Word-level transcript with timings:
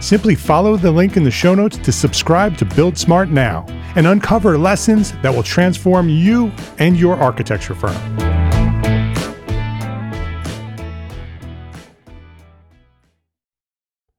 Simply 0.00 0.34
follow 0.34 0.78
the 0.78 0.90
link 0.90 1.18
in 1.18 1.24
the 1.24 1.30
show 1.30 1.54
notes 1.54 1.76
to 1.76 1.92
subscribe 1.92 2.56
to 2.56 2.64
Build 2.64 2.96
Smart 2.96 3.28
now 3.28 3.66
and 3.96 4.06
uncover 4.06 4.56
lessons 4.56 5.12
that 5.20 5.34
will 5.34 5.42
transform 5.42 6.08
you 6.08 6.50
and 6.78 6.96
your 6.96 7.16
architecture 7.16 7.74
firm. 7.74 7.96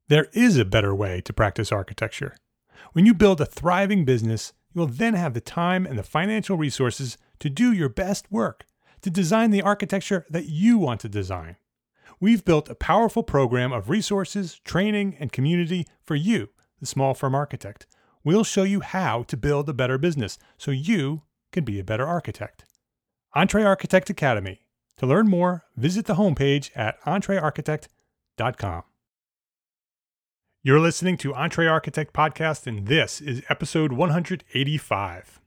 There 0.07 0.27
is 0.33 0.57
a 0.57 0.65
better 0.65 0.93
way 0.93 1.21
to 1.21 1.33
practice 1.33 1.71
architecture. 1.71 2.35
When 2.93 3.05
you 3.05 3.13
build 3.13 3.41
a 3.41 3.45
thriving 3.45 4.05
business, 4.05 4.53
you 4.73 4.79
will 4.81 4.87
then 4.87 5.15
have 5.15 5.33
the 5.33 5.41
time 5.41 5.85
and 5.85 5.97
the 5.97 6.03
financial 6.03 6.57
resources 6.57 7.17
to 7.39 7.49
do 7.49 7.71
your 7.71 7.89
best 7.89 8.29
work, 8.29 8.65
to 9.01 9.09
design 9.09 9.51
the 9.51 9.61
architecture 9.61 10.25
that 10.29 10.47
you 10.47 10.77
want 10.77 10.99
to 10.99 11.09
design. 11.09 11.55
We've 12.21 12.45
built 12.45 12.69
a 12.69 12.75
powerful 12.75 13.23
program 13.23 13.73
of 13.73 13.89
resources, 13.89 14.59
training, 14.63 15.17
and 15.19 15.31
community 15.31 15.87
for 16.03 16.13
you, 16.13 16.49
the 16.79 16.85
small 16.85 17.15
firm 17.15 17.33
architect. 17.33 17.87
We'll 18.23 18.43
show 18.43 18.61
you 18.61 18.81
how 18.81 19.23
to 19.23 19.35
build 19.35 19.67
a 19.67 19.73
better 19.73 19.97
business 19.97 20.37
so 20.55 20.69
you 20.69 21.23
can 21.51 21.63
be 21.63 21.79
a 21.79 21.83
better 21.83 22.05
architect. 22.05 22.63
Entre 23.33 23.63
Architect 23.63 24.11
Academy. 24.11 24.61
To 24.97 25.07
learn 25.07 25.29
more, 25.29 25.63
visit 25.75 26.05
the 26.05 26.13
homepage 26.13 26.69
at 26.75 27.01
entrearchitect.com. 27.05 28.83
You're 30.61 30.79
listening 30.79 31.17
to 31.17 31.33
Entre 31.33 31.65
Architect 31.65 32.13
Podcast, 32.13 32.67
and 32.67 32.85
this 32.87 33.19
is 33.19 33.41
episode 33.49 33.93
185. 33.93 35.40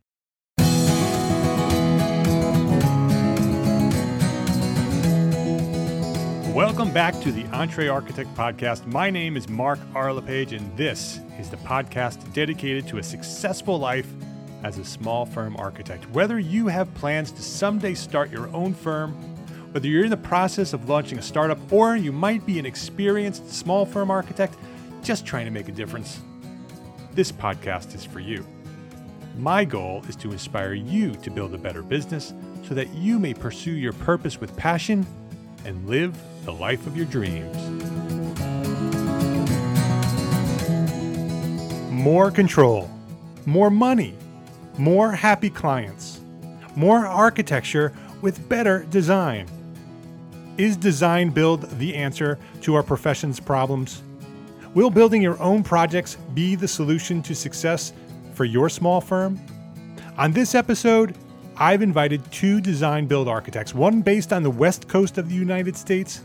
Welcome 6.54 6.92
back 6.92 7.20
to 7.22 7.32
the 7.32 7.44
Entre 7.46 7.88
Architect 7.88 8.32
Podcast. 8.36 8.86
My 8.86 9.10
name 9.10 9.36
is 9.36 9.48
Mark 9.48 9.80
R. 9.92 10.12
LePage, 10.12 10.52
and 10.52 10.76
this 10.76 11.18
is 11.36 11.50
the 11.50 11.56
podcast 11.56 12.32
dedicated 12.32 12.86
to 12.86 12.98
a 12.98 13.02
successful 13.02 13.76
life 13.76 14.06
as 14.62 14.78
a 14.78 14.84
small 14.84 15.26
firm 15.26 15.56
architect. 15.56 16.08
Whether 16.10 16.38
you 16.38 16.68
have 16.68 16.94
plans 16.94 17.32
to 17.32 17.42
someday 17.42 17.94
start 17.94 18.30
your 18.30 18.46
own 18.54 18.72
firm, 18.72 19.14
whether 19.72 19.88
you're 19.88 20.04
in 20.04 20.10
the 20.10 20.16
process 20.16 20.72
of 20.72 20.88
launching 20.88 21.18
a 21.18 21.22
startup, 21.22 21.58
or 21.72 21.96
you 21.96 22.12
might 22.12 22.46
be 22.46 22.60
an 22.60 22.66
experienced 22.66 23.52
small 23.52 23.84
firm 23.84 24.08
architect 24.08 24.54
just 25.02 25.26
trying 25.26 25.46
to 25.46 25.50
make 25.50 25.68
a 25.68 25.72
difference, 25.72 26.20
this 27.14 27.32
podcast 27.32 27.96
is 27.96 28.04
for 28.04 28.20
you. 28.20 28.46
My 29.36 29.64
goal 29.64 30.04
is 30.08 30.14
to 30.14 30.30
inspire 30.30 30.74
you 30.74 31.16
to 31.16 31.32
build 31.32 31.52
a 31.52 31.58
better 31.58 31.82
business 31.82 32.32
so 32.62 32.74
that 32.74 32.94
you 32.94 33.18
may 33.18 33.34
pursue 33.34 33.72
your 33.72 33.92
purpose 33.92 34.40
with 34.40 34.56
passion 34.56 35.04
and 35.64 35.88
live 35.88 36.16
the 36.44 36.52
life 36.52 36.86
of 36.86 36.96
your 36.96 37.06
dreams. 37.06 37.56
More 41.90 42.30
control, 42.30 42.90
more 43.46 43.70
money, 43.70 44.14
more 44.76 45.12
happy 45.12 45.48
clients, 45.48 46.20
more 46.76 47.06
architecture 47.06 47.92
with 48.20 48.48
better 48.48 48.84
design. 48.90 49.46
Is 50.58 50.76
design 50.76 51.30
build 51.30 51.62
the 51.78 51.94
answer 51.94 52.38
to 52.62 52.74
our 52.74 52.82
profession's 52.82 53.40
problems? 53.40 54.02
Will 54.74 54.90
building 54.90 55.22
your 55.22 55.40
own 55.40 55.62
projects 55.62 56.16
be 56.34 56.56
the 56.56 56.68
solution 56.68 57.22
to 57.22 57.34
success 57.34 57.92
for 58.34 58.44
your 58.44 58.68
small 58.68 59.00
firm? 59.00 59.40
On 60.18 60.30
this 60.32 60.54
episode, 60.54 61.16
I've 61.56 61.82
invited 61.82 62.20
two 62.32 62.60
design 62.60 63.06
build 63.06 63.28
architects, 63.28 63.74
one 63.74 64.02
based 64.02 64.32
on 64.32 64.42
the 64.42 64.50
west 64.50 64.88
coast 64.88 65.18
of 65.18 65.28
the 65.28 65.34
United 65.34 65.76
States 65.76 66.22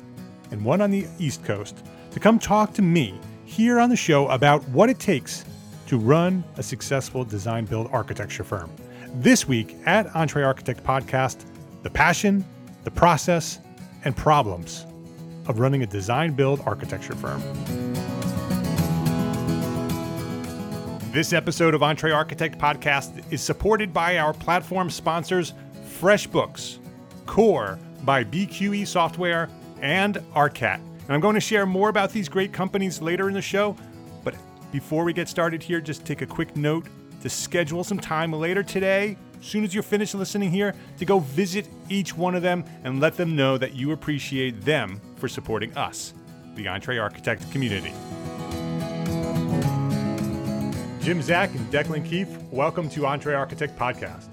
and 0.52 0.64
one 0.64 0.82
on 0.82 0.92
the 0.92 1.06
east 1.20 1.44
coast, 1.44 1.84
to 2.12 2.20
come 2.20 2.40
talk 2.40 2.74
to 2.74 2.82
me 2.82 3.20
here 3.46 3.80
on 3.80 3.90
the 3.90 3.96
show 3.96 4.28
about 4.28 4.68
what 4.70 4.90
it 4.90 5.00
takes 5.00 5.46
to 5.88 5.98
run 5.98 6.44
a 6.58 6.64
successful 6.64 7.24
design 7.24 7.66
build 7.66 7.90
architecture 7.92 8.44
firm. 8.44 8.72
This 9.16 9.48
week 9.48 9.76
at 9.86 10.14
Entre 10.16 10.44
Architect 10.44 10.84
Podcast, 10.84 11.46
the 11.84 11.90
passion, 11.90 12.46
the 12.84 12.92
process, 12.92 13.60
and 14.06 14.16
problems 14.16 14.86
of 15.48 15.60
running 15.60 15.82
a 15.82 15.88
design 15.88 16.34
build 16.34 16.62
architecture 16.66 17.16
firm. 17.16 17.42
This 21.12 21.34
episode 21.34 21.74
of 21.74 21.82
Entre 21.82 22.12
Architect 22.12 22.60
Podcast 22.60 23.24
is 23.34 23.42
supported 23.42 23.92
by 23.92 24.20
our 24.20 24.32
platform 24.32 24.92
sponsors 24.92 25.54
FreshBooks, 26.00 26.78
Core 27.26 27.80
by 28.04 28.24
BQE 28.24 28.86
Software, 28.86 29.50
and 29.82 30.16
ARCAT. 30.36 30.76
And 30.76 31.10
I'm 31.10 31.20
going 31.20 31.36
to 31.36 31.42
share 31.42 31.66
more 31.66 31.90
about 31.90 32.12
these 32.12 32.30
great 32.30 32.54
companies 32.54 33.02
later 33.02 33.28
in 33.28 33.34
the 33.34 33.42
show. 33.42 33.76
But 34.24 34.36
before 34.72 35.04
we 35.04 35.14
get 35.14 35.28
started 35.28 35.64
here, 35.64 35.82
just 35.82 36.06
take 36.06 36.22
a 36.22 36.26
quick 36.26 36.56
note 36.56 36.86
to 37.22 37.30
schedule 37.30 37.84
some 37.84 38.00
time 38.00 38.32
later 38.32 38.64
today, 38.64 39.18
as 39.40 39.46
soon 39.46 39.64
as 39.64 39.74
you're 39.74 39.84
finished 39.84 40.16
listening 40.16 40.52
here, 40.52 40.74
to 40.98 41.06
go 41.06 41.20
visit 41.20 41.68
each 41.90 42.16
one 42.16 42.36
of 42.36 42.42
them 42.42 42.64
and 42.84 43.00
let 43.00 43.16
them 43.18 43.36
know 43.36 43.58
that 43.58 43.76
you 43.76 43.92
appreciate 43.92 44.62
them 44.62 45.02
for 45.18 45.28
supporting 45.28 45.76
us, 45.76 46.14
the 46.56 46.68
Entre 46.68 46.98
Architect 46.98 47.50
community. 47.52 47.94
Jim 51.02 51.22
Zack 51.22 51.56
and 51.56 51.72
Declan 51.72 52.08
Keefe, 52.08 52.30
welcome 52.52 52.90
to 52.90 53.06
Entre 53.06 53.34
Architect 53.34 53.78
Podcast. 53.78 54.28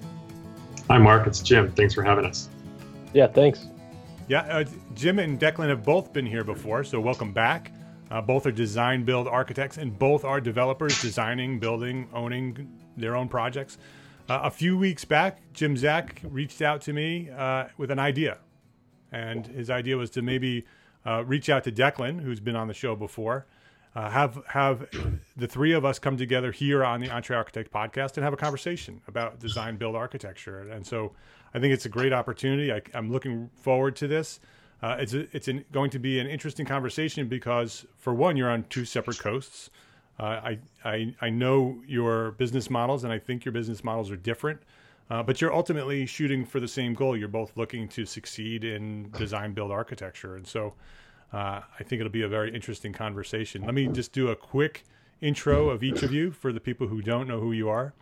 Hi, 0.88 0.98
Mark. 0.98 1.26
It's 1.26 1.40
Jim. 1.40 1.72
Thanks 1.72 1.94
for 1.94 2.02
having 2.02 2.24
us. 2.24 2.48
Yeah, 3.12 3.28
thanks. 3.28 3.66
Yeah, 4.28 4.40
uh, 4.40 4.64
Jim 4.94 5.20
and 5.20 5.38
Declan 5.38 5.68
have 5.68 5.84
both 5.84 6.12
been 6.12 6.26
here 6.26 6.42
before, 6.42 6.82
so 6.82 6.98
welcome 7.00 7.32
back. 7.32 7.70
Uh, 8.10 8.20
both 8.20 8.44
are 8.44 8.50
design 8.50 9.04
build 9.04 9.28
architects, 9.28 9.76
and 9.76 9.96
both 9.96 10.24
are 10.24 10.40
developers 10.40 11.00
designing, 11.00 11.60
building, 11.60 12.08
owning 12.12 12.68
their 12.96 13.14
own 13.14 13.28
projects. 13.28 13.78
Uh, 14.28 14.40
a 14.42 14.50
few 14.50 14.76
weeks 14.76 15.04
back, 15.04 15.38
Jim 15.52 15.76
Zack 15.76 16.20
reached 16.24 16.60
out 16.60 16.80
to 16.82 16.92
me 16.92 17.30
uh, 17.30 17.66
with 17.76 17.92
an 17.92 18.00
idea, 18.00 18.38
and 19.12 19.46
his 19.46 19.70
idea 19.70 19.96
was 19.96 20.10
to 20.10 20.22
maybe 20.22 20.66
uh, 21.06 21.22
reach 21.24 21.48
out 21.48 21.62
to 21.62 21.70
Declan, 21.70 22.20
who's 22.20 22.40
been 22.40 22.56
on 22.56 22.66
the 22.66 22.74
show 22.74 22.96
before. 22.96 23.46
Uh, 23.94 24.10
have 24.10 24.42
have 24.48 24.88
the 25.36 25.46
three 25.46 25.72
of 25.72 25.84
us 25.84 26.00
come 26.00 26.16
together 26.16 26.50
here 26.50 26.84
on 26.84 27.00
the 27.00 27.06
EntreArchitect 27.06 27.70
podcast 27.70 28.16
and 28.16 28.24
have 28.24 28.32
a 28.32 28.36
conversation 28.36 29.00
about 29.06 29.38
design 29.38 29.76
build 29.76 29.94
architecture. 29.94 30.68
And 30.68 30.84
so 30.84 31.12
I 31.56 31.58
think 31.58 31.72
it's 31.72 31.86
a 31.86 31.88
great 31.88 32.12
opportunity. 32.12 32.70
I, 32.70 32.82
am 32.92 33.10
looking 33.10 33.48
forward 33.62 33.96
to 33.96 34.06
this. 34.06 34.40
Uh, 34.82 34.96
it's 35.00 35.14
a, 35.14 35.20
it's 35.34 35.48
an, 35.48 35.64
going 35.72 35.88
to 35.88 35.98
be 35.98 36.20
an 36.20 36.26
interesting 36.26 36.66
conversation 36.66 37.28
because 37.28 37.86
for 37.96 38.12
one, 38.12 38.36
you're 38.36 38.50
on 38.50 38.64
two 38.68 38.84
separate 38.84 39.18
coasts. 39.18 39.70
Uh, 40.20 40.22
I, 40.22 40.58
I 40.84 41.14
I 41.22 41.30
know 41.30 41.82
your 41.86 42.32
business 42.32 42.68
models, 42.68 43.04
and 43.04 43.12
I 43.12 43.18
think 43.18 43.46
your 43.46 43.52
business 43.52 43.82
models 43.82 44.10
are 44.10 44.16
different. 44.16 44.60
Uh, 45.08 45.22
but 45.22 45.40
you're 45.40 45.54
ultimately 45.54 46.04
shooting 46.04 46.44
for 46.44 46.60
the 46.60 46.68
same 46.68 46.92
goal. 46.92 47.16
You're 47.16 47.28
both 47.28 47.56
looking 47.56 47.88
to 47.88 48.04
succeed 48.04 48.62
in 48.62 49.10
design 49.12 49.54
build 49.54 49.70
architecture, 49.70 50.36
and 50.36 50.46
so 50.46 50.74
uh, 51.32 51.62
I 51.80 51.84
think 51.84 52.00
it'll 52.00 52.12
be 52.12 52.22
a 52.22 52.28
very 52.28 52.54
interesting 52.54 52.92
conversation. 52.92 53.62
Let 53.62 53.72
me 53.72 53.86
just 53.86 54.12
do 54.12 54.28
a 54.28 54.36
quick 54.36 54.84
intro 55.22 55.70
of 55.70 55.82
each 55.82 56.02
of 56.02 56.12
you 56.12 56.32
for 56.32 56.52
the 56.52 56.60
people 56.60 56.88
who 56.88 57.00
don't 57.00 57.26
know 57.26 57.40
who 57.40 57.52
you 57.52 57.70
are. 57.70 57.94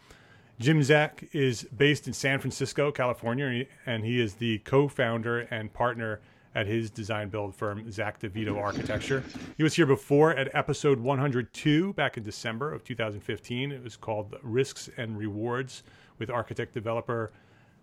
Jim 0.61 0.83
Zack 0.83 1.29
is 1.33 1.65
based 1.77 2.07
in 2.07 2.13
San 2.13 2.39
Francisco, 2.39 2.93
California, 2.93 3.67
and 3.87 4.05
he 4.05 4.21
is 4.21 4.35
the 4.35 4.59
co-founder 4.59 5.41
and 5.51 5.73
partner 5.73 6.21
at 6.55 6.69
his 6.69 6.91
design 6.91 7.29
build 7.29 7.55
firm, 7.55 7.91
Zack 7.91 8.21
DeVito 8.21 8.57
Architecture. 8.57 9.25
He 9.57 9.65
was 9.65 9.75
here 9.75 9.87
before 9.87 10.31
at 10.33 10.55
episode 10.55 11.01
102 11.01 11.93
back 11.95 12.17
in 12.17 12.23
December 12.23 12.73
of 12.73 12.85
2015. 12.85 13.73
It 13.73 13.83
was 13.83 13.97
called 13.97 14.37
Risks 14.43 14.89
and 14.97 15.19
Rewards 15.19 15.83
with 16.19 16.31
architect 16.31 16.73
developer 16.73 17.33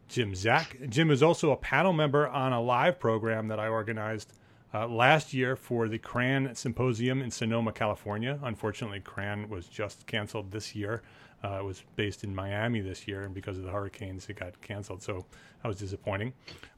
Jim 0.07 0.33
Zack. 0.33 0.77
Jim 0.87 1.11
is 1.11 1.21
also 1.21 1.51
a 1.51 1.57
panel 1.57 1.91
member 1.91 2.29
on 2.29 2.53
a 2.53 2.61
live 2.61 2.99
program 2.99 3.49
that 3.49 3.59
I 3.59 3.67
organized 3.67 4.31
uh, 4.73 4.87
last 4.87 5.33
year 5.33 5.57
for 5.57 5.89
the 5.89 5.97
CRAN 5.97 6.55
Symposium 6.55 7.21
in 7.21 7.31
Sonoma, 7.31 7.73
California. 7.73 8.39
Unfortunately, 8.41 9.01
CRAN 9.01 9.49
was 9.49 9.67
just 9.67 10.07
canceled 10.07 10.51
this 10.51 10.75
year. 10.75 11.01
Uh, 11.43 11.59
it 11.59 11.65
was 11.65 11.83
based 11.95 12.23
in 12.23 12.35
Miami 12.35 12.81
this 12.81 13.07
year, 13.07 13.23
and 13.23 13.33
because 13.33 13.57
of 13.57 13.63
the 13.63 13.71
hurricanes, 13.71 14.29
it 14.29 14.39
got 14.39 14.59
canceled. 14.61 15.01
So 15.01 15.25
that 15.61 15.67
was 15.67 15.77
disappointing. 15.77 16.33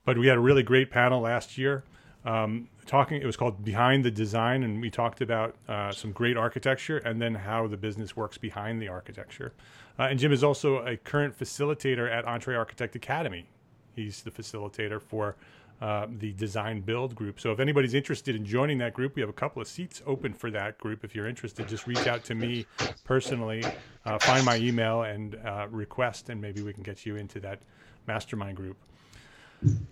But 0.06 0.18
we 0.18 0.28
had 0.28 0.38
a 0.38 0.42
really 0.42 0.64
great 0.64 0.90
panel 0.90 1.22
last 1.22 1.58
year. 1.58 1.84
Um, 2.26 2.70
talking, 2.86 3.22
it 3.22 3.26
was 3.26 3.36
called 3.36 3.66
Behind 3.66 4.06
the 4.06 4.12
Design, 4.12 4.64
and 4.64 4.80
we 4.80 4.90
talked 4.90 5.20
about 5.20 5.56
uh, 5.68 5.92
some 5.92 6.14
great 6.14 6.38
architecture 6.38 6.98
and 7.00 7.22
then 7.22 7.36
how 7.36 7.68
the 7.68 7.76
business 7.76 8.16
works 8.16 8.38
behind 8.38 8.82
the 8.82 8.88
architecture. 8.88 9.52
Uh, 10.00 10.04
and 10.04 10.18
Jim 10.20 10.32
is 10.32 10.44
also 10.44 10.78
a 10.86 10.96
current 10.96 11.38
facilitator 11.38 12.10
at 12.10 12.26
Entre 12.26 12.56
Architect 12.56 12.96
Academy. 12.96 13.48
He's 13.96 14.22
the 14.22 14.32
facilitator 14.32 15.02
for 15.02 15.36
uh, 15.82 16.08
the 16.20 16.32
design 16.34 16.82
build 16.82 17.14
group. 17.16 17.40
So 17.40 17.52
if 17.52 17.60
anybody's 17.60 17.94
interested 17.94 18.36
in 18.36 18.46
joining 18.46 18.78
that 18.78 18.94
group, 18.94 19.16
we 19.16 19.22
have 19.22 19.30
a 19.30 19.34
couple 19.34 19.62
of 19.62 19.68
seats 19.68 20.02
open 20.06 20.34
for 20.34 20.50
that 20.52 20.78
group. 20.78 21.04
If 21.04 21.14
you're 21.14 21.28
interested, 21.28 21.68
just 21.68 21.88
reach 21.88 22.08
out 22.08 22.24
to 22.26 22.36
me 22.36 22.66
personally, 23.04 23.64
uh, 24.06 24.18
find 24.20 24.46
my 24.46 24.58
email 24.58 25.04
and 25.04 25.36
uh, 25.46 25.68
request, 25.70 26.30
and 26.30 26.40
maybe 26.40 26.62
we 26.62 26.74
can 26.74 26.84
get 26.84 27.06
you 27.06 27.18
into 27.18 27.40
that 27.42 27.60
mastermind 28.08 28.58
group. 28.58 28.78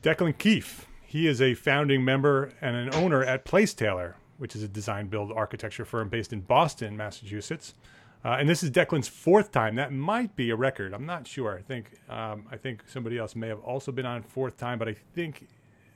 Declan 0.02 0.38
Keefe, 0.38 0.86
he 1.06 1.28
is 1.28 1.42
a 1.42 1.54
founding 1.56 2.06
member 2.06 2.54
and 2.62 2.76
an 2.76 2.94
owner 2.94 3.24
at 3.24 3.46
Placetailor, 3.46 4.14
which 4.38 4.56
is 4.56 4.64
a 4.64 4.68
design 4.68 5.08
build 5.08 5.32
architecture 5.32 5.86
firm 5.86 6.10
based 6.10 6.32
in 6.32 6.42
Boston, 6.42 6.96
Massachusetts. 6.96 7.74
Uh, 8.24 8.38
and 8.40 8.48
this 8.48 8.62
is 8.64 8.70
Declan's 8.70 9.08
fourth 9.08 9.52
time. 9.52 9.76
That 9.76 9.92
might 9.92 10.36
be 10.36 10.52
a 10.52 10.56
record. 10.56 10.94
I'm 10.94 11.06
not 11.06 11.26
sure. 11.26 11.58
I 11.58 11.62
think 11.62 11.92
um, 12.08 12.46
I 12.52 12.58
think 12.58 12.84
somebody 12.88 13.18
else 13.18 13.36
may 13.36 13.48
have 13.48 13.60
also 13.62 13.92
been 13.92 14.06
on 14.06 14.22
fourth 14.22 14.58
time, 14.58 14.78
but 14.78 14.88
I 14.88 14.96
think 15.16 15.48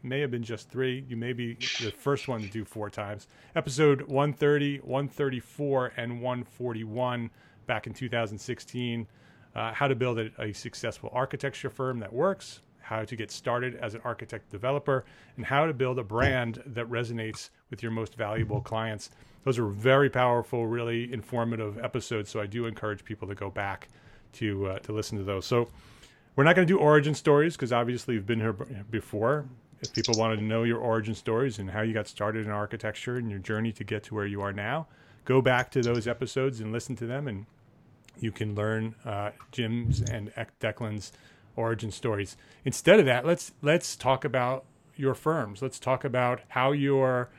may 0.06 0.22
have 0.22 0.31
been 0.31 0.44
just 0.44 0.69
three. 0.69 1.04
You 1.10 1.18
may 1.18 1.34
be 1.34 1.56
the 1.56 1.92
first 1.92 2.28
one 2.28 2.42
to 2.42 2.48
do 2.48 2.63
four 2.63 2.90
times. 2.90 3.28
Episode 3.56 4.04
130, 4.04 4.78
134, 4.78 5.94
and 5.98 6.22
141 6.22 7.30
back 7.66 7.88
in 7.88 7.94
2016. 7.94 9.07
Uh, 9.56 9.74
how 9.74 9.88
to 9.88 9.96
build 9.96 10.19
a, 10.19 10.30
a, 10.38 10.54
successful 10.54 11.10
architecture 11.13 11.69
firm 11.69 12.00
that 12.00 12.12
works, 12.12 12.60
how 12.81 13.06
to 13.06 13.16
get 13.16 13.31
started 13.31 13.75
as 13.75 13.96
an 13.96 14.02
architect 14.04 14.50
developer, 14.52 15.06
and 15.38 15.46
how 15.46 15.66
to 15.66 15.74
build 15.74 15.98
a 15.98 16.04
brand 16.04 16.62
that 16.66 16.86
resonates 16.90 17.50
with 17.69 17.81
your 17.81 17.92
most 17.92 18.16
valuable 18.16 18.60
clients. 18.60 19.12
Those 19.46 19.57
are 19.57 19.68
very 19.68 20.10
powerful, 20.10 20.68
really 20.68 21.12
informative 21.13 21.78
episodes. 21.78 22.30
So 22.30 22.42
I 22.42 22.48
do 22.48 22.66
encourage 22.66 23.06
people 23.06 23.28
to 23.30 23.36
go 23.36 23.50
back 23.50 23.88
to 24.34 24.68
uh, 24.68 24.80
to 24.80 24.92
listen 24.92 25.18
to 25.18 25.24
those. 25.24 25.46
So 25.46 25.69
we're 26.36 26.44
not 26.44 26.56
going 26.56 26.68
to 26.68 26.74
do 26.74 26.78
origin 26.78 27.16
stories 27.16 27.56
because 27.56 27.72
obviously 27.72 28.16
you've 28.16 28.25
been 28.25 28.42
here 28.42 28.54
before, 28.54 29.46
if 29.85 29.93
people 29.93 30.15
wanted 30.17 30.37
to 30.37 30.43
know 30.43 30.63
your 30.63 30.79
origin 30.79 31.15
stories 31.15 31.59
and 31.59 31.69
how 31.69 31.81
you 31.81 31.93
got 31.93 32.07
started 32.07 32.45
in 32.45 32.51
architecture 32.51 33.17
and 33.17 33.29
your 33.29 33.39
journey 33.39 33.71
to 33.71 33.83
get 33.83 34.03
to 34.03 34.15
where 34.15 34.25
you 34.25 34.41
are 34.41 34.51
now, 34.51 34.87
go 35.23 35.41
back 35.41 35.71
to 35.71 35.81
those 35.81 36.07
episodes 36.07 36.59
and 36.59 36.71
listen 36.71 36.95
to 36.97 37.05
them, 37.05 37.27
and 37.27 37.45
you 38.19 38.31
can 38.31 38.55
learn 38.55 38.95
uh, 39.05 39.31
Jim's 39.51 40.01
and 40.01 40.31
Declan's 40.59 41.11
origin 41.55 41.91
stories. 41.91 42.35
Instead 42.65 42.99
of 42.99 43.05
that, 43.05 43.25
let's 43.25 43.53
let's 43.61 43.95
talk 43.95 44.25
about 44.25 44.65
your 44.95 45.13
firms. 45.13 45.61
Let's 45.61 45.79
talk 45.79 46.03
about 46.03 46.41
how 46.49 46.71
your 46.71 47.29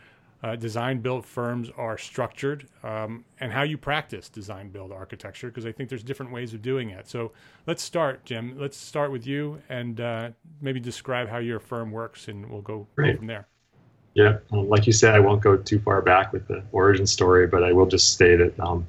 uh, 0.43 0.57
design 0.57 1.01
build 1.01 1.25
firms 1.25 1.71
are 1.77 1.97
structured 1.97 2.69
um, 2.83 3.25
and 3.41 3.51
how 3.51 3.63
you 3.63 3.79
practice 3.79 4.29
design 4.29 4.69
build 4.69 4.93
architecture 4.93 5.49
because 5.49 5.67
I 5.67 5.73
think 5.73 5.89
there's 5.89 6.03
different 6.03 6.33
ways 6.33 6.55
of 6.55 6.63
doing 6.63 6.91
it. 6.91 7.09
So 7.09 7.33
let's 7.67 7.83
start, 7.83 8.25
Jim. 8.25 8.57
Let's 8.59 8.77
start 8.77 9.11
with 9.11 9.27
you 9.27 9.61
and 9.69 10.01
uh, 10.01 10.31
maybe 10.61 10.81
describe 10.81 11.29
how 11.29 11.39
your 11.39 11.59
firm 11.59 11.91
works, 11.91 12.29
and 12.29 12.49
we'll 12.51 12.63
go, 12.63 12.87
go 12.97 13.17
from 13.17 13.27
there. 13.27 13.47
Yeah, 14.15 14.39
um, 14.51 14.69
like 14.69 14.87
you 14.87 14.93
said, 14.93 15.15
I 15.15 15.21
won't 15.21 15.43
go 15.43 15.57
too 15.59 15.79
far 15.79 16.01
back 16.01 16.33
with 16.33 16.49
the 16.49 16.63
origin 16.73 17.07
story, 17.07 17.47
but 17.47 17.63
I 17.63 17.73
will 17.73 17.87
just 17.87 18.17
say 18.17 18.35
that 18.37 18.59
um, 18.59 18.87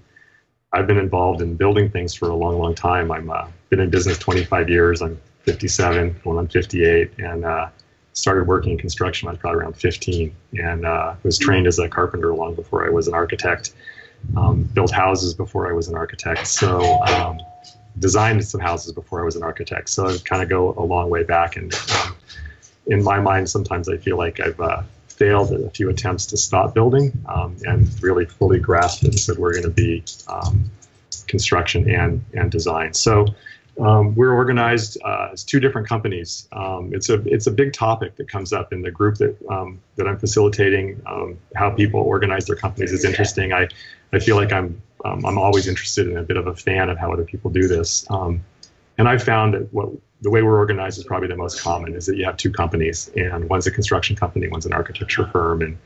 I've 0.72 0.88
been 0.88 0.98
involved 0.98 1.42
in 1.42 1.56
building 1.56 1.90
things 1.90 2.14
for 2.14 2.30
a 2.30 2.36
long, 2.36 2.58
long 2.60 2.76
time. 2.76 3.12
I've 3.12 3.30
uh, 3.30 3.48
been 3.70 3.82
in 3.82 3.90
business 3.90 4.18
25 4.18 4.70
years. 4.70 5.02
I'm 5.02 5.20
57 5.44 6.22
when 6.24 6.38
I'm 6.38 6.48
58, 6.48 7.12
and 7.20 7.44
uh, 7.44 7.70
started 8.18 8.48
working 8.48 8.72
in 8.72 8.78
construction 8.78 9.26
when 9.26 9.32
I 9.32 9.34
was 9.34 9.40
probably 9.40 9.62
around 9.62 9.78
15 9.78 10.36
and 10.54 10.86
uh, 10.86 11.16
was 11.24 11.38
trained 11.38 11.68
as 11.68 11.80
a 11.80 11.88
carpenter 11.88 12.34
long 12.34 12.56
before 12.56 12.86
I 12.86 12.90
was 12.90 13.08
an 13.08 13.14
architect. 13.14 13.74
Um, 14.36 14.64
built 14.64 14.92
houses 14.92 15.34
before 15.36 15.70
I 15.70 15.74
was 15.74 15.88
an 15.88 15.96
architect. 15.96 16.48
So 16.48 17.02
um, 17.04 17.40
designed 18.00 18.44
some 18.46 18.60
houses 18.62 18.92
before 18.94 19.22
I 19.22 19.26
was 19.26 19.36
an 19.36 19.44
architect. 19.44 19.90
So 19.90 20.08
I 20.08 20.18
kind 20.26 20.42
of 20.42 20.50
go 20.50 20.74
a 20.78 20.84
long 20.84 21.10
way 21.10 21.24
back. 21.24 21.56
And 21.56 21.74
um, 21.74 22.16
in 22.88 23.04
my 23.04 23.20
mind, 23.20 23.50
sometimes 23.50 23.88
I 23.88 23.98
feel 23.98 24.18
like 24.18 24.40
I've 24.40 24.60
uh, 24.60 24.82
failed 25.08 25.52
at 25.52 25.62
a 25.62 25.70
few 25.70 25.90
attempts 25.90 26.26
to 26.28 26.38
stop 26.38 26.74
building 26.74 27.12
um, 27.28 27.58
and 27.64 27.88
really 28.02 28.26
fully 28.26 28.60
grasped 28.60 29.04
and 29.04 29.18
said 29.18 29.38
we're 29.38 29.54
going 29.54 29.64
to 29.64 29.70
be 29.70 30.04
um, 30.28 30.70
construction 31.28 31.90
and 31.90 32.24
and 32.34 32.52
design. 32.52 32.94
So 32.94 33.28
um, 33.80 34.16
we're 34.16 34.34
organized 34.34 34.98
uh, 35.04 35.30
as 35.32 35.44
two 35.44 35.60
different 35.60 35.88
companies. 35.88 36.48
Um, 36.52 36.92
it's 36.94 37.10
a 37.10 37.22
it's 37.26 37.48
a 37.48 37.52
big 37.52 37.74
topic 37.74 38.16
that 38.16 38.28
comes 38.28 38.54
up 38.54 38.74
in 38.74 38.82
the 38.82 38.92
group 38.92 39.16
that 39.18 39.38
um, 39.50 39.80
that 39.96 40.08
I'm 40.08 40.18
facilitating. 40.18 41.02
Um, 41.06 41.38
how 41.56 41.70
people 41.70 42.00
organize 42.00 42.46
their 42.46 42.56
companies 42.56 42.92
is 42.92 43.06
interesting. 43.06 43.54
I 43.54 43.68
I 44.14 44.20
feel 44.20 44.36
like 44.36 44.52
I'm 44.52 44.82
um, 45.06 45.26
I'm 45.26 45.38
always 45.38 45.68
interested 45.68 46.08
in 46.08 46.18
a 46.18 46.24
bit 46.24 46.38
of 46.38 46.48
a 46.48 46.56
fan 46.56 46.90
of 46.90 46.98
how 46.98 47.12
other 47.14 47.24
people 47.24 47.52
do 47.52 47.68
this. 47.68 48.06
Um, 48.10 48.44
and 48.98 49.08
I've 49.08 49.24
found 49.24 49.54
that 49.54 49.72
what 49.74 49.90
the 50.22 50.32
way 50.32 50.42
we're 50.42 50.58
organized 50.58 50.98
is 50.98 51.04
probably 51.04 51.28
the 51.28 51.36
most 51.36 51.62
common 51.62 51.94
is 51.94 52.08
that 52.08 52.18
you 52.18 52.26
have 52.26 52.38
two 52.38 52.52
companies, 52.52 53.12
and 53.16 53.48
one's 53.48 53.68
a 53.68 53.72
construction 53.72 54.16
company, 54.16 54.48
one's 54.48 54.66
an 54.66 54.74
architecture 54.74 55.28
firm, 55.28 55.62
and 55.62 55.78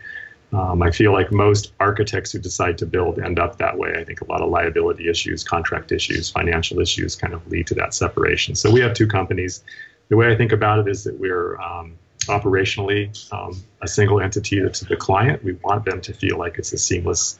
um, 0.53 0.81
I 0.81 0.91
feel 0.91 1.13
like 1.13 1.31
most 1.31 1.71
architects 1.79 2.31
who 2.31 2.39
decide 2.39 2.77
to 2.79 2.85
build 2.85 3.19
end 3.19 3.39
up 3.39 3.57
that 3.57 3.77
way. 3.77 3.95
I 3.97 4.03
think 4.03 4.21
a 4.21 4.25
lot 4.25 4.41
of 4.41 4.49
liability 4.49 5.09
issues, 5.09 5.43
contract 5.43 5.91
issues, 5.91 6.29
financial 6.29 6.79
issues 6.79 7.15
kind 7.15 7.33
of 7.33 7.45
lead 7.47 7.67
to 7.67 7.75
that 7.75 7.93
separation. 7.93 8.55
So 8.55 8.69
we 8.69 8.81
have 8.81 8.93
two 8.93 9.07
companies. 9.07 9.63
The 10.09 10.17
way 10.17 10.31
I 10.31 10.35
think 10.35 10.51
about 10.51 10.79
it 10.79 10.89
is 10.89 11.05
that 11.05 11.17
we're 11.17 11.57
um, 11.61 11.97
operationally 12.23 13.31
um, 13.33 13.63
a 13.81 13.87
single 13.87 14.19
entity 14.19 14.61
to 14.69 14.85
the 14.85 14.97
client. 14.97 15.41
We 15.43 15.53
want 15.53 15.85
them 15.85 16.01
to 16.01 16.13
feel 16.13 16.37
like 16.37 16.57
it's 16.57 16.73
a 16.73 16.77
seamless 16.77 17.39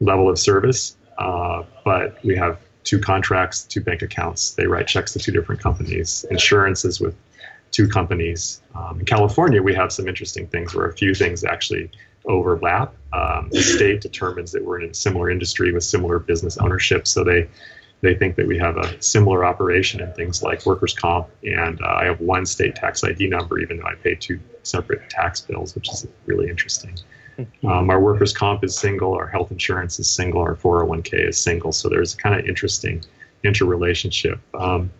level 0.00 0.28
of 0.28 0.38
service, 0.38 0.96
uh, 1.18 1.64
but 1.84 2.22
we 2.24 2.36
have 2.36 2.60
two 2.84 3.00
contracts, 3.00 3.64
two 3.64 3.80
bank 3.80 4.02
accounts. 4.02 4.52
They 4.52 4.66
write 4.66 4.86
checks 4.86 5.12
to 5.14 5.18
two 5.18 5.32
different 5.32 5.60
companies. 5.60 6.24
Insurances 6.30 7.00
with 7.00 7.16
two 7.72 7.88
companies. 7.88 8.62
Um, 8.76 9.00
in 9.00 9.06
California, 9.06 9.60
we 9.60 9.74
have 9.74 9.92
some 9.92 10.06
interesting 10.06 10.46
things 10.46 10.74
where 10.74 10.86
a 10.86 10.92
few 10.92 11.12
things 11.12 11.42
actually 11.42 11.90
overlap. 12.26 12.94
Um, 13.12 13.48
the 13.50 13.62
state 13.62 14.00
determines 14.00 14.52
that 14.52 14.64
we're 14.64 14.80
in 14.80 14.90
a 14.90 14.94
similar 14.94 15.30
industry 15.30 15.72
with 15.72 15.84
similar 15.84 16.18
business 16.18 16.58
ownership, 16.58 17.06
so 17.06 17.24
they 17.24 17.48
they 18.02 18.14
think 18.14 18.36
that 18.36 18.46
we 18.46 18.58
have 18.58 18.76
a 18.76 19.00
similar 19.00 19.44
operation 19.44 20.00
in 20.00 20.12
things 20.12 20.42
like 20.42 20.66
workers' 20.66 20.92
comp, 20.92 21.28
and 21.42 21.80
uh, 21.80 21.94
I 22.00 22.04
have 22.04 22.20
one 22.20 22.44
state 22.44 22.74
tax 22.74 23.02
ID 23.02 23.28
number, 23.28 23.58
even 23.58 23.78
though 23.78 23.86
I 23.86 23.94
pay 23.94 24.14
two 24.14 24.38
separate 24.62 25.08
tax 25.08 25.40
bills, 25.40 25.74
which 25.74 25.88
is 25.88 26.06
really 26.26 26.50
interesting. 26.50 26.98
Mm-hmm. 27.38 27.66
Um, 27.66 27.90
our 27.90 28.00
workers' 28.00 28.32
comp 28.32 28.64
is 28.64 28.76
single, 28.76 29.14
our 29.14 29.26
health 29.26 29.50
insurance 29.50 29.98
is 29.98 30.10
single, 30.10 30.40
our 30.40 30.56
401k 30.56 31.28
is 31.28 31.38
single, 31.38 31.72
so 31.72 31.88
there's 31.88 32.14
a 32.14 32.16
kind 32.16 32.38
of 32.38 32.46
interesting 32.46 33.02
interrelationship. 33.44 34.40
Um, 34.54 34.90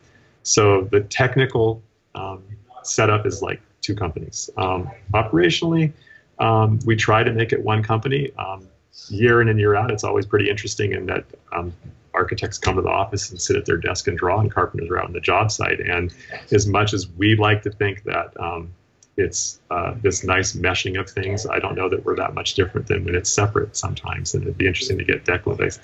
so 0.43 0.83
the 0.85 1.01
technical 1.01 1.83
um, 2.15 2.43
setup 2.83 3.27
is 3.27 3.43
like 3.43 3.61
two 3.81 3.95
companies. 3.95 4.49
Um, 4.57 4.91
operationally, 5.13 5.93
Um, 6.39 6.79
we 6.85 6.97
try 6.97 7.23
to 7.23 7.33
make 7.33 7.53
it 7.53 7.63
one 7.63 7.83
company. 7.83 8.33
Um, 8.39 8.69
year 9.09 9.43
in 9.43 9.49
and 9.49 9.59
year 9.59 9.75
out, 9.75 9.91
it's 9.91 10.05
always 10.05 10.27
pretty 10.27 10.49
interesting 10.49 10.93
in 10.93 11.07
that 11.07 11.25
um, 11.53 11.73
architects 12.15 12.59
come 12.59 12.77
to 12.77 12.83
the 12.83 12.89
office 12.89 13.31
and 13.31 13.41
sit 13.41 13.57
at 13.57 13.67
their 13.67 13.77
desk 13.77 14.09
and 14.09 14.19
draw, 14.19 14.41
and 14.41 14.51
carpenters 14.51 14.91
are 14.91 14.99
out 14.99 15.05
on 15.05 15.13
the 15.13 15.21
job 15.21 15.51
site. 15.51 15.81
And 15.81 16.13
as 16.51 16.67
much 16.67 16.95
as 16.95 17.09
we 17.09 17.37
like 17.37 17.63
to 17.63 17.71
think 17.71 18.05
that 18.05 18.39
um, 18.41 18.73
it's 19.17 19.61
uh, 19.71 19.95
this 20.03 20.25
nice 20.25 20.55
meshing 20.55 20.99
of 20.99 21.09
things, 21.09 21.47
I 21.47 21.59
don't 21.59 21.75
know 21.75 21.89
that 21.89 22.05
we're 22.05 22.17
that 22.17 22.35
much 22.35 22.55
different 22.55 22.87
than 22.87 23.05
when 23.05 23.15
it's 23.15 23.31
separate 23.31 23.77
sometimes. 23.77 24.35
And 24.35 24.43
it'd 24.43 24.59
be 24.59 24.67
interesting 24.67 24.99
to 24.99 25.05
get 25.05 25.25
Declan's 25.25 25.79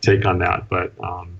take 0.00 0.24
on 0.24 0.38
that. 0.38 0.68
But 0.68 0.92
um, 1.02 1.38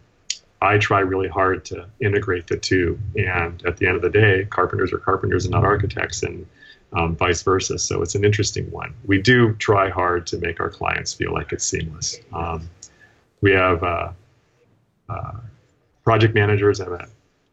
I 0.60 0.78
try 0.78 1.00
really 1.00 1.28
hard 1.28 1.64
to 1.66 1.86
integrate 2.00 2.46
the 2.46 2.56
two. 2.56 2.98
And 3.16 3.64
at 3.64 3.76
the 3.76 3.86
end 3.86 3.96
of 3.96 4.02
the 4.02 4.10
day, 4.10 4.44
carpenters 4.44 4.92
are 4.92 4.98
carpenters 4.98 5.44
and 5.44 5.52
not 5.52 5.64
architects, 5.64 6.22
and 6.22 6.46
um, 6.94 7.16
vice 7.16 7.42
versa. 7.42 7.78
So 7.78 8.02
it's 8.02 8.14
an 8.14 8.24
interesting 8.24 8.70
one. 8.70 8.94
We 9.06 9.20
do 9.20 9.54
try 9.54 9.88
hard 9.88 10.26
to 10.28 10.38
make 10.38 10.60
our 10.60 10.70
clients 10.70 11.12
feel 11.12 11.32
like 11.32 11.52
it's 11.52 11.64
seamless. 11.64 12.18
Um, 12.32 12.68
we 13.40 13.52
have 13.52 13.82
uh, 13.82 14.12
uh, 15.08 15.32
project 16.04 16.34
managers, 16.34 16.80
I 16.80 16.84
have 16.84 16.92
an 16.92 17.06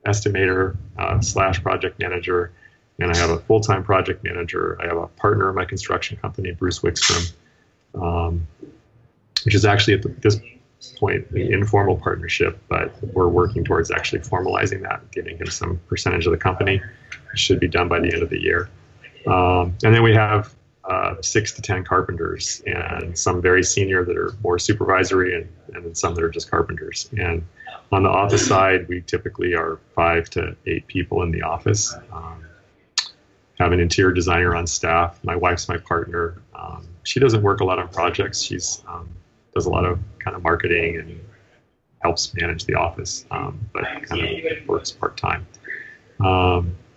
estimator 0.05 0.75
uh, 0.98 1.19
slash 1.22 1.62
project 1.62 2.00
manager, 2.00 2.51
and 3.00 3.12
I 3.12 3.17
have 3.17 3.29
a 3.29 3.39
full 3.39 3.62
time 3.62 3.84
project 3.84 4.24
manager. 4.24 4.77
I 4.81 4.88
have 4.88 4.98
a 4.98 5.08
partner 5.08 5.50
in 5.50 5.55
my 5.55 5.65
construction 5.65 6.17
company, 6.17 6.51
Bruce 6.51 6.79
Wickstrom, 6.79 7.34
um, 7.96 8.48
which 9.46 9.55
is 9.55 9.65
actually 9.65 9.96
at 9.96 10.03
the, 10.03 10.10
this 10.22 10.39
point 10.98 11.29
an 11.31 11.53
informal 11.53 11.98
partnership, 11.98 12.60
but 12.69 12.93
we're 13.13 13.27
working 13.27 13.63
towards 13.63 13.91
actually 13.91 14.19
formalizing 14.19 14.81
that, 14.84 15.12
giving 15.12 15.38
him 15.38 15.48
some 15.48 15.79
percentage 15.88 16.25
of 16.25 16.31
the 16.31 16.38
company. 16.38 16.81
It 17.34 17.39
should 17.39 17.60
be 17.60 17.67
done 17.67 17.88
by 17.88 18.00
the 18.00 18.12
end 18.13 18.24
of 18.24 18.29
the 18.29 18.41
year. 18.41 18.69
Um, 19.28 19.76
and 19.84 19.94
then 19.94 20.04
we 20.04 20.14
have 20.14 20.56
uh, 20.86 21.16
six 21.22 21.52
to 21.54 21.62
ten 21.62 21.84
carpenters, 21.84 22.64
and 22.66 23.18
some 23.18 23.42
very 23.42 23.64
senior 23.64 24.04
that 24.06 24.18
are 24.18 24.34
more 24.44 24.58
supervisory, 24.58 25.36
and, 25.36 25.50
and 25.74 25.86
then 25.86 25.96
some 25.96 26.16
that 26.16 26.24
are 26.24 26.30
just 26.30 26.50
carpenters. 26.50 27.10
And 27.18 27.46
on 27.92 28.04
the 28.04 28.10
office 28.10 28.48
side, 28.48 28.88
we 28.88 29.02
typically 29.02 29.54
are 29.54 29.80
five 29.96 30.30
to 30.32 30.56
eight 30.66 30.88
people 30.88 31.22
in 31.24 31.32
the 31.32 31.42
office. 31.42 31.96
Um, 32.12 32.46
have 33.60 33.72
an 33.72 33.80
interior 33.80 34.14
designer 34.14 34.56
on 34.56 34.66
staff. 34.66 35.20
My 35.24 35.36
wife's 35.36 35.68
my 35.68 35.78
partner. 35.78 36.42
Um, 36.56 36.88
she 37.04 37.20
doesn't 37.20 37.42
work 37.42 37.60
a 37.60 37.66
lot 37.66 37.78
on 37.78 37.90
projects. 37.90 38.42
She's 38.42 38.84
um, 38.88 39.10
does 39.54 39.66
a 39.66 39.70
lot 39.70 39.86
of 39.86 40.00
kind 40.20 40.36
of 40.36 40.44
marketing 40.44 40.98
and 40.98 41.20
helps 42.02 42.34
manage 42.34 42.66
the 42.66 42.76
office, 42.76 43.26
um, 43.32 43.60
but 43.74 43.84
kind 44.04 44.22
of 44.22 44.68
works 44.68 44.92
part 44.92 45.18
time. 45.18 45.46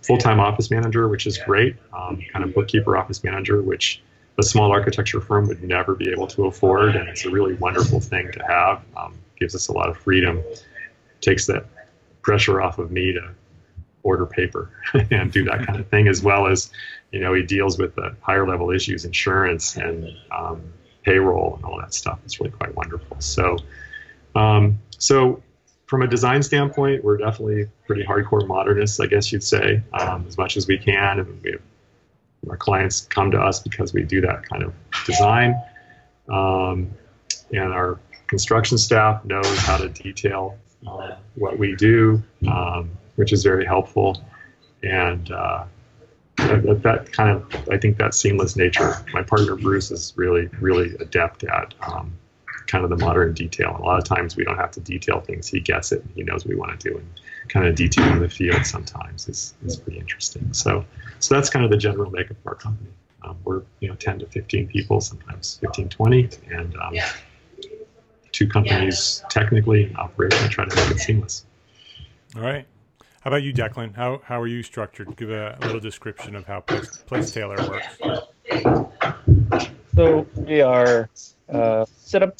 Um, 0.03 0.07
Full 0.07 0.17
time 0.17 0.39
office 0.39 0.69
manager, 0.69 1.07
which 1.07 1.25
is 1.25 1.37
great, 1.37 1.77
um, 1.93 2.21
kind 2.31 2.43
of 2.43 2.53
bookkeeper 2.53 2.97
office 2.97 3.23
manager, 3.23 3.61
which 3.61 4.01
a 4.37 4.43
small 4.43 4.71
architecture 4.71 5.21
firm 5.21 5.47
would 5.47 5.63
never 5.63 5.95
be 5.95 6.09
able 6.09 6.27
to 6.27 6.45
afford, 6.45 6.95
and 6.95 7.07
it's 7.07 7.25
a 7.25 7.29
really 7.29 7.53
wonderful 7.53 7.99
thing 7.99 8.31
to 8.31 8.43
have. 8.45 8.83
Um, 8.97 9.15
gives 9.39 9.55
us 9.55 9.67
a 9.67 9.71
lot 9.71 9.89
of 9.89 9.97
freedom, 9.97 10.41
takes 11.21 11.45
that 11.47 11.65
pressure 12.21 12.61
off 12.61 12.79
of 12.79 12.91
me 12.91 13.13
to 13.13 13.29
order 14.03 14.25
paper 14.25 14.71
and 15.11 15.31
do 15.31 15.43
that 15.45 15.65
kind 15.65 15.79
of 15.79 15.87
thing, 15.87 16.07
as 16.07 16.21
well 16.21 16.47
as, 16.47 16.71
you 17.11 17.19
know, 17.19 17.33
he 17.33 17.43
deals 17.43 17.77
with 17.77 17.95
the 17.95 18.15
higher 18.21 18.47
level 18.47 18.71
issues, 18.71 19.05
insurance 19.05 19.77
and 19.77 20.09
um, 20.31 20.61
payroll 21.03 21.55
and 21.55 21.65
all 21.65 21.79
that 21.79 21.93
stuff. 21.93 22.19
It's 22.25 22.39
really 22.39 22.51
quite 22.51 22.75
wonderful. 22.75 23.17
So, 23.19 23.57
um, 24.35 24.79
so 24.97 25.41
from 25.93 26.01
a 26.01 26.07
design 26.07 26.41
standpoint, 26.41 27.03
we're 27.03 27.17
definitely 27.17 27.67
pretty 27.85 28.03
hardcore 28.03 28.47
modernists, 28.47 28.99
I 28.99 29.05
guess 29.05 29.31
you'd 29.31 29.43
say, 29.43 29.83
um, 29.93 30.25
as 30.27 30.39
much 30.39 30.57
as 30.57 30.65
we 30.65 30.75
can. 30.75 31.19
And 31.19 31.43
we 31.43 31.51
have, 31.51 31.61
our 32.49 32.57
clients 32.57 33.01
come 33.01 33.29
to 33.29 33.39
us 33.39 33.59
because 33.59 33.93
we 33.93 34.01
do 34.01 34.19
that 34.21 34.41
kind 34.49 34.63
of 34.63 34.73
design. 35.05 35.53
Um, 36.27 36.89
and 37.51 37.71
our 37.71 37.99
construction 38.25 38.79
staff 38.79 39.23
knows 39.23 39.55
how 39.59 39.77
to 39.77 39.87
detail 39.87 40.57
uh, 40.87 41.17
what 41.35 41.59
we 41.59 41.75
do, 41.75 42.23
um, 42.47 42.89
which 43.15 43.31
is 43.31 43.43
very 43.43 43.63
helpful. 43.63 44.19
And 44.81 45.29
uh, 45.29 45.65
that, 46.37 46.79
that, 46.81 47.13
kind 47.13 47.29
of, 47.29 47.69
I 47.69 47.77
think 47.77 47.99
that 47.99 48.15
seamless 48.15 48.55
nature, 48.55 48.95
my 49.13 49.21
partner 49.21 49.55
Bruce 49.55 49.91
is 49.91 50.11
really, 50.15 50.49
really 50.59 50.95
adept 50.95 51.43
at 51.43 51.75
um, 51.87 52.17
kind 52.67 52.83
of 52.83 52.89
the 52.89 52.97
modern 52.97 53.33
detail. 53.33 53.75
a 53.79 53.83
lot 53.83 53.97
of 53.97 54.05
times 54.05 54.35
we 54.35 54.43
don't 54.43 54.57
have 54.57 54.71
to 54.71 54.79
detail 54.79 55.21
things. 55.21 55.47
He 55.47 55.59
gets 55.59 55.91
it. 55.91 56.03
He 56.15 56.23
knows 56.23 56.45
what 56.45 56.49
we 56.49 56.55
want 56.55 56.79
to 56.79 56.89
do. 56.89 56.97
And 56.97 57.07
kind 57.49 57.67
of 57.67 57.75
detailing 57.75 58.19
the 58.19 58.29
field 58.29 58.65
sometimes 58.65 59.27
is, 59.27 59.53
is 59.65 59.77
pretty 59.77 59.99
interesting. 59.99 60.53
So, 60.53 60.85
so 61.19 61.35
that's 61.35 61.49
kind 61.49 61.65
of 61.65 61.71
the 61.71 61.77
general 61.77 62.09
makeup 62.09 62.37
of 62.37 62.47
our 62.47 62.55
company. 62.55 62.89
Um, 63.23 63.37
we're, 63.43 63.63
you 63.79 63.87
know, 63.87 63.95
10 63.95 64.19
to 64.19 64.25
15 64.27 64.67
people, 64.67 65.01
sometimes 65.01 65.57
15, 65.61 65.89
20. 65.89 66.29
And 66.51 66.75
um, 66.77 66.93
two 68.31 68.47
companies 68.47 69.23
technically 69.29 69.85
and 69.85 69.95
operationally 69.95 70.49
trying 70.49 70.69
to 70.69 70.75
make 70.75 70.91
it 70.91 70.99
seamless. 70.99 71.45
All 72.35 72.41
right. 72.41 72.65
How 73.21 73.29
about 73.29 73.43
you, 73.43 73.53
Declan? 73.53 73.95
How, 73.95 74.21
how 74.25 74.41
are 74.41 74.47
you 74.47 74.63
structured? 74.63 75.15
Give 75.15 75.29
a, 75.29 75.57
a 75.61 75.65
little 75.65 75.79
description 75.79 76.35
of 76.35 76.45
how 76.45 76.59
Place, 76.59 77.03
Placetailor 77.07 77.69
works. 77.69 77.97
So 79.95 80.27
we 80.35 80.59
are 80.61 81.09
uh, 81.53 81.85
set 81.97 82.23
up 82.23 82.35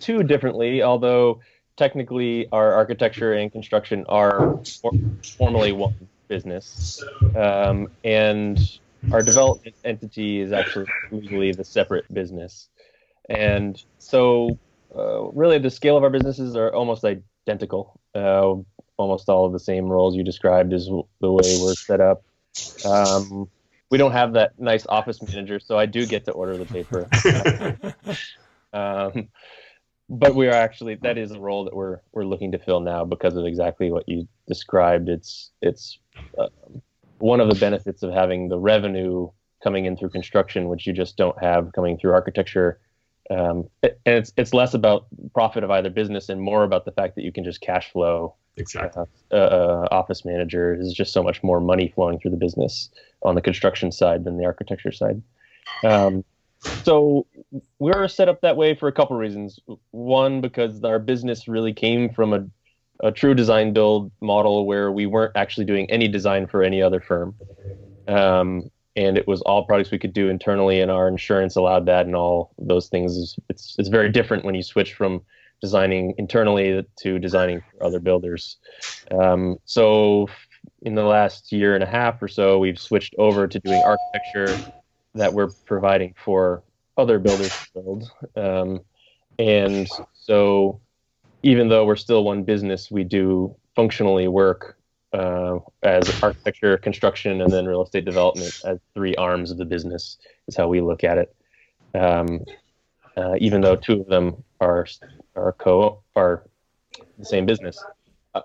too 0.00 0.22
differently, 0.22 0.82
although 0.82 1.40
technically 1.76 2.48
our 2.52 2.72
architecture 2.72 3.32
and 3.34 3.52
construction 3.52 4.04
are 4.08 4.58
for- 4.80 4.92
formally 5.38 5.72
one 5.72 5.94
business. 6.28 7.04
Um, 7.34 7.88
and 8.02 8.58
our 9.12 9.22
development 9.22 9.76
entity 9.84 10.40
is 10.40 10.52
actually 10.52 10.86
legally 11.10 11.52
the 11.52 11.64
separate 11.64 12.12
business. 12.12 12.68
And 13.28 13.80
so, 13.98 14.58
uh, 14.96 15.24
really, 15.32 15.58
the 15.58 15.70
scale 15.70 15.96
of 15.96 16.04
our 16.04 16.10
businesses 16.10 16.56
are 16.56 16.72
almost 16.72 17.04
identical. 17.04 18.00
Uh, 18.14 18.54
almost 18.96 19.28
all 19.28 19.44
of 19.46 19.52
the 19.52 19.60
same 19.60 19.86
roles 19.86 20.16
you 20.16 20.24
described 20.24 20.72
is 20.72 20.86
the 20.86 21.30
way 21.30 21.58
we're 21.60 21.74
set 21.74 22.00
up. 22.00 22.22
Um, 22.84 23.48
we 23.90 23.98
don't 23.98 24.12
have 24.12 24.32
that 24.34 24.58
nice 24.58 24.86
office 24.88 25.22
manager, 25.22 25.60
so 25.60 25.78
I 25.78 25.86
do 25.86 26.06
get 26.06 26.24
to 26.26 26.32
order 26.32 26.56
the 26.56 26.66
paper. 26.66 27.08
um, 28.72 29.28
but 30.08 30.34
we 30.34 30.48
are 30.48 30.54
actually 30.54 30.96
that 30.96 31.18
is 31.18 31.32
a 31.32 31.40
role 31.40 31.64
that 31.64 31.74
we're 31.74 31.98
we're 32.12 32.24
looking 32.24 32.52
to 32.52 32.58
fill 32.58 32.80
now 32.80 33.04
because 33.04 33.36
of 33.36 33.44
exactly 33.44 33.90
what 33.90 34.08
you 34.08 34.28
described. 34.46 35.08
It's 35.08 35.50
it's 35.62 35.98
uh, 36.38 36.48
one 37.18 37.40
of 37.40 37.48
the 37.48 37.54
benefits 37.54 38.02
of 38.02 38.12
having 38.12 38.48
the 38.48 38.58
revenue 38.58 39.28
coming 39.62 39.86
in 39.86 39.96
through 39.96 40.10
construction, 40.10 40.68
which 40.68 40.86
you 40.86 40.92
just 40.92 41.16
don't 41.16 41.40
have 41.42 41.72
coming 41.72 41.98
through 41.98 42.12
architecture. 42.12 42.80
Um, 43.28 43.68
and 43.82 43.94
it's 44.06 44.32
it's 44.36 44.54
less 44.54 44.74
about 44.74 45.06
profit 45.34 45.64
of 45.64 45.70
either 45.70 45.90
business 45.90 46.28
and 46.28 46.40
more 46.40 46.62
about 46.64 46.84
the 46.84 46.92
fact 46.92 47.16
that 47.16 47.22
you 47.22 47.32
can 47.32 47.44
just 47.44 47.60
cash 47.60 47.90
flow 47.90 48.34
Exactly. 48.56 49.04
Uh, 49.30 49.34
uh, 49.34 49.88
office 49.90 50.24
manager 50.24 50.74
is 50.74 50.92
just 50.92 51.12
so 51.12 51.22
much 51.22 51.42
more 51.42 51.60
money 51.60 51.92
flowing 51.94 52.18
through 52.18 52.30
the 52.30 52.36
business 52.36 52.90
on 53.22 53.34
the 53.34 53.42
construction 53.42 53.92
side 53.92 54.24
than 54.24 54.38
the 54.38 54.44
architecture 54.44 54.92
side. 54.92 55.22
Um, 55.84 56.24
so 56.82 57.26
we're 57.78 58.08
set 58.08 58.28
up 58.28 58.40
that 58.40 58.56
way 58.56 58.74
for 58.74 58.88
a 58.88 58.92
couple 58.92 59.16
reasons. 59.16 59.60
One, 59.90 60.40
because 60.40 60.82
our 60.84 60.98
business 60.98 61.46
really 61.46 61.74
came 61.74 62.10
from 62.10 62.32
a, 62.32 62.46
a 63.06 63.12
true 63.12 63.34
design 63.34 63.74
build 63.74 64.10
model 64.22 64.64
where 64.64 64.90
we 64.90 65.04
weren't 65.04 65.32
actually 65.36 65.66
doing 65.66 65.90
any 65.90 66.08
design 66.08 66.46
for 66.46 66.62
any 66.62 66.80
other 66.80 67.00
firm. 67.00 67.34
Um, 68.08 68.70
and 68.96 69.18
it 69.18 69.26
was 69.26 69.42
all 69.42 69.64
products 69.64 69.90
we 69.90 69.98
could 69.98 70.12
do 70.12 70.28
internally, 70.28 70.80
and 70.80 70.90
our 70.90 71.08
insurance 71.08 71.56
allowed 71.56 71.86
that, 71.86 72.06
and 72.06 72.16
all 72.16 72.52
those 72.58 72.88
things. 72.88 73.36
It's 73.48 73.76
it's 73.78 73.88
very 73.88 74.10
different 74.10 74.44
when 74.44 74.54
you 74.54 74.62
switch 74.62 74.94
from 74.94 75.22
designing 75.60 76.14
internally 76.18 76.84
to 76.96 77.18
designing 77.18 77.60
for 77.60 77.84
other 77.84 78.00
builders. 78.00 78.56
Um, 79.10 79.58
so 79.64 80.28
in 80.82 80.94
the 80.94 81.04
last 81.04 81.52
year 81.52 81.74
and 81.74 81.82
a 81.82 81.86
half 81.86 82.22
or 82.22 82.28
so, 82.28 82.58
we've 82.58 82.78
switched 82.78 83.14
over 83.18 83.46
to 83.46 83.58
doing 83.60 83.82
architecture 83.82 84.72
that 85.14 85.32
we're 85.32 85.48
providing 85.64 86.14
for 86.22 86.62
other 86.96 87.18
builders 87.18 87.50
to 87.50 87.72
build. 87.74 88.10
Um, 88.36 88.80
and 89.38 89.88
so 90.12 90.80
even 91.42 91.68
though 91.68 91.84
we're 91.84 91.96
still 91.96 92.24
one 92.24 92.42
business, 92.42 92.90
we 92.90 93.04
do 93.04 93.54
functionally 93.74 94.28
work 94.28 94.78
uh, 95.16 95.58
as 95.82 96.22
architecture, 96.22 96.76
construction, 96.76 97.40
and 97.40 97.52
then 97.52 97.64
real 97.66 97.82
estate 97.82 98.04
development 98.04 98.60
as 98.64 98.78
three 98.94 99.14
arms 99.16 99.50
of 99.50 99.56
the 99.56 99.64
business 99.64 100.18
is 100.46 100.56
how 100.56 100.68
we 100.68 100.80
look 100.80 101.04
at 101.04 101.18
it. 101.18 101.34
Um, 101.94 102.44
uh, 103.16 103.34
even 103.38 103.62
though 103.62 103.76
two 103.76 104.00
of 104.00 104.06
them 104.06 104.44
are 104.60 104.86
are 105.34 105.52
co 105.52 106.02
are 106.14 106.44
the 107.18 107.24
same 107.24 107.46
business. 107.46 107.82
Uh, 108.34 108.42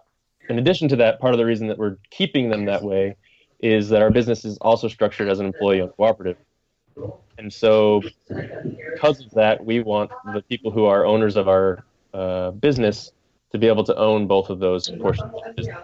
in 0.49 0.59
addition 0.59 0.87
to 0.89 0.95
that, 0.95 1.19
part 1.19 1.33
of 1.33 1.37
the 1.37 1.45
reason 1.45 1.67
that 1.67 1.77
we're 1.77 1.97
keeping 2.09 2.49
them 2.49 2.65
that 2.65 2.81
way 2.81 3.15
is 3.59 3.89
that 3.89 4.01
our 4.01 4.09
business 4.09 4.45
is 4.45 4.57
also 4.59 4.87
structured 4.87 5.27
as 5.29 5.39
an 5.39 5.45
employee-owned 5.45 5.93
cooperative. 5.95 6.37
And 7.37 7.51
so, 7.51 8.01
because 8.27 9.23
of 9.25 9.31
that, 9.31 9.63
we 9.63 9.81
want 9.81 10.11
the 10.33 10.41
people 10.41 10.71
who 10.71 10.85
are 10.85 11.05
owners 11.05 11.35
of 11.35 11.47
our 11.47 11.83
uh, 12.13 12.51
business 12.51 13.11
to 13.51 13.57
be 13.57 13.67
able 13.67 13.83
to 13.83 13.95
own 13.97 14.27
both 14.27 14.49
of 14.49 14.59
those 14.59 14.89
portions, 14.89 15.31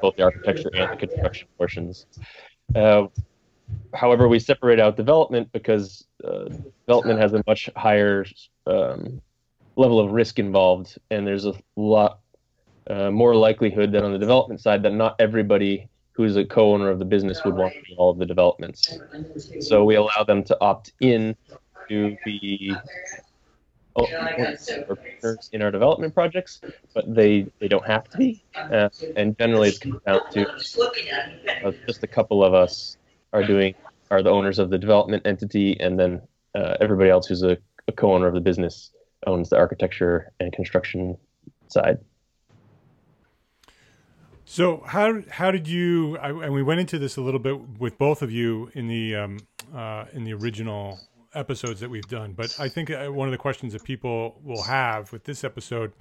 both 0.02 0.16
the 0.16 0.24
architecture 0.24 0.70
and 0.74 0.92
the 0.92 1.08
construction 1.08 1.48
portions. 1.58 2.06
Uh, 2.76 3.08
however, 3.94 4.28
we 4.28 4.40
separate 4.40 4.80
out 4.80 4.96
development 4.96 5.52
because 5.52 6.06
uh, 6.24 6.46
development 6.86 7.20
has 7.20 7.34
a 7.34 7.44
much 7.48 7.70
higher 7.76 8.26
um, 8.66 9.22
level 9.76 10.00
of 10.00 10.12
risk 10.12 10.40
involved, 10.40 10.98
and 11.12 11.28
there's 11.28 11.46
a 11.46 11.54
lot 11.76 12.20
uh, 12.90 13.12
more 13.12 13.36
likelihood 13.36 13.92
that 13.92 14.04
on 14.04 14.14
the 14.14 14.18
development 14.18 14.62
side 14.62 14.82
that 14.84 14.94
not 14.94 15.16
everybody 15.20 15.90
who's 16.14 16.36
a 16.36 16.46
co-owner 16.46 16.90
of 16.90 17.00
the 17.00 17.06
business 17.06 17.44
would 17.44 17.54
want 17.54 17.74
all 17.98 18.10
of 18.10 18.18
the 18.18 18.26
developments. 18.26 18.98
So 19.60 19.84
we 19.84 19.96
allow 19.96 20.24
them 20.26 20.44
to 20.46 20.58
opt 20.62 20.94
in 21.00 21.36
to 21.90 22.18
be 22.26 22.76
partners 24.06 25.50
in 25.52 25.62
our 25.62 25.72
development 25.72 26.14
projects, 26.14 26.62
but 26.94 27.14
they, 27.14 27.48
they 27.60 27.68
don't 27.68 27.86
have 27.86 28.10
to 28.10 28.18
be. 28.18 28.44
Uh, 28.56 28.90
and 29.16 29.38
generally, 29.38 29.70
it 29.70 29.82
comes 29.82 30.02
down 30.06 30.22
to 30.32 30.48
uh, 31.66 31.72
just 31.88 32.04
a 32.04 32.08
couple 32.08 32.44
of 32.44 32.54
us 32.54 32.98
are 33.34 33.44
doing 33.44 33.74
are 34.10 34.24
the 34.24 34.30
owners 34.30 34.60
of 34.60 34.70
the 34.70 34.78
development 34.78 35.26
entity, 35.26 35.78
and 35.80 36.00
then 36.00 36.22
uh, 36.56 36.78
everybody 36.80 37.10
else 37.10 37.28
who's 37.28 37.44
a, 37.44 37.58
a 37.88 37.92
co-owner 37.92 38.28
of 38.28 38.34
the 38.34 38.40
business 38.40 38.92
owns 39.26 39.50
the 39.50 39.58
architecture 39.58 40.32
and 40.40 40.54
construction 40.54 41.18
side. 41.68 42.00
So 44.46 44.82
how 44.86 45.22
how 45.30 45.52
did 45.52 45.68
you? 45.68 46.18
I, 46.20 46.30
and 46.30 46.54
we 46.54 46.64
went 46.64 46.80
into 46.80 46.98
this 46.98 47.18
a 47.18 47.22
little 47.22 47.40
bit 47.40 47.60
with 47.80 47.98
both 47.98 48.22
of 48.22 48.32
you 48.32 48.72
in 48.74 48.88
the 48.88 49.16
um, 49.16 49.40
uh, 49.76 50.06
in 50.14 50.24
the 50.24 50.34
original 50.34 51.00
episodes 51.34 51.80
that 51.80 51.90
we've 51.90 52.08
done. 52.08 52.34
But 52.34 52.56
I 52.60 52.70
think 52.70 52.90
uh, 52.90 53.08
one 53.08 53.28
of 53.28 53.32
the 53.32 53.38
questions 53.38 53.74
that 53.74 53.84
people 53.84 54.40
will 54.44 54.64
have 54.64 55.12
with 55.12 55.24
this 55.24 55.44
episode 55.44 55.94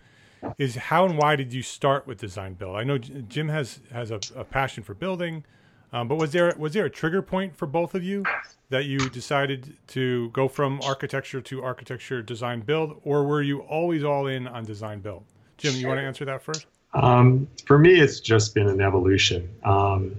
is 0.59 0.77
how 0.77 1.05
and 1.07 1.19
why 1.19 1.37
did 1.37 1.53
you 1.53 1.63
start 1.63 2.07
with 2.07 2.19
design 2.19 2.55
build? 2.55 2.77
I 2.77 2.85
know 2.85 2.99
Jim 2.99 3.49
has 3.49 3.81
has 3.93 4.11
a, 4.11 4.21
a 4.35 4.45
passion 4.45 4.83
for 4.83 4.95
building, 4.95 5.45
um, 5.93 6.09
but 6.09 6.17
was 6.17 6.33
there 6.33 6.55
was 6.59 6.73
there 6.73 6.85
a 6.85 6.91
trigger 6.91 7.23
point 7.23 7.57
for 7.57 7.67
both 7.67 7.95
of 7.95 8.03
you 8.05 8.25
that 8.69 8.85
you 8.85 8.99
decided 9.11 9.77
to 9.89 10.31
go 10.31 10.49
from 10.49 10.81
architecture 10.83 11.41
to 11.41 11.63
architecture 11.63 12.23
design 12.23 12.61
build, 12.61 13.01
or 13.05 13.25
were 13.25 13.43
you 13.43 13.61
always 13.61 14.05
all 14.05 14.27
in 14.27 14.47
on 14.47 14.65
design 14.65 15.01
build? 15.01 15.25
Jim, 15.57 15.75
you 15.75 15.89
want 15.89 15.99
to 15.99 16.05
answer 16.05 16.25
that 16.25 16.43
first? 16.43 16.67
Um, 16.95 17.49
for 17.67 17.79
me, 17.79 18.01
it's 18.01 18.21
just 18.21 18.55
been 18.55 18.69
an 18.69 18.81
evolution. 18.81 19.49
Um, 19.65 20.17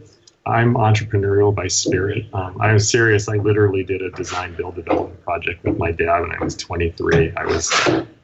I'm 0.48 0.76
entrepreneurial 0.76 1.54
by 1.54 1.68
spirit. 1.68 2.26
Um, 2.34 2.60
I'm 2.62 2.80
serious. 2.80 3.28
I 3.28 3.36
literally 3.36 3.84
did 3.84 4.02
a 4.02 4.12
design 4.12 4.56
build 4.56 4.76
development 4.76 5.22
project 5.24 5.64
with 5.64 5.78
my 5.78 5.92
dad 5.92 6.22
when 6.22 6.32
I 6.32 6.44
was 6.44 6.56
23. 6.56 7.34
I 7.36 7.46
was 7.46 7.72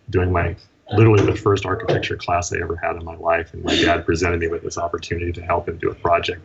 doing 0.10 0.32
my 0.32 0.56
literally 0.92 1.26
the 1.26 1.36
first 1.36 1.66
architecture 1.66 2.16
class 2.16 2.54
I 2.54 2.58
ever 2.62 2.76
had 2.76 2.96
in 2.96 3.04
my 3.04 3.16
life, 3.16 3.54
and 3.54 3.64
my 3.64 3.76
dad 3.76 4.06
presented 4.06 4.40
me 4.40 4.48
with 4.48 4.64
this 4.64 4.78
opportunity 4.78 5.32
to 5.34 5.42
help 5.42 5.68
him 5.68 5.78
do 5.78 5.90
a 5.90 5.96
project. 5.96 6.42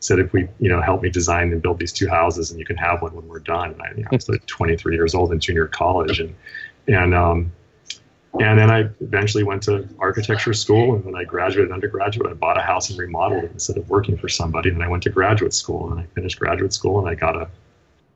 Said 0.00 0.20
if 0.20 0.32
we, 0.32 0.46
you 0.60 0.68
know, 0.68 0.80
help 0.80 1.02
me 1.02 1.10
design 1.10 1.52
and 1.52 1.60
build 1.60 1.80
these 1.80 1.92
two 1.92 2.08
houses, 2.08 2.50
and 2.50 2.60
you 2.60 2.66
can 2.66 2.76
have 2.76 3.02
one 3.02 3.14
when 3.14 3.26
we're 3.26 3.40
done. 3.40 3.72
And 3.72 3.82
I, 3.82 3.90
you 3.96 4.02
know, 4.02 4.08
I 4.12 4.14
was 4.14 4.28
like 4.28 4.46
23 4.46 4.94
years 4.94 5.14
old 5.14 5.32
in 5.32 5.40
junior 5.40 5.66
college, 5.66 6.20
and 6.20 6.34
and 6.86 7.14
um, 7.14 7.52
and 8.40 8.58
then 8.58 8.70
I 8.70 8.80
eventually 9.00 9.44
went 9.44 9.62
to 9.64 9.88
architecture 9.98 10.52
school. 10.52 10.94
And 10.94 11.04
when 11.04 11.14
I 11.14 11.24
graduated 11.24 11.72
undergraduate, 11.72 12.30
I 12.30 12.34
bought 12.34 12.58
a 12.58 12.62
house 12.62 12.90
and 12.90 12.98
remodeled 12.98 13.44
it 13.44 13.52
instead 13.52 13.76
of 13.76 13.88
working 13.88 14.16
for 14.16 14.28
somebody. 14.28 14.70
And 14.70 14.78
then 14.78 14.86
I 14.86 14.88
went 14.88 15.02
to 15.04 15.10
graduate 15.10 15.54
school 15.54 15.90
and 15.90 16.00
I 16.00 16.06
finished 16.14 16.38
graduate 16.38 16.72
school 16.72 16.98
and 16.98 17.08
I 17.08 17.14
got 17.14 17.36
a, 17.36 17.48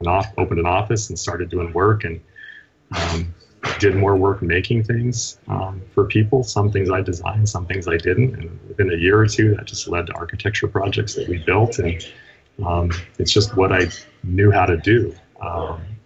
an 0.01 0.07
off, 0.07 0.27
opened 0.39 0.61
an 0.61 0.67
office 0.67 1.09
and 1.09 1.19
started 1.19 1.51
doing 1.51 1.73
work 1.73 2.05
and 2.05 2.21
um, 2.93 3.35
did 3.79 3.95
more 3.95 4.17
work 4.17 4.43
making 4.43 4.85
things 4.85 5.39
um, 5.49 5.81
for 5.95 6.05
people. 6.05 6.43
Some 6.43 6.71
things 6.71 6.91
I 6.91 7.01
designed, 7.01 7.49
some 7.49 7.67
things 7.67 7.89
I 7.89 7.97
didn't. 7.97 8.35
And 8.35 8.61
within 8.69 8.91
a 8.91 8.97
year 8.97 9.19
or 9.19 9.27
two, 9.27 9.55
that 9.55 9.65
just 9.67 9.89
led 9.89 10.07
to 10.09 10.15
architecture 10.15 10.69
projects 10.69 11.15
that 11.15 11.29
we 11.29 11.39
built. 11.39 11.79
And 11.79 12.05
um, 12.65 12.91
it's 13.19 13.33
just 13.33 13.57
what 13.57 13.73
I 13.73 13.89
knew 14.23 14.51
how 14.51 14.67
to 14.67 14.77
do. 14.77 15.15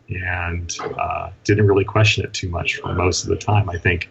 And 0.08 0.74
uh, 0.98 1.30
didn't 1.44 1.66
really 1.66 1.84
question 1.84 2.24
it 2.24 2.32
too 2.32 2.48
much 2.48 2.76
for 2.76 2.94
most 2.94 3.24
of 3.24 3.28
the 3.28 3.36
time. 3.36 3.68
I 3.68 3.78
think 3.78 4.08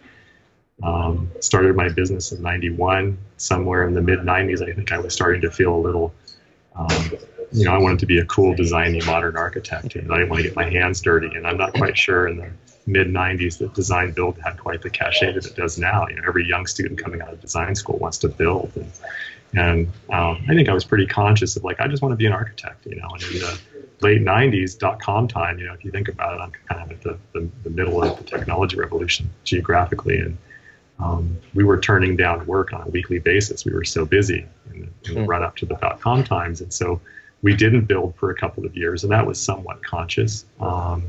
um, 0.82 1.30
started 1.40 1.74
my 1.74 1.88
business 1.88 2.32
in 2.32 2.42
'91. 2.42 3.16
Somewhere 3.38 3.86
in 3.86 3.94
the 3.94 4.02
mid 4.02 4.20
'90s, 4.20 4.62
I 4.62 4.74
think 4.74 4.92
I 4.92 4.98
was 4.98 5.14
starting 5.14 5.40
to 5.42 5.50
feel 5.50 5.74
a 5.74 5.78
little, 5.78 6.12
um, 6.74 7.12
you 7.52 7.64
know, 7.64 7.72
I 7.72 7.78
wanted 7.78 8.00
to 8.00 8.06
be 8.06 8.18
a 8.18 8.26
cool, 8.26 8.54
designy, 8.54 9.04
modern 9.06 9.36
architect, 9.36 9.94
and 9.96 10.12
I 10.12 10.16
didn't 10.16 10.30
want 10.30 10.42
to 10.42 10.48
get 10.48 10.56
my 10.56 10.68
hands 10.68 11.00
dirty. 11.00 11.28
And 11.34 11.46
I'm 11.46 11.56
not 11.56 11.72
quite 11.72 11.96
sure 11.96 12.28
in 12.28 12.36
the 12.36 12.50
mid 12.86 13.08
'90s 13.08 13.58
that 13.58 13.72
design 13.72 14.12
build 14.12 14.38
had 14.44 14.58
quite 14.58 14.82
the 14.82 14.90
cachet 14.90 15.32
that 15.32 15.46
it 15.46 15.56
does 15.56 15.78
now. 15.78 16.06
You 16.08 16.16
know, 16.16 16.22
every 16.26 16.46
young 16.46 16.66
student 16.66 17.02
coming 17.02 17.22
out 17.22 17.32
of 17.32 17.40
design 17.40 17.74
school 17.74 17.98
wants 17.98 18.18
to 18.18 18.28
build, 18.28 18.70
and, 18.76 18.92
and 19.54 19.86
um, 20.10 20.44
I 20.46 20.54
think 20.54 20.68
I 20.68 20.74
was 20.74 20.84
pretty 20.84 21.06
conscious 21.06 21.56
of 21.56 21.64
like 21.64 21.80
I 21.80 21.88
just 21.88 22.02
want 22.02 22.12
to 22.12 22.16
be 22.16 22.26
an 22.26 22.32
architect, 22.32 22.84
you 22.84 22.96
know, 22.96 23.08
and 23.14 23.22
late 24.00 24.20
90s 24.20 24.78
dot 24.78 25.00
com 25.00 25.26
time 25.26 25.58
you 25.58 25.66
know 25.66 25.72
if 25.72 25.84
you 25.84 25.90
think 25.90 26.08
about 26.08 26.34
it 26.34 26.40
i'm 26.42 26.52
kind 26.68 26.82
of 26.82 26.90
at 26.90 27.02
the, 27.02 27.18
the, 27.32 27.48
the 27.64 27.70
middle 27.70 28.02
of 28.02 28.16
the 28.18 28.24
technology 28.24 28.76
revolution 28.76 29.30
geographically. 29.44 30.18
And 30.18 30.38
um, 30.98 31.36
we 31.54 31.64
were 31.64 31.78
turning 31.78 32.16
down 32.16 32.46
work 32.46 32.72
on 32.72 32.82
a 32.82 32.88
weekly 32.88 33.18
basis. 33.18 33.64
We 33.64 33.72
were 33.72 33.84
so 33.84 34.04
busy 34.04 34.46
in 34.72 34.80
the, 34.80 35.08
in 35.08 35.14
the 35.14 35.20
mm. 35.22 35.28
run 35.28 35.42
up 35.42 35.56
to 35.56 35.66
the 35.66 35.74
dot 35.74 36.00
com 36.00 36.24
times. 36.24 36.60
And 36.60 36.72
so 36.72 37.00
we 37.42 37.54
didn't 37.54 37.82
build 37.82 38.16
for 38.16 38.30
a 38.30 38.34
couple 38.34 38.64
of 38.64 38.76
years 38.76 39.04
and 39.04 39.12
that 39.12 39.26
was 39.26 39.40
somewhat 39.40 39.82
conscious. 39.84 40.44
Um, 40.60 41.04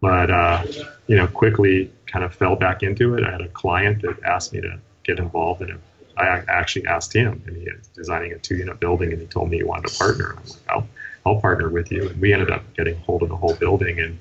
but 0.00 0.30
uh, 0.30 0.64
you 1.06 1.16
know 1.16 1.26
quickly 1.26 1.90
kind 2.06 2.24
of 2.24 2.34
fell 2.34 2.56
back 2.56 2.82
into 2.82 3.14
it. 3.14 3.24
I 3.24 3.30
had 3.30 3.40
a 3.40 3.48
client 3.48 4.02
that 4.02 4.22
asked 4.22 4.52
me 4.52 4.60
to 4.60 4.78
get 5.04 5.18
involved 5.18 5.62
in 5.62 5.70
it. 5.70 5.80
I 6.16 6.42
actually 6.48 6.86
asked 6.86 7.12
him 7.12 7.42
and 7.46 7.56
he 7.56 7.64
was 7.70 7.88
designing 7.88 8.32
a 8.32 8.38
two 8.38 8.56
unit 8.56 8.80
building 8.80 9.12
and 9.12 9.20
he 9.20 9.26
told 9.26 9.50
me 9.50 9.58
he 9.58 9.64
wanted 9.64 9.92
a 9.92 9.98
partner. 9.98 10.30
I'm 10.30 10.42
like 10.44 10.76
oh 10.76 10.86
I'll 11.26 11.40
partner 11.40 11.68
with 11.68 11.90
you. 11.90 12.08
And 12.08 12.20
we 12.20 12.32
ended 12.32 12.50
up 12.50 12.62
getting 12.74 12.96
hold 13.00 13.24
of 13.24 13.28
the 13.28 13.36
whole 13.36 13.54
building. 13.54 13.98
And 14.00 14.18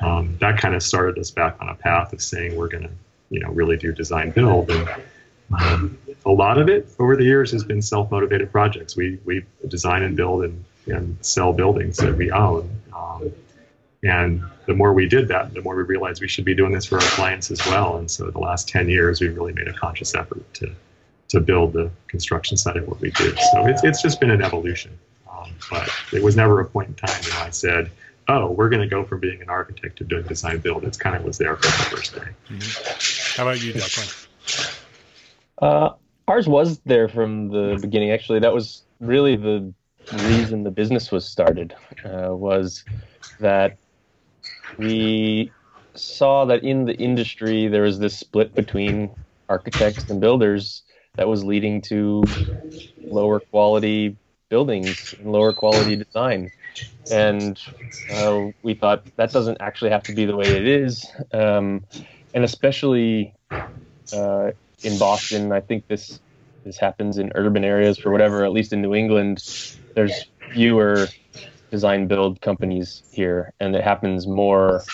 um, 0.00 0.36
that 0.40 0.58
kind 0.58 0.74
of 0.74 0.82
started 0.82 1.18
us 1.18 1.30
back 1.30 1.56
on 1.60 1.68
a 1.68 1.74
path 1.74 2.12
of 2.12 2.20
saying 2.20 2.56
we're 2.56 2.68
going 2.68 2.82
to, 2.82 2.90
you 3.30 3.40
know, 3.40 3.50
really 3.50 3.76
do 3.76 3.92
design 3.92 4.32
build. 4.32 4.68
And 4.70 4.88
um, 5.56 5.98
a 6.26 6.30
lot 6.30 6.58
of 6.58 6.68
it 6.68 6.88
over 6.98 7.16
the 7.16 7.24
years 7.24 7.52
has 7.52 7.62
been 7.62 7.80
self-motivated 7.80 8.50
projects. 8.50 8.96
We, 8.96 9.20
we 9.24 9.44
design 9.68 10.02
and 10.02 10.16
build 10.16 10.44
and, 10.44 10.64
and 10.86 11.16
sell 11.24 11.52
buildings 11.52 11.98
that 11.98 12.16
we 12.16 12.32
own. 12.32 12.68
Um, 12.92 13.32
and 14.02 14.42
the 14.66 14.74
more 14.74 14.92
we 14.92 15.06
did 15.08 15.28
that, 15.28 15.54
the 15.54 15.62
more 15.62 15.76
we 15.76 15.84
realized 15.84 16.20
we 16.20 16.26
should 16.26 16.44
be 16.44 16.56
doing 16.56 16.72
this 16.72 16.86
for 16.86 16.96
our 16.96 17.08
clients 17.10 17.52
as 17.52 17.64
well. 17.66 17.98
And 17.98 18.10
so 18.10 18.28
the 18.32 18.40
last 18.40 18.68
10 18.68 18.88
years, 18.88 19.20
we've 19.20 19.36
really 19.36 19.52
made 19.52 19.68
a 19.68 19.72
conscious 19.72 20.12
effort 20.16 20.42
to, 20.54 20.74
to 21.28 21.38
build 21.38 21.72
the 21.72 21.88
construction 22.08 22.56
side 22.56 22.78
of 22.78 22.88
what 22.88 23.00
we 23.00 23.12
do. 23.12 23.32
So 23.52 23.66
it's, 23.66 23.84
it's 23.84 24.02
just 24.02 24.18
been 24.18 24.32
an 24.32 24.42
evolution. 24.42 24.98
But 25.70 25.88
it 26.12 26.22
was 26.22 26.36
never 26.36 26.60
a 26.60 26.64
point 26.64 26.88
in 26.88 26.94
time 26.94 27.22
when 27.22 27.46
I 27.46 27.50
said, 27.50 27.90
oh, 28.28 28.50
we're 28.50 28.68
going 28.68 28.82
to 28.82 28.88
go 28.88 29.04
from 29.04 29.20
being 29.20 29.42
an 29.42 29.48
architect 29.48 29.98
to 29.98 30.04
doing 30.04 30.26
design 30.26 30.58
build. 30.58 30.84
It's 30.84 30.96
kind 30.96 31.16
of 31.16 31.24
was 31.24 31.38
there 31.38 31.56
from 31.56 31.70
the 31.70 31.96
first 31.96 32.14
day. 32.14 32.28
Mm-hmm. 32.48 33.40
How 33.40 33.48
about 33.48 33.62
you, 33.62 33.72
Declan? 33.72 34.28
Uh, 35.60 35.90
ours 36.28 36.48
was 36.48 36.78
there 36.80 37.08
from 37.08 37.48
the 37.48 37.78
beginning. 37.80 38.10
Actually, 38.10 38.40
that 38.40 38.52
was 38.52 38.82
really 39.00 39.36
the 39.36 39.72
reason 40.12 40.64
the 40.64 40.70
business 40.70 41.10
was 41.10 41.26
started. 41.26 41.74
Uh, 42.04 42.34
was 42.34 42.84
that 43.40 43.78
we 44.78 45.50
saw 45.94 46.44
that 46.46 46.64
in 46.64 46.84
the 46.84 46.94
industry 46.94 47.68
there 47.68 47.82
was 47.82 47.98
this 47.98 48.18
split 48.18 48.54
between 48.54 49.10
architects 49.48 50.08
and 50.10 50.20
builders 50.20 50.82
that 51.14 51.28
was 51.28 51.44
leading 51.44 51.82
to 51.82 52.24
lower 53.04 53.40
quality 53.40 54.16
buildings 54.52 55.14
and 55.18 55.32
lower 55.32 55.52
quality 55.54 55.96
design. 55.96 56.50
And 57.10 57.58
uh, 58.10 58.50
we 58.62 58.74
thought 58.74 58.98
that 59.16 59.32
doesn't 59.32 59.58
actually 59.60 59.90
have 59.90 60.04
to 60.04 60.14
be 60.14 60.26
the 60.26 60.36
way 60.36 60.44
it 60.60 60.66
is. 60.68 61.10
Um, 61.32 61.84
and 62.34 62.44
especially 62.44 63.34
uh, 64.12 64.50
in 64.84 64.98
Boston, 64.98 65.52
I 65.52 65.60
think 65.60 65.88
this 65.88 66.20
this 66.64 66.78
happens 66.78 67.18
in 67.18 67.32
urban 67.34 67.64
areas 67.64 67.98
for 67.98 68.10
whatever. 68.12 68.44
At 68.44 68.52
least 68.52 68.72
in 68.72 68.82
New 68.82 68.94
England, 68.94 69.38
there's 69.96 70.14
fewer 70.52 71.08
design 71.70 72.06
build 72.06 72.40
companies 72.40 73.02
here, 73.10 73.52
and 73.58 73.74
it 73.74 73.82
happens 73.82 74.26
more 74.26 74.84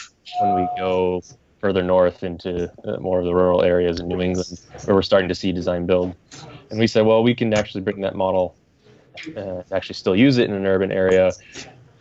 when 0.40 0.54
we 0.54 0.68
go 0.78 1.20
further 1.60 1.82
north 1.82 2.22
into 2.22 2.72
uh, 2.86 2.98
more 3.00 3.18
of 3.18 3.24
the 3.24 3.34
rural 3.34 3.62
areas 3.62 3.98
in 4.00 4.06
New 4.06 4.20
England, 4.20 4.60
where 4.84 4.94
we're 4.94 5.02
starting 5.02 5.28
to 5.28 5.34
see 5.34 5.52
design 5.52 5.84
build. 5.84 6.14
And 6.70 6.78
we 6.78 6.86
said, 6.86 7.04
well, 7.04 7.22
we 7.24 7.34
can 7.34 7.52
actually 7.52 7.80
bring 7.80 8.00
that 8.02 8.14
model 8.14 8.56
uh, 9.36 9.62
actually 9.72 9.94
still 9.94 10.16
use 10.16 10.38
it 10.38 10.48
in 10.48 10.54
an 10.54 10.66
urban 10.66 10.92
area 10.92 11.32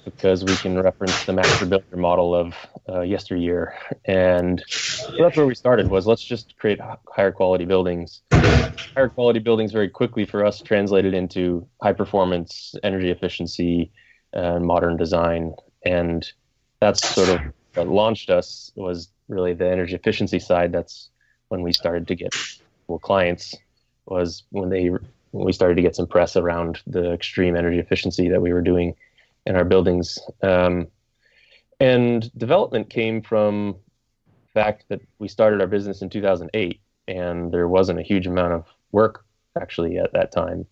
because 0.06 0.46
we 0.46 0.56
can 0.56 0.82
reference 0.82 1.26
the 1.26 1.34
master 1.34 1.66
builder 1.66 1.98
model 1.98 2.34
of 2.34 2.56
uh, 2.88 3.02
yesteryear. 3.02 3.76
And 4.06 4.64
so 4.68 5.14
that's 5.20 5.36
where 5.36 5.46
we 5.46 5.56
started 5.56 5.90
was 5.90 6.08
let's 6.08 6.24
just 6.24 6.58
create 6.58 6.80
higher 7.14 7.32
quality 7.32 7.66
buildings. 7.66 8.22
Higher 8.32 9.10
quality 9.10 9.40
buildings 9.40 9.72
very 9.74 9.90
quickly 9.90 10.26
for 10.26 10.46
us 10.46 10.62
translated 10.62 11.14
into 11.14 11.68
high 11.82 11.94
performance, 11.94 12.74
energy 12.84 13.12
efficiency, 13.12 13.92
and 14.34 14.66
modern 14.66 14.96
design. 14.96 15.54
And 15.86 16.26
that's 16.80 17.08
sort 17.10 17.30
of 17.30 17.42
what 17.74 17.88
launched 17.88 18.30
us 18.30 18.72
was 18.76 19.10
really 19.28 19.54
the 19.54 19.70
energy 19.70 19.96
efficiency 19.96 20.40
side. 20.40 20.72
That's 20.72 21.10
when 21.50 21.62
we 21.62 21.74
started 21.74 22.08
to 22.08 22.16
get 22.16 22.34
well 22.88 23.00
clients 23.00 23.56
was 24.06 24.44
when 24.52 24.70
they 24.70 24.90
we 25.46 25.54
started 25.54 25.76
to 25.76 25.82
get 25.82 25.96
some 25.96 26.08
press 26.08 26.36
around 26.36 26.82
the 26.88 27.14
extreme 27.14 27.56
energy 27.56 27.80
efficiency 27.80 28.30
that 28.30 28.42
we 28.42 28.54
were 28.54 28.62
doing 28.62 28.96
in 29.46 29.56
our 29.56 29.66
buildings. 29.66 30.20
Um, 30.42 30.88
and 31.80 32.32
development 32.38 32.90
came 32.90 33.22
from 33.22 33.76
the 34.26 34.62
fact 34.62 34.86
that 34.90 35.02
we 35.20 35.28
started 35.28 35.62
our 35.62 35.68
business 35.68 36.02
in 36.02 36.10
2008, 36.10 36.82
and 37.08 37.52
there 37.52 37.68
wasn't 37.68 38.00
a 38.00 38.04
huge 38.04 38.28
amount 38.28 38.54
of 38.54 38.66
work 38.92 39.26
actually 39.60 39.98
at 39.98 40.14
that 40.14 40.32
time. 40.32 40.66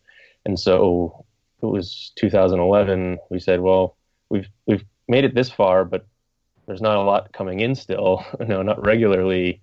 And 0.45 0.60
so 0.60 1.25
it 1.62 1.65
was 1.65 2.12
2011. 2.15 3.17
We 3.30 3.39
said, 3.39 3.62
well, 3.62 3.97
we've 4.30 4.47
we've 4.65 4.84
made 5.08 5.25
it 5.25 5.36
this 5.36 5.49
far, 5.49 5.86
but 5.86 6.06
there's 6.67 6.82
not 6.82 6.97
a 6.97 7.01
lot 7.01 7.32
coming 7.34 7.60
in 7.60 7.75
still. 7.75 8.25
no, 8.39 8.62
not 8.62 8.86
regularly. 8.86 9.62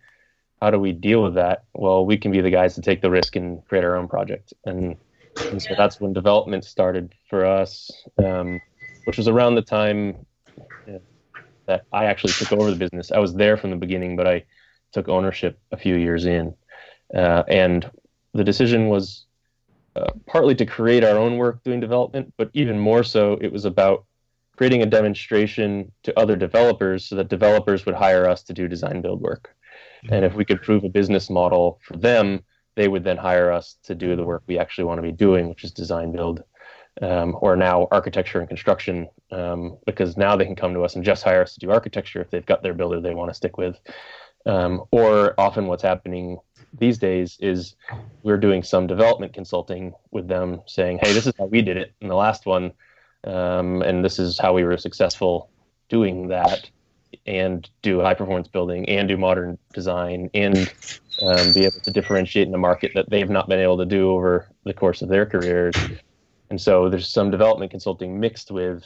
How 0.62 0.70
do 0.70 0.78
we 0.78 0.92
deal 0.92 1.24
with 1.24 1.34
that? 1.34 1.64
Well, 1.74 2.06
we 2.06 2.16
can 2.16 2.30
be 2.30 2.40
the 2.40 2.48
guys 2.48 2.76
to 2.76 2.82
take 2.82 3.02
the 3.02 3.10
risk 3.10 3.34
and 3.34 3.66
create 3.66 3.82
our 3.84 3.96
own 3.96 4.06
project. 4.06 4.54
And, 4.64 4.96
and 5.50 5.60
so 5.60 5.74
that's 5.76 6.00
when 6.00 6.12
development 6.12 6.64
started 6.64 7.12
for 7.28 7.44
us, 7.44 7.90
um, 8.24 8.60
which 9.04 9.16
was 9.16 9.26
around 9.26 9.56
the 9.56 9.62
time 9.62 10.24
that 11.66 11.84
I 11.92 12.04
actually 12.04 12.34
took 12.34 12.52
over 12.52 12.70
the 12.70 12.76
business. 12.76 13.10
I 13.10 13.18
was 13.18 13.34
there 13.34 13.56
from 13.56 13.70
the 13.70 13.76
beginning, 13.76 14.14
but 14.14 14.28
I 14.28 14.44
took 14.92 15.08
ownership 15.08 15.58
a 15.72 15.76
few 15.76 15.96
years 15.96 16.26
in. 16.26 16.54
Uh, 17.12 17.42
and 17.48 17.90
the 18.32 18.44
decision 18.44 18.88
was 18.88 19.26
uh, 19.96 20.12
partly 20.26 20.54
to 20.54 20.64
create 20.64 21.02
our 21.02 21.18
own 21.18 21.38
work 21.38 21.64
doing 21.64 21.80
development, 21.80 22.34
but 22.36 22.50
even 22.52 22.78
more 22.78 23.02
so, 23.02 23.36
it 23.40 23.50
was 23.50 23.64
about 23.64 24.04
creating 24.56 24.82
a 24.82 24.86
demonstration 24.86 25.90
to 26.04 26.16
other 26.16 26.36
developers 26.36 27.04
so 27.04 27.16
that 27.16 27.28
developers 27.28 27.84
would 27.84 27.96
hire 27.96 28.28
us 28.28 28.44
to 28.44 28.52
do 28.52 28.68
design 28.68 29.00
build 29.00 29.20
work. 29.20 29.56
And 30.10 30.24
if 30.24 30.34
we 30.34 30.44
could 30.44 30.62
prove 30.62 30.84
a 30.84 30.88
business 30.88 31.30
model 31.30 31.80
for 31.86 31.96
them, 31.96 32.42
they 32.74 32.88
would 32.88 33.04
then 33.04 33.16
hire 33.16 33.52
us 33.52 33.76
to 33.84 33.94
do 33.94 34.16
the 34.16 34.24
work 34.24 34.42
we 34.46 34.58
actually 34.58 34.84
want 34.84 34.98
to 34.98 35.02
be 35.02 35.12
doing, 35.12 35.48
which 35.48 35.64
is 35.64 35.72
design 35.72 36.12
build, 36.12 36.42
um, 37.00 37.36
or 37.40 37.54
now 37.56 37.86
architecture 37.90 38.40
and 38.40 38.48
construction, 38.48 39.08
um, 39.30 39.78
because 39.86 40.16
now 40.16 40.36
they 40.36 40.44
can 40.44 40.56
come 40.56 40.74
to 40.74 40.82
us 40.82 40.96
and 40.96 41.04
just 41.04 41.22
hire 41.22 41.42
us 41.42 41.54
to 41.54 41.60
do 41.60 41.70
architecture 41.70 42.20
if 42.20 42.30
they've 42.30 42.46
got 42.46 42.62
their 42.62 42.74
builder 42.74 43.00
they 43.00 43.14
want 43.14 43.30
to 43.30 43.34
stick 43.34 43.58
with. 43.58 43.78
Um, 44.44 44.84
or 44.90 45.34
often 45.38 45.66
what's 45.66 45.82
happening 45.82 46.38
these 46.76 46.98
days 46.98 47.36
is 47.40 47.76
we're 48.22 48.38
doing 48.38 48.62
some 48.62 48.86
development 48.86 49.34
consulting 49.34 49.92
with 50.10 50.26
them 50.26 50.62
saying, 50.66 50.98
hey, 51.02 51.12
this 51.12 51.26
is 51.26 51.34
how 51.38 51.44
we 51.44 51.62
did 51.62 51.76
it 51.76 51.92
in 52.00 52.08
the 52.08 52.16
last 52.16 52.46
one, 52.46 52.72
um, 53.24 53.82
and 53.82 54.04
this 54.04 54.18
is 54.18 54.38
how 54.38 54.52
we 54.52 54.64
were 54.64 54.76
successful 54.76 55.50
doing 55.88 56.28
that 56.28 56.70
and 57.26 57.68
do 57.82 58.00
high 58.00 58.14
performance 58.14 58.48
building 58.48 58.88
and 58.88 59.08
do 59.08 59.16
modern 59.16 59.58
design 59.72 60.28
and 60.34 60.72
um, 61.22 61.52
be 61.52 61.64
able 61.64 61.80
to 61.80 61.90
differentiate 61.90 62.48
in 62.48 62.54
a 62.54 62.58
market 62.58 62.92
that 62.94 63.08
they've 63.10 63.30
not 63.30 63.48
been 63.48 63.60
able 63.60 63.78
to 63.78 63.86
do 63.86 64.10
over 64.10 64.48
the 64.64 64.74
course 64.74 65.02
of 65.02 65.08
their 65.08 65.26
careers. 65.26 65.74
And 66.50 66.60
so 66.60 66.88
there's 66.88 67.08
some 67.08 67.30
development 67.30 67.70
consulting 67.70 68.18
mixed 68.18 68.50
with 68.50 68.84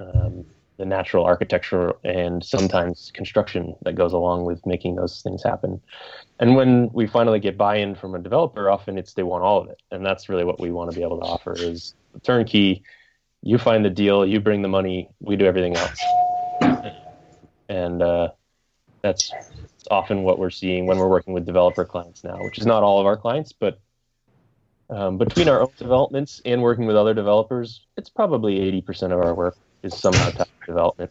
um, 0.00 0.44
the 0.78 0.86
natural 0.86 1.24
architecture 1.24 1.94
and 2.04 2.42
sometimes 2.42 3.10
construction 3.14 3.74
that 3.82 3.94
goes 3.94 4.12
along 4.12 4.44
with 4.44 4.64
making 4.64 4.94
those 4.94 5.20
things 5.22 5.42
happen. 5.42 5.80
And 6.40 6.54
when 6.56 6.88
we 6.92 7.06
finally 7.06 7.40
get 7.40 7.58
buy-in 7.58 7.94
from 7.94 8.14
a 8.14 8.18
developer, 8.18 8.70
often 8.70 8.96
it's 8.96 9.12
they 9.12 9.24
want 9.24 9.44
all 9.44 9.60
of 9.60 9.68
it, 9.68 9.82
and 9.90 10.06
that's 10.06 10.28
really 10.28 10.44
what 10.44 10.60
we 10.60 10.70
want 10.70 10.90
to 10.90 10.96
be 10.96 11.02
able 11.02 11.18
to 11.18 11.26
offer 11.26 11.52
is 11.52 11.94
turnkey. 12.22 12.84
You 13.42 13.58
find 13.58 13.84
the 13.84 13.90
deal, 13.90 14.24
you 14.24 14.40
bring 14.40 14.62
the 14.62 14.68
money, 14.68 15.10
we 15.20 15.36
do 15.36 15.46
everything 15.46 15.76
else 15.76 16.00
and 17.68 18.02
uh, 18.02 18.28
that's 19.02 19.32
often 19.90 20.22
what 20.22 20.38
we're 20.38 20.50
seeing 20.50 20.86
when 20.86 20.98
we're 20.98 21.08
working 21.08 21.34
with 21.34 21.46
developer 21.46 21.84
clients 21.84 22.24
now, 22.24 22.42
which 22.42 22.58
is 22.58 22.66
not 22.66 22.82
all 22.82 23.00
of 23.00 23.06
our 23.06 23.16
clients, 23.16 23.52
but 23.52 23.80
um, 24.90 25.18
between 25.18 25.48
our 25.48 25.60
own 25.60 25.70
developments 25.76 26.40
and 26.44 26.62
working 26.62 26.86
with 26.86 26.96
other 26.96 27.14
developers, 27.14 27.86
it's 27.96 28.08
probably 28.08 28.58
80% 28.82 29.12
of 29.12 29.20
our 29.20 29.34
work 29.34 29.56
is 29.82 29.96
somehow 29.96 30.30
tied 30.30 30.46
to 30.46 30.66
development. 30.66 31.10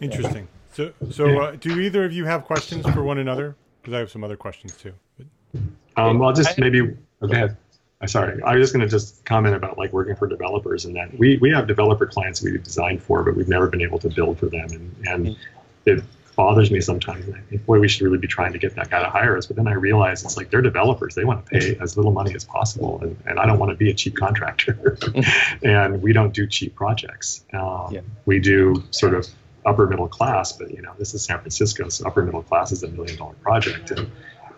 Interesting. 0.00 0.48
So, 0.72 0.92
so 1.10 1.40
uh, 1.40 1.56
do 1.56 1.80
either 1.80 2.04
of 2.04 2.12
you 2.12 2.24
have 2.24 2.44
questions 2.44 2.86
for 2.90 3.02
one 3.02 3.18
another? 3.18 3.56
Because 3.80 3.94
I 3.94 3.98
have 3.98 4.10
some 4.10 4.24
other 4.24 4.36
questions 4.36 4.76
too. 4.76 4.92
But... 5.16 5.60
Um, 5.96 6.18
well, 6.18 6.32
just 6.32 6.58
maybe. 6.58 6.80
Go 6.80 6.96
ahead. 7.22 7.56
I'm 8.00 8.08
sorry. 8.08 8.42
I 8.42 8.56
was 8.56 8.62
just 8.62 8.72
going 8.72 8.86
to 8.86 8.90
just 8.90 9.24
comment 9.26 9.54
about 9.54 9.76
like 9.76 9.92
working 9.92 10.16
for 10.16 10.26
developers 10.26 10.86
and 10.86 10.96
that 10.96 11.16
we, 11.18 11.36
we 11.38 11.50
have 11.50 11.66
developer 11.66 12.06
clients 12.06 12.42
we've 12.42 12.62
designed 12.62 13.02
for, 13.02 13.22
but 13.22 13.36
we've 13.36 13.48
never 13.48 13.68
been 13.68 13.82
able 13.82 13.98
to 13.98 14.08
build 14.08 14.38
for 14.38 14.46
them. 14.46 14.68
And, 14.70 15.06
and 15.06 15.26
mm-hmm. 15.26 15.90
it 15.90 16.04
bothers 16.34 16.70
me 16.70 16.80
sometimes. 16.80 17.28
I 17.28 17.40
think, 17.40 17.66
boy, 17.66 17.78
we 17.78 17.88
should 17.88 18.02
really 18.02 18.16
be 18.16 18.26
trying 18.26 18.54
to 18.54 18.58
get 18.58 18.74
that 18.76 18.88
guy 18.88 19.02
to 19.02 19.10
hire 19.10 19.36
us. 19.36 19.44
But 19.44 19.56
then 19.56 19.68
I 19.68 19.74
realize 19.74 20.24
it's 20.24 20.38
like 20.38 20.50
they're 20.50 20.62
developers. 20.62 21.14
They 21.14 21.24
want 21.24 21.44
to 21.44 21.50
pay 21.50 21.76
as 21.78 21.98
little 21.98 22.12
money 22.12 22.34
as 22.34 22.42
possible. 22.42 23.00
And, 23.02 23.18
and 23.26 23.38
I 23.38 23.44
don't 23.44 23.58
want 23.58 23.70
to 23.70 23.76
be 23.76 23.90
a 23.90 23.94
cheap 23.94 24.16
contractor. 24.16 24.96
And 25.62 26.00
we 26.00 26.14
don't 26.14 26.32
do 26.32 26.46
cheap 26.46 26.74
projects. 26.74 27.44
Um, 27.52 27.88
yeah. 27.90 28.00
We 28.24 28.38
do 28.38 28.82
sort 28.90 29.12
of 29.12 29.26
upper 29.66 29.86
middle 29.86 30.08
class, 30.08 30.52
but 30.52 30.70
you 30.70 30.80
know, 30.80 30.94
this 30.98 31.12
is 31.12 31.22
San 31.22 31.38
Francisco, 31.38 31.90
so 31.90 32.06
upper 32.06 32.22
middle 32.22 32.42
class 32.42 32.72
is 32.72 32.82
a 32.82 32.88
million 32.88 33.18
dollar 33.18 33.34
project. 33.34 33.90
And 33.90 34.10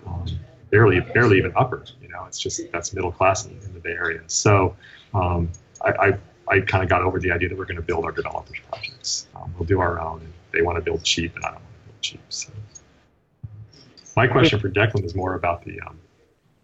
um, 0.06 0.26
barely 0.72 0.98
barely 0.98 1.38
even 1.38 1.52
upper. 1.54 1.84
You 2.00 2.08
know, 2.08 2.24
it's 2.26 2.40
just 2.40 2.60
that's 2.72 2.92
middle 2.92 3.12
class 3.12 3.46
in, 3.46 3.52
in 3.52 3.72
the 3.74 3.78
Bay 3.78 3.92
Area. 3.92 4.22
So 4.26 4.74
um, 5.14 5.50
I, 5.82 5.90
I, 5.90 6.18
I 6.48 6.60
kind 6.60 6.82
of 6.82 6.90
got 6.90 7.02
over 7.02 7.20
the 7.20 7.30
idea 7.30 7.48
that 7.50 7.56
we're 7.56 7.66
going 7.66 7.76
to 7.76 7.82
build 7.82 8.04
our 8.04 8.10
developers 8.10 8.58
projects. 8.68 9.28
Um, 9.36 9.54
we'll 9.56 9.66
do 9.66 9.78
our 9.78 10.00
own. 10.00 10.20
And 10.20 10.32
they 10.52 10.62
want 10.62 10.76
to 10.76 10.82
build 10.82 11.04
cheap, 11.04 11.36
and 11.36 11.44
I 11.44 11.52
don't 11.52 11.60
want 11.60 11.74
to 11.74 11.88
build 11.88 12.00
cheap. 12.00 12.20
So 12.30 12.52
my 14.16 14.26
question 14.26 14.58
for 14.58 14.68
Declan 14.68 15.04
is 15.04 15.14
more 15.14 15.34
about 15.34 15.64
the, 15.64 15.80
um, 15.80 15.98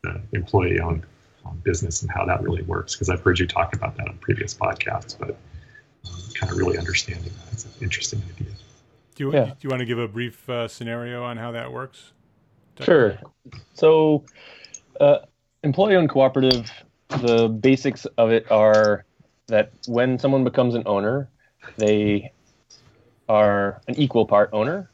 the 0.03 0.21
employee-owned 0.33 1.05
um, 1.47 1.61
business 1.65 2.03
and 2.03 2.11
how 2.11 2.27
that 2.27 2.43
really 2.43 2.63
works 2.63 2.95
because 2.95 3.09
I've 3.09 3.23
heard 3.23 3.39
you 3.39 3.47
talk 3.47 3.75
about 3.75 3.97
that 3.97 4.09
on 4.09 4.19
previous 4.19 4.53
podcasts, 4.53 5.17
but 5.19 5.31
um, 5.31 6.21
kind 6.35 6.53
of 6.53 6.59
really 6.59 6.77
understanding 6.77 7.33
that 7.45 7.53
it's 7.53 7.65
an 7.65 7.71
interesting 7.81 8.23
idea. 8.35 8.53
Do 9.15 9.25
you, 9.25 9.33
yeah. 9.33 9.45
do 9.47 9.57
you 9.63 9.71
want 9.71 9.81
to 9.81 9.87
give 9.87 9.99
a 9.99 10.09
brief 10.09 10.49
uh, 10.49 10.69
scenario 10.69 11.25
on 11.25 11.39
how 11.39 11.53
that 11.53 11.73
works? 11.73 12.13
Sure. 12.83 13.19
So, 13.75 14.25
uh, 15.01 15.19
employee 15.63 15.97
owned 15.97 16.11
cooperative, 16.11 16.71
the 17.11 17.49
basics 17.49 18.07
of 18.17 18.31
it 18.31 18.51
are 18.51 19.05
that 19.49 19.73
when 19.87 20.19
someone 20.19 20.45
becomes 20.45 20.75
an 20.75 20.83
owner, 20.87 21.31
they 21.77 22.33
are 23.29 23.81
an 23.89 23.99
equal 23.99 24.27
part 24.27 24.51
owner, 24.53 24.91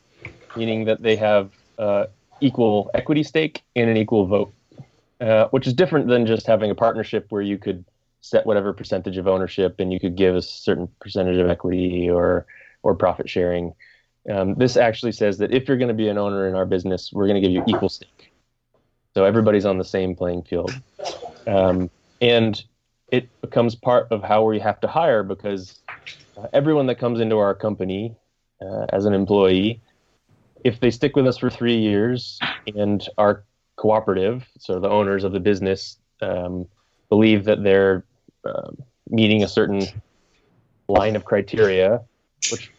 meaning 0.56 0.84
that 0.84 1.02
they 1.02 1.16
have 1.16 1.50
uh, 1.78 2.06
equal 2.40 2.90
equity 2.94 3.22
stake 3.22 3.62
and 3.74 3.90
an 3.90 3.96
equal 3.96 4.26
vote, 4.26 4.52
uh, 5.20 5.48
which 5.48 5.66
is 5.66 5.72
different 5.72 6.08
than 6.08 6.26
just 6.26 6.46
having 6.46 6.70
a 6.70 6.74
partnership 6.74 7.26
where 7.30 7.42
you 7.42 7.58
could 7.58 7.84
set 8.20 8.46
whatever 8.46 8.72
percentage 8.72 9.18
of 9.18 9.28
ownership 9.28 9.76
and 9.78 9.92
you 9.92 10.00
could 10.00 10.16
give 10.16 10.34
a 10.34 10.42
certain 10.42 10.88
percentage 11.00 11.38
of 11.38 11.48
equity 11.48 12.08
or 12.08 12.46
or 12.82 12.94
profit 12.94 13.28
sharing. 13.28 13.72
Um, 14.30 14.54
this 14.54 14.76
actually 14.76 15.12
says 15.12 15.38
that 15.38 15.52
if 15.52 15.68
you're 15.68 15.76
going 15.76 15.88
to 15.88 15.94
be 15.94 16.08
an 16.08 16.18
owner 16.18 16.48
in 16.48 16.54
our 16.54 16.64
business, 16.64 17.12
we're 17.12 17.26
going 17.26 17.40
to 17.40 17.46
give 17.46 17.52
you 17.52 17.62
equal 17.66 17.88
stake. 17.88 18.32
So 19.14 19.24
everybody's 19.24 19.64
on 19.64 19.78
the 19.78 19.84
same 19.84 20.14
playing 20.14 20.42
field. 20.44 20.72
Um, 21.46 21.90
and 22.20 22.62
it 23.12 23.28
becomes 23.42 23.74
part 23.74 24.08
of 24.10 24.22
how 24.22 24.44
we 24.44 24.58
have 24.58 24.80
to 24.80 24.88
hire 24.88 25.22
because 25.22 25.78
uh, 26.36 26.46
everyone 26.52 26.86
that 26.86 26.98
comes 26.98 27.20
into 27.20 27.38
our 27.38 27.54
company 27.54 28.16
uh, 28.60 28.86
as 28.88 29.04
an 29.04 29.14
employee, 29.14 29.80
if 30.64 30.80
they 30.80 30.90
stick 30.90 31.14
with 31.14 31.26
us 31.26 31.38
for 31.38 31.50
three 31.50 31.76
years 31.76 32.40
and 32.74 33.08
are 33.18 33.44
cooperative, 33.76 34.46
so 34.58 34.80
the 34.80 34.88
owners 34.88 35.22
of 35.22 35.32
the 35.32 35.40
business 35.40 35.98
um, 36.22 36.66
believe 37.08 37.44
that 37.44 37.62
they're 37.62 38.04
uh, 38.44 38.70
meeting 39.10 39.44
a 39.44 39.48
certain 39.48 39.82
line 40.88 41.14
of 41.14 41.24
criteria, 41.24 42.00
which 42.50 42.72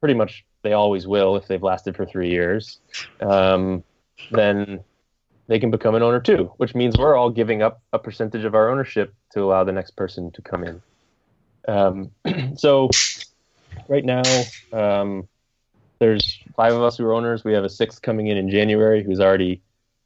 pretty 0.00 0.14
much 0.14 0.44
they 0.62 0.72
always 0.72 1.06
will 1.06 1.36
if 1.36 1.46
they've 1.46 1.62
lasted 1.62 1.96
for 1.96 2.06
three 2.06 2.30
years, 2.30 2.78
um, 3.20 3.82
then 4.30 4.82
they 5.48 5.58
can 5.58 5.70
become 5.70 5.94
an 5.94 6.02
owner 6.02 6.20
too, 6.20 6.52
which 6.56 6.74
means 6.74 6.96
we're 6.96 7.16
all 7.16 7.30
giving 7.30 7.62
up 7.62 7.82
a 7.92 7.98
percentage 7.98 8.44
of 8.44 8.54
our 8.54 8.70
ownership 8.70 9.14
to 9.32 9.42
allow 9.42 9.64
the 9.64 9.72
next 9.72 9.92
person 9.92 10.30
to 10.32 10.42
come 10.42 10.64
in. 10.64 10.82
Um, 11.68 12.10
so 12.56 12.88
right 13.88 14.04
now, 14.04 14.22
um, 14.72 15.28
there's 15.98 16.40
five 16.56 16.72
of 16.72 16.82
us 16.82 16.96
who 16.96 17.04
are 17.06 17.14
owners. 17.14 17.44
We 17.44 17.52
have 17.52 17.64
a 17.64 17.68
sixth 17.68 18.02
coming 18.02 18.28
in 18.28 18.36
in 18.36 18.50
January 18.50 19.02
who's 19.02 19.20
already 19.20 19.62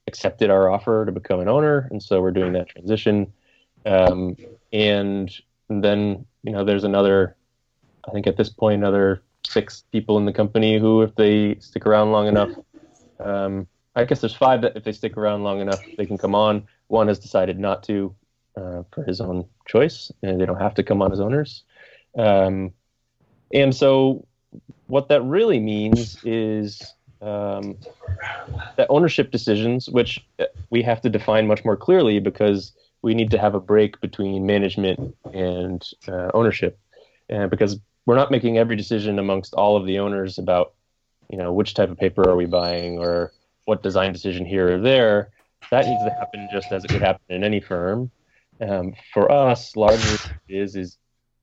accepted 0.07 0.49
our 0.49 0.69
offer 0.69 1.05
to 1.05 1.11
become 1.11 1.39
an 1.39 1.49
owner, 1.49 1.87
and 1.91 2.01
so 2.01 2.21
we're 2.21 2.31
doing 2.31 2.53
that 2.53 2.69
transition. 2.69 3.31
Um, 3.85 4.35
and 4.71 5.31
then 5.69 6.25
you 6.43 6.51
know, 6.51 6.63
there's 6.63 6.83
another. 6.83 7.35
I 8.07 8.11
think 8.11 8.25
at 8.25 8.37
this 8.37 8.49
point, 8.49 8.81
another 8.81 9.21
six 9.51 9.83
people 9.91 10.17
in 10.17 10.25
the 10.25 10.33
company 10.33 10.77
who, 10.79 11.01
if 11.01 11.15
they 11.15 11.55
stick 11.59 11.85
around 11.85 12.11
long 12.11 12.27
enough, 12.27 12.51
um, 13.19 13.67
I 13.95 14.05
guess 14.05 14.21
there's 14.21 14.35
five 14.35 14.61
that 14.61 14.75
if 14.75 14.83
they 14.83 14.91
stick 14.91 15.17
around 15.17 15.43
long 15.43 15.59
enough, 15.59 15.81
they 15.97 16.05
can 16.05 16.17
come 16.17 16.35
on. 16.35 16.67
One 16.87 17.07
has 17.07 17.19
decided 17.19 17.59
not 17.59 17.83
to 17.83 18.15
uh, 18.55 18.83
for 18.91 19.03
his 19.03 19.21
own 19.21 19.45
choice, 19.67 20.11
and 20.21 20.39
they 20.39 20.45
don't 20.45 20.59
have 20.59 20.75
to 20.75 20.83
come 20.83 21.01
on 21.01 21.11
as 21.11 21.19
owners. 21.19 21.63
Um, 22.17 22.73
and 23.53 23.75
so, 23.75 24.25
what 24.87 25.09
that 25.09 25.21
really 25.23 25.59
means 25.59 26.17
is 26.23 26.81
um, 27.21 27.77
that 28.75 28.87
ownership 28.89 29.31
decisions, 29.31 29.89
which 29.89 30.25
we 30.69 30.81
have 30.81 31.01
to 31.01 31.09
define 31.09 31.47
much 31.47 31.63
more 31.65 31.77
clearly 31.77 32.19
because 32.19 32.73
we 33.01 33.13
need 33.13 33.31
to 33.31 33.37
have 33.37 33.55
a 33.55 33.59
break 33.59 34.01
between 34.01 34.45
management 34.45 35.15
and 35.33 35.83
uh, 36.07 36.31
ownership, 36.33 36.79
and 37.29 37.49
because 37.49 37.79
we're 38.07 38.15
not 38.15 38.31
making 38.31 38.57
every 38.57 38.77
decision 38.77 39.19
amongst 39.19 39.53
all 39.53 39.75
of 39.75 39.85
the 39.85 39.99
owners 39.99 40.39
about, 40.39 40.73
you 41.29 41.37
know, 41.37 41.51
which 41.51 41.73
type 41.73 41.91
of 41.91 41.97
paper 41.97 42.27
are 42.27 42.37
we 42.37 42.45
buying 42.45 42.97
or 42.97 43.33
what 43.65 43.83
design 43.83 44.13
decision 44.13 44.45
here 44.45 44.75
or 44.75 44.79
there. 44.79 45.29
That 45.71 45.85
needs 45.85 46.01
to 46.05 46.11
happen 46.11 46.47
just 46.51 46.71
as 46.71 46.85
it 46.85 46.93
would 46.93 47.01
happen 47.01 47.21
in 47.27 47.43
any 47.43 47.59
firm. 47.59 48.09
Um, 48.61 48.93
for 49.13 49.29
us, 49.29 49.75
largely 49.75 50.17
is 50.47 50.75
is 50.77 50.97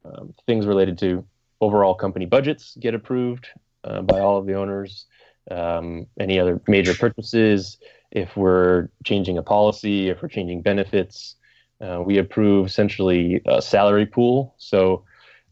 um, 0.04 0.32
things 0.46 0.66
related 0.66 0.96
to 0.98 1.24
overall 1.60 1.94
company 1.94 2.24
budgets 2.24 2.76
get 2.80 2.94
approved 2.94 3.46
uh, 3.84 4.00
by 4.00 4.20
all 4.20 4.38
of 4.38 4.46
the 4.46 4.54
owners. 4.54 5.04
Um, 5.50 6.06
any 6.18 6.40
other 6.40 6.62
major 6.66 6.94
purchases, 6.94 7.76
if 8.10 8.36
we're 8.38 8.88
changing 9.04 9.36
a 9.36 9.42
policy, 9.42 10.08
if 10.08 10.22
we're 10.22 10.28
changing 10.28 10.62
benefits, 10.62 11.36
uh, 11.82 12.02
we 12.02 12.16
approve 12.16 12.66
essentially 12.66 13.42
a 13.44 13.60
salary 13.60 14.06
pool. 14.06 14.54
So 14.56 15.04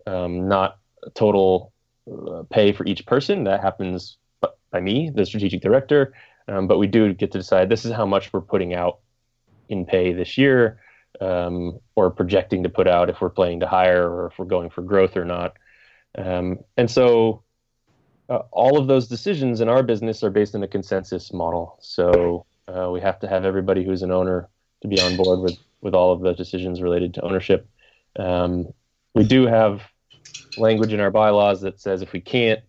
um, 0.07 0.49
not 0.49 0.79
total 1.11 1.73
uh, 2.11 2.43
pay 2.51 2.73
for 2.73 2.87
each 2.87 3.07
person. 3.07 3.45
That 3.45 3.61
happens 3.61 4.17
by 4.71 4.81
me, 4.81 5.11
the 5.15 5.27
strategic 5.27 5.61
director. 5.61 6.15
Um, 6.49 6.67
but 6.67 6.79
we 6.79 6.87
do 6.87 7.13
get 7.15 7.31
to 7.33 7.39
decide 7.39 7.69
this 7.69 7.85
is 7.85 7.93
how 7.93 8.07
much 8.07 8.33
we're 8.33 8.41
putting 8.41 8.75
out 8.75 8.99
in 9.69 9.87
pay 9.87 10.13
this 10.13 10.37
year 10.37 10.81
um, 11.21 11.79
or 11.95 12.11
projecting 12.11 12.63
to 12.65 12.69
put 12.69 12.89
out 12.89 13.09
if 13.09 13.21
we're 13.21 13.31
planning 13.31 13.61
to 13.61 13.69
hire 13.69 14.11
or 14.11 14.27
if 14.27 14.39
we're 14.39 14.45
going 14.45 14.71
for 14.71 14.83
growth 14.83 15.17
or 15.17 15.25
not. 15.25 15.57
Um, 16.19 16.59
and 16.77 16.91
so 16.91 17.43
uh, 18.29 18.41
all 18.51 18.79
of 18.79 18.89
those 18.89 19.09
decisions 19.09 19.61
in 19.61 19.69
our 19.69 19.83
business 19.83 20.23
are 20.23 20.31
based 20.31 20.55
on 20.55 20.63
a 20.63 20.69
consensus 20.69 21.33
model. 21.33 21.79
So 21.81 22.47
uh, 22.67 22.91
we 22.91 23.01
have 23.01 23.21
to 23.21 23.29
have 23.29 23.45
everybody 23.45 23.85
who's 23.85 24.03
an 24.03 24.11
owner 24.11 24.49
to 24.83 24.89
be 24.89 25.01
on 25.01 25.17
board 25.17 25.41
with, 25.41 25.59
with 25.81 25.95
all 25.95 26.13
of 26.13 26.21
the 26.21 26.33
decisions 26.33 26.83
related 26.83 27.15
to 27.15 27.23
ownership. 27.23 27.69
Um, 28.17 28.73
we 29.15 29.25
do 29.25 29.47
have 29.47 29.83
language 30.57 30.93
in 30.93 31.01
our 31.01 31.11
bylaws 31.11 31.61
that 31.63 31.81
says 31.81 32.03
if 32.03 32.13
we 32.13 32.21
can't, 32.21 32.61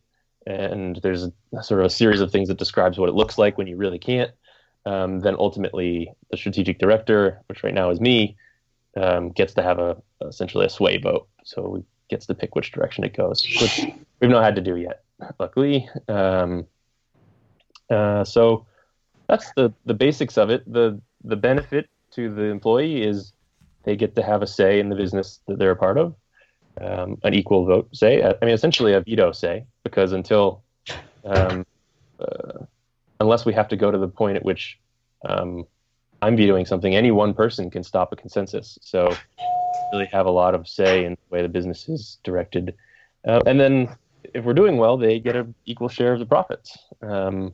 and 0.46 1.00
there's 1.02 1.24
a, 1.24 1.64
sort 1.64 1.80
of 1.80 1.86
a 1.86 1.90
series 1.90 2.22
of 2.22 2.32
things 2.32 2.48
that 2.48 2.58
describes 2.58 2.98
what 2.98 3.10
it 3.10 3.16
looks 3.16 3.38
like 3.38 3.58
when 3.58 3.68
you 3.68 3.78
really 3.78 4.00
can't, 4.00 4.32
um, 4.86 5.22
then 5.22 5.36
ultimately 5.38 6.12
the 6.32 6.38
strategic 6.38 6.80
director, 6.80 7.42
which 7.48 7.64
right 7.64 7.74
now 7.74 7.90
is 7.90 8.00
me, 8.00 8.36
um, 8.98 9.30
gets 9.30 9.54
to 9.54 9.64
have 9.64 9.80
a 9.80 9.98
essentially 10.22 10.66
a 10.66 10.70
sway 10.70 10.98
vote. 10.98 11.28
So 11.44 11.84
gets 12.10 12.26
to 12.28 12.34
pick 12.34 12.56
which 12.56 12.72
direction 12.72 13.04
it 13.04 13.16
goes, 13.16 13.46
which 13.62 13.86
we've 14.20 14.30
not 14.30 14.44
had 14.44 14.56
to 14.56 14.62
do 14.62 14.76
yet, 14.76 15.04
luckily. 15.40 15.90
Um, 16.08 16.66
uh, 17.90 18.24
so 18.24 18.66
that's 19.28 19.52
the 19.54 19.74
the 19.86 19.94
basics 19.94 20.38
of 20.38 20.50
it. 20.50 20.72
the 20.72 21.02
The 21.24 21.36
benefit 21.38 21.90
to 22.12 22.34
the 22.34 22.44
employee 22.44 23.02
is 23.04 23.34
they 23.84 23.96
get 23.96 24.16
to 24.16 24.22
have 24.22 24.42
a 24.42 24.48
say 24.48 24.80
in 24.80 24.90
the 24.90 24.96
business 24.96 25.40
that 25.48 25.58
they're 25.60 25.72
a 25.72 25.76
part 25.76 25.98
of, 25.98 26.16
um, 26.82 27.18
an 27.24 27.34
equal 27.34 27.66
vote 27.66 27.90
say. 27.94 28.24
I 28.24 28.34
mean, 28.46 28.54
essentially 28.54 28.94
a 28.94 29.02
veto 29.02 29.32
say, 29.32 29.66
because 29.84 30.12
until 30.12 30.64
um, 31.24 31.66
uh, 32.20 32.66
unless 33.20 33.46
we 33.46 33.54
have 33.54 33.68
to 33.70 33.76
go 33.76 33.92
to 33.92 33.98
the 33.98 34.08
point 34.08 34.38
at 34.38 34.44
which 34.44 34.80
um, 35.28 35.66
I'm 36.22 36.36
vetoing 36.36 36.66
something, 36.66 36.96
any 36.96 37.12
one 37.12 37.34
person 37.34 37.70
can 37.70 37.84
stop 37.84 38.12
a 38.12 38.16
consensus. 38.16 38.78
So 38.82 39.16
really 39.92 40.06
have 40.08 40.26
a 40.26 40.32
lot 40.32 40.56
of 40.56 40.68
say 40.68 41.06
in 41.06 41.14
the 41.14 41.36
way 41.36 41.42
the 41.42 41.50
business 41.50 41.88
is 41.88 42.18
directed. 42.24 42.76
Uh, 43.26 43.42
and 43.46 43.60
then 43.60 43.96
if 44.34 44.44
we're 44.44 44.54
doing 44.54 44.78
well, 44.78 44.98
they 44.98 45.20
get 45.20 45.36
an 45.36 45.54
equal 45.66 45.90
share 45.90 46.14
of 46.14 46.20
the 46.20 46.26
profits. 46.26 46.78
Um, 47.02 47.54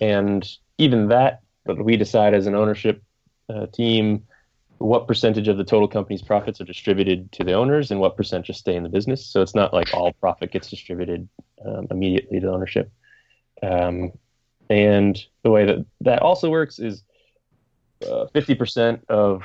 and 0.00 0.46
even 0.78 1.08
that, 1.08 1.40
but 1.64 1.82
we 1.82 1.96
decide 1.96 2.34
as 2.34 2.46
an 2.46 2.54
ownership 2.54 3.02
uh, 3.48 3.66
team 3.66 4.24
what 4.80 5.06
percentage 5.06 5.46
of 5.46 5.58
the 5.58 5.64
total 5.64 5.86
company's 5.86 6.22
profits 6.22 6.58
are 6.58 6.64
distributed 6.64 7.30
to 7.32 7.44
the 7.44 7.52
owners 7.52 7.90
and 7.90 8.00
what 8.00 8.16
percent 8.16 8.46
just 8.46 8.60
stay 8.60 8.74
in 8.74 8.82
the 8.82 8.88
business. 8.88 9.26
So 9.26 9.42
it's 9.42 9.54
not 9.54 9.74
like 9.74 9.92
all 9.92 10.14
profit 10.14 10.52
gets 10.52 10.70
distributed 10.70 11.28
um, 11.64 11.86
immediately 11.90 12.40
to 12.40 12.50
ownership. 12.50 12.90
Um, 13.62 14.12
and 14.70 15.22
the 15.42 15.50
way 15.50 15.66
that 15.66 15.84
that 16.00 16.22
also 16.22 16.48
works 16.48 16.78
is 16.78 17.02
uh, 18.02 18.24
50% 18.34 19.02
of 19.10 19.44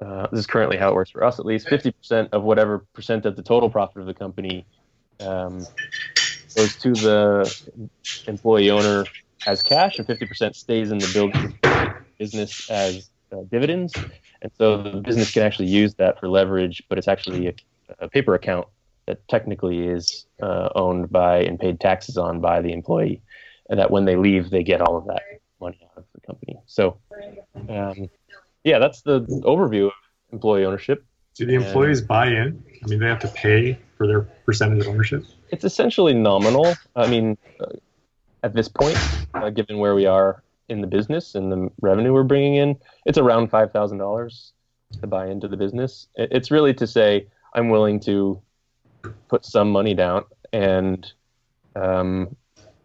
uh, 0.00 0.28
this 0.30 0.40
is 0.40 0.46
currently 0.46 0.76
how 0.76 0.90
it 0.90 0.94
works 0.94 1.10
for 1.10 1.24
us 1.24 1.40
at 1.40 1.44
least 1.44 1.66
50% 1.66 2.28
of 2.32 2.44
whatever 2.44 2.86
percent 2.92 3.26
of 3.26 3.34
the 3.34 3.42
total 3.42 3.68
profit 3.68 3.98
of 3.98 4.06
the 4.06 4.14
company 4.14 4.64
um, 5.18 5.66
goes 6.54 6.76
to 6.76 6.92
the 6.92 7.72
employee 8.28 8.70
owner 8.70 9.06
as 9.44 9.60
cash 9.64 9.98
and 9.98 10.06
50% 10.06 10.54
stays 10.54 10.92
in 10.92 10.98
the 10.98 11.10
building 11.12 11.58
business 12.16 12.70
as 12.70 13.10
uh, 13.32 13.42
dividends 13.50 13.94
and 14.42 14.52
so 14.56 14.82
the 14.82 15.00
business 15.00 15.32
can 15.32 15.42
actually 15.42 15.68
use 15.68 15.94
that 15.94 16.18
for 16.20 16.28
leverage 16.28 16.82
but 16.88 16.98
it's 16.98 17.08
actually 17.08 17.48
a, 17.48 17.54
a 18.00 18.08
paper 18.08 18.34
account 18.34 18.66
that 19.06 19.26
technically 19.28 19.88
is 19.88 20.26
uh, 20.42 20.68
owned 20.74 21.10
by 21.10 21.38
and 21.38 21.58
paid 21.58 21.80
taxes 21.80 22.16
on 22.16 22.40
by 22.40 22.60
the 22.60 22.72
employee 22.72 23.20
and 23.72 23.78
that 23.78 23.90
when 23.90 24.04
they 24.04 24.16
leave, 24.16 24.50
they 24.50 24.62
get 24.62 24.82
all 24.82 24.98
of 24.98 25.06
that 25.06 25.22
money 25.58 25.80
out 25.82 25.96
of 25.96 26.04
the 26.14 26.20
company. 26.20 26.58
So, 26.66 26.98
um, 27.70 28.10
yeah, 28.64 28.78
that's 28.78 29.00
the 29.00 29.20
overview 29.46 29.86
of 29.86 29.92
employee 30.30 30.66
ownership. 30.66 31.04
Do 31.34 31.46
the 31.46 31.54
employees 31.54 32.00
and, 32.00 32.08
buy 32.08 32.26
in? 32.26 32.62
I 32.84 32.86
mean, 32.86 32.98
they 32.98 33.06
have 33.06 33.20
to 33.20 33.28
pay 33.28 33.78
for 33.96 34.06
their 34.06 34.22
percentage 34.44 34.80
of 34.80 34.88
ownership. 34.88 35.24
It's 35.50 35.64
essentially 35.64 36.12
nominal. 36.12 36.74
I 36.94 37.08
mean, 37.08 37.38
uh, 37.60 37.66
at 38.42 38.52
this 38.52 38.68
point, 38.68 38.98
uh, 39.32 39.48
given 39.48 39.78
where 39.78 39.94
we 39.94 40.04
are 40.04 40.42
in 40.68 40.80
the 40.80 40.86
business 40.86 41.34
and 41.34 41.50
the 41.52 41.70
revenue 41.80 42.12
we're 42.12 42.22
bringing 42.22 42.56
in, 42.56 42.76
it's 43.06 43.18
around 43.18 43.48
five 43.48 43.72
thousand 43.72 43.98
dollars 43.98 44.52
to 45.00 45.06
buy 45.06 45.26
into 45.26 45.48
the 45.48 45.56
business. 45.56 46.08
It's 46.16 46.50
really 46.50 46.74
to 46.74 46.86
say 46.86 47.26
I'm 47.54 47.68
willing 47.68 48.00
to 48.00 48.40
put 49.28 49.44
some 49.44 49.70
money 49.70 49.94
down 49.94 50.24
and 50.52 51.10
um, 51.74 52.36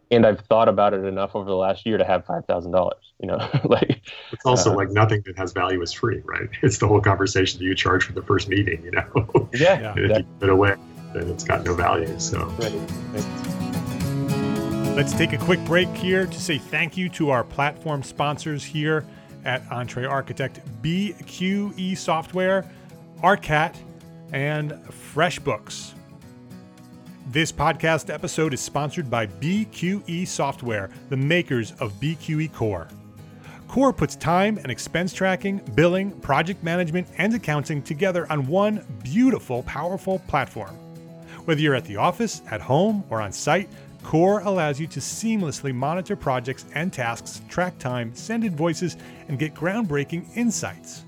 and 0.09 0.25
I've 0.25 0.39
thought 0.41 0.69
about 0.69 0.93
it 0.93 1.03
enough 1.03 1.35
over 1.35 1.49
the 1.49 1.55
last 1.55 1.85
year 1.85 1.97
to 1.97 2.05
have 2.05 2.25
five 2.25 2.45
thousand 2.45 2.71
dollars. 2.71 3.13
You 3.19 3.27
know, 3.27 3.37
like 3.65 4.01
it's 4.31 4.45
also 4.45 4.71
uh, 4.71 4.75
like 4.75 4.89
nothing 4.89 5.23
that 5.25 5.37
has 5.37 5.53
value 5.53 5.81
is 5.81 5.91
free, 5.91 6.21
right? 6.25 6.49
It's 6.63 6.77
the 6.77 6.87
whole 6.87 7.01
conversation 7.01 7.59
that 7.59 7.65
you 7.65 7.75
charge 7.75 8.03
for 8.03 8.13
the 8.13 8.23
first 8.23 8.47
meeting. 8.47 8.83
You 8.83 8.91
know, 8.91 9.49
yeah. 9.53 9.79
yeah. 9.79 9.93
and 9.93 10.11
if 10.11 10.17
you 10.19 10.25
put 10.39 10.49
it 10.49 10.53
away, 10.53 10.75
then 11.13 11.29
it's 11.29 11.43
got 11.43 11.63
no 11.63 11.73
value. 11.73 12.17
So. 12.19 12.45
Right. 12.45 12.73
Right. 13.13 13.83
Let's 14.97 15.13
take 15.13 15.31
a 15.31 15.37
quick 15.37 15.63
break 15.63 15.89
here 15.89 16.25
to 16.25 16.41
say 16.41 16.57
thank 16.57 16.97
you 16.97 17.07
to 17.09 17.29
our 17.29 17.43
platform 17.43 18.01
sponsors 18.01 18.63
here 18.63 19.05
at 19.45 19.61
Entre 19.71 20.05
Architect 20.05 20.59
BQE 20.81 21.95
Software, 21.95 22.67
ARCAT, 23.21 23.75
and 24.33 24.71
FreshBooks. 25.13 25.93
This 27.27 27.51
podcast 27.51 28.11
episode 28.11 28.55
is 28.55 28.59
sponsored 28.59 29.07
by 29.07 29.27
BQE 29.27 30.27
Software, 30.27 30.89
the 31.09 31.17
makers 31.17 31.73
of 31.73 31.93
BQE 31.99 32.51
Core. 32.51 32.87
Core 33.67 33.93
puts 33.93 34.15
time 34.15 34.57
and 34.57 34.71
expense 34.71 35.13
tracking, 35.13 35.59
billing, 35.75 36.09
project 36.21 36.63
management, 36.63 37.07
and 37.19 37.35
accounting 37.35 37.83
together 37.83 38.25
on 38.31 38.47
one 38.47 38.83
beautiful, 39.03 39.61
powerful 39.61 40.17
platform. 40.27 40.75
Whether 41.45 41.61
you're 41.61 41.75
at 41.75 41.85
the 41.85 41.97
office, 41.97 42.41
at 42.49 42.61
home, 42.61 43.03
or 43.11 43.21
on 43.21 43.31
site, 43.31 43.69
Core 44.07 44.39
allows 44.45 44.79
you 44.79 44.87
to 44.87 45.01
seamlessly 45.01 45.75
monitor 45.75 46.15
projects 46.15 46.63
and 46.73 46.93
tasks, 46.93 47.41
track 47.49 47.77
time, 47.77 48.15
send 48.15 48.45
invoices, 48.45 48.95
and 49.27 49.37
get 49.37 49.53
groundbreaking 49.53 50.25
insights. 50.37 51.03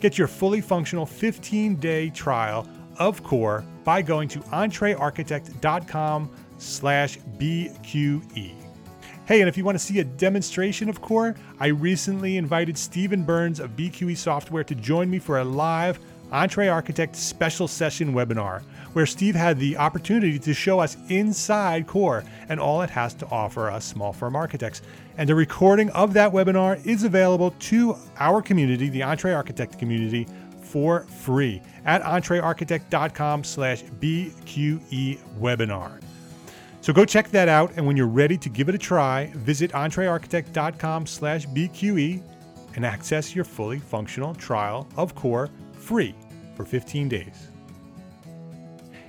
Get 0.00 0.18
your 0.18 0.26
fully 0.26 0.60
functional 0.60 1.06
15 1.06 1.76
day 1.76 2.10
trial 2.10 2.66
of 2.98 3.22
Core 3.22 3.64
by 3.84 4.02
going 4.02 4.28
to 4.30 4.40
entrearchitect.com 4.40 6.28
slash 6.58 7.16
BQE. 7.38 8.54
Hey, 9.26 9.40
and 9.40 9.48
if 9.48 9.56
you 9.56 9.64
want 9.64 9.78
to 9.78 9.84
see 9.84 10.00
a 10.00 10.04
demonstration 10.04 10.88
of 10.88 11.00
Core, 11.00 11.36
I 11.60 11.68
recently 11.68 12.38
invited 12.38 12.76
Stephen 12.76 13.22
Burns 13.22 13.60
of 13.60 13.76
BQE 13.76 14.16
Software 14.16 14.64
to 14.64 14.74
join 14.74 15.08
me 15.08 15.20
for 15.20 15.38
a 15.38 15.44
live 15.44 16.00
EntreArchitect 16.30 17.14
special 17.14 17.68
session 17.68 18.12
webinar, 18.12 18.62
where 18.92 19.06
Steve 19.06 19.34
had 19.34 19.58
the 19.58 19.76
opportunity 19.76 20.38
to 20.38 20.54
show 20.54 20.80
us 20.80 20.96
inside 21.08 21.86
Core 21.86 22.24
and 22.48 22.58
all 22.58 22.82
it 22.82 22.90
has 22.90 23.14
to 23.14 23.26
offer 23.28 23.70
us 23.70 23.84
small 23.84 24.12
firm 24.12 24.36
architects. 24.36 24.82
And 25.18 25.30
a 25.30 25.34
recording 25.34 25.90
of 25.90 26.12
that 26.14 26.32
webinar 26.32 26.84
is 26.86 27.04
available 27.04 27.52
to 27.60 27.96
our 28.18 28.42
community, 28.42 28.88
the 28.88 29.00
EntreArchitect 29.00 29.78
community, 29.78 30.26
for 30.60 31.02
free 31.02 31.62
at 31.84 32.02
entrearchitect.com 32.02 33.44
slash 33.44 33.84
BQE 33.84 35.18
webinar. 35.38 36.00
So 36.80 36.92
go 36.92 37.04
check 37.04 37.30
that 37.30 37.48
out, 37.48 37.72
and 37.76 37.86
when 37.86 37.96
you're 37.96 38.06
ready 38.06 38.36
to 38.38 38.48
give 38.48 38.68
it 38.68 38.74
a 38.74 38.78
try, 38.78 39.32
visit 39.34 39.72
entrearchitect.com 39.72 41.06
slash 41.06 41.46
BQE 41.46 42.22
and 42.76 42.86
access 42.86 43.34
your 43.34 43.44
fully 43.44 43.78
functional 43.78 44.34
trial 44.34 44.86
of 44.96 45.14
Core 45.14 45.50
free 45.86 46.16
for 46.56 46.64
15 46.64 47.08
days. 47.08 47.48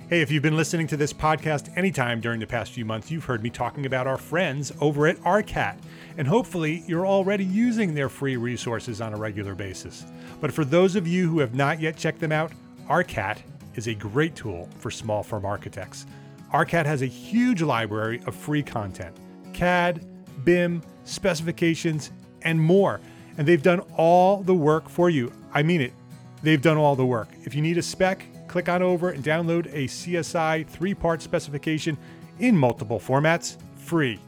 Hey, 0.08 0.22
if 0.22 0.30
you've 0.30 0.44
been 0.44 0.56
listening 0.56 0.86
to 0.86 0.96
this 0.96 1.12
podcast 1.12 1.76
anytime 1.76 2.20
during 2.20 2.38
the 2.38 2.46
past 2.46 2.70
few 2.70 2.84
months, 2.84 3.10
you've 3.10 3.24
heard 3.24 3.42
me 3.42 3.50
talking 3.50 3.84
about 3.84 4.06
our 4.06 4.16
friends 4.16 4.72
over 4.80 5.08
at 5.08 5.16
ARCAT. 5.24 5.76
And 6.16 6.28
hopefully, 6.28 6.84
you're 6.86 7.06
already 7.06 7.44
using 7.44 7.94
their 7.94 8.08
free 8.08 8.36
resources 8.36 9.00
on 9.00 9.12
a 9.12 9.16
regular 9.16 9.56
basis. 9.56 10.06
But 10.40 10.52
for 10.52 10.64
those 10.64 10.94
of 10.94 11.08
you 11.08 11.28
who 11.28 11.40
have 11.40 11.52
not 11.52 11.80
yet 11.80 11.96
checked 11.96 12.20
them 12.20 12.30
out, 12.30 12.52
ARCAT 12.88 13.38
is 13.74 13.88
a 13.88 13.94
great 13.94 14.36
tool 14.36 14.68
for 14.78 14.92
small 14.92 15.24
firm 15.24 15.44
architects. 15.44 16.06
ARCAT 16.52 16.86
has 16.86 17.02
a 17.02 17.06
huge 17.06 17.60
library 17.60 18.22
of 18.26 18.36
free 18.36 18.62
content 18.62 19.16
CAD, 19.52 20.06
BIM, 20.44 20.82
specifications, 21.02 22.12
and 22.42 22.60
more. 22.60 23.00
And 23.36 23.48
they've 23.48 23.62
done 23.62 23.80
all 23.96 24.44
the 24.44 24.54
work 24.54 24.88
for 24.88 25.10
you. 25.10 25.32
I 25.52 25.64
mean 25.64 25.80
it. 25.80 25.92
They've 26.42 26.60
done 26.60 26.76
all 26.76 26.96
the 26.96 27.06
work. 27.06 27.28
If 27.44 27.54
you 27.54 27.62
need 27.62 27.78
a 27.78 27.82
spec, 27.82 28.24
click 28.46 28.68
on 28.68 28.82
over 28.82 29.10
and 29.10 29.24
download 29.24 29.66
a 29.66 29.86
CSI 29.86 30.66
three 30.66 30.94
part 30.94 31.22
specification 31.22 31.96
in 32.38 32.56
multiple 32.56 33.00
formats 33.00 33.56
free. 33.76 34.20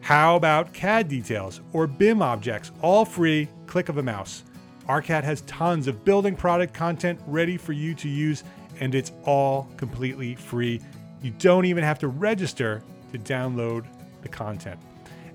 How 0.00 0.36
about 0.36 0.72
CAD 0.72 1.08
details 1.08 1.60
or 1.72 1.86
BIM 1.86 2.22
objects? 2.22 2.70
All 2.82 3.04
free, 3.04 3.48
click 3.66 3.88
of 3.88 3.98
a 3.98 4.02
mouse. 4.02 4.44
ARCAT 4.88 5.22
has 5.22 5.42
tons 5.42 5.86
of 5.86 6.04
building 6.04 6.34
product 6.34 6.72
content 6.72 7.20
ready 7.26 7.58
for 7.58 7.72
you 7.72 7.94
to 7.94 8.08
use, 8.08 8.42
and 8.80 8.94
it's 8.94 9.12
all 9.24 9.68
completely 9.76 10.34
free. 10.34 10.80
You 11.20 11.30
don't 11.32 11.66
even 11.66 11.84
have 11.84 11.98
to 11.98 12.08
register 12.08 12.82
to 13.12 13.18
download 13.18 13.84
the 14.22 14.28
content. 14.28 14.80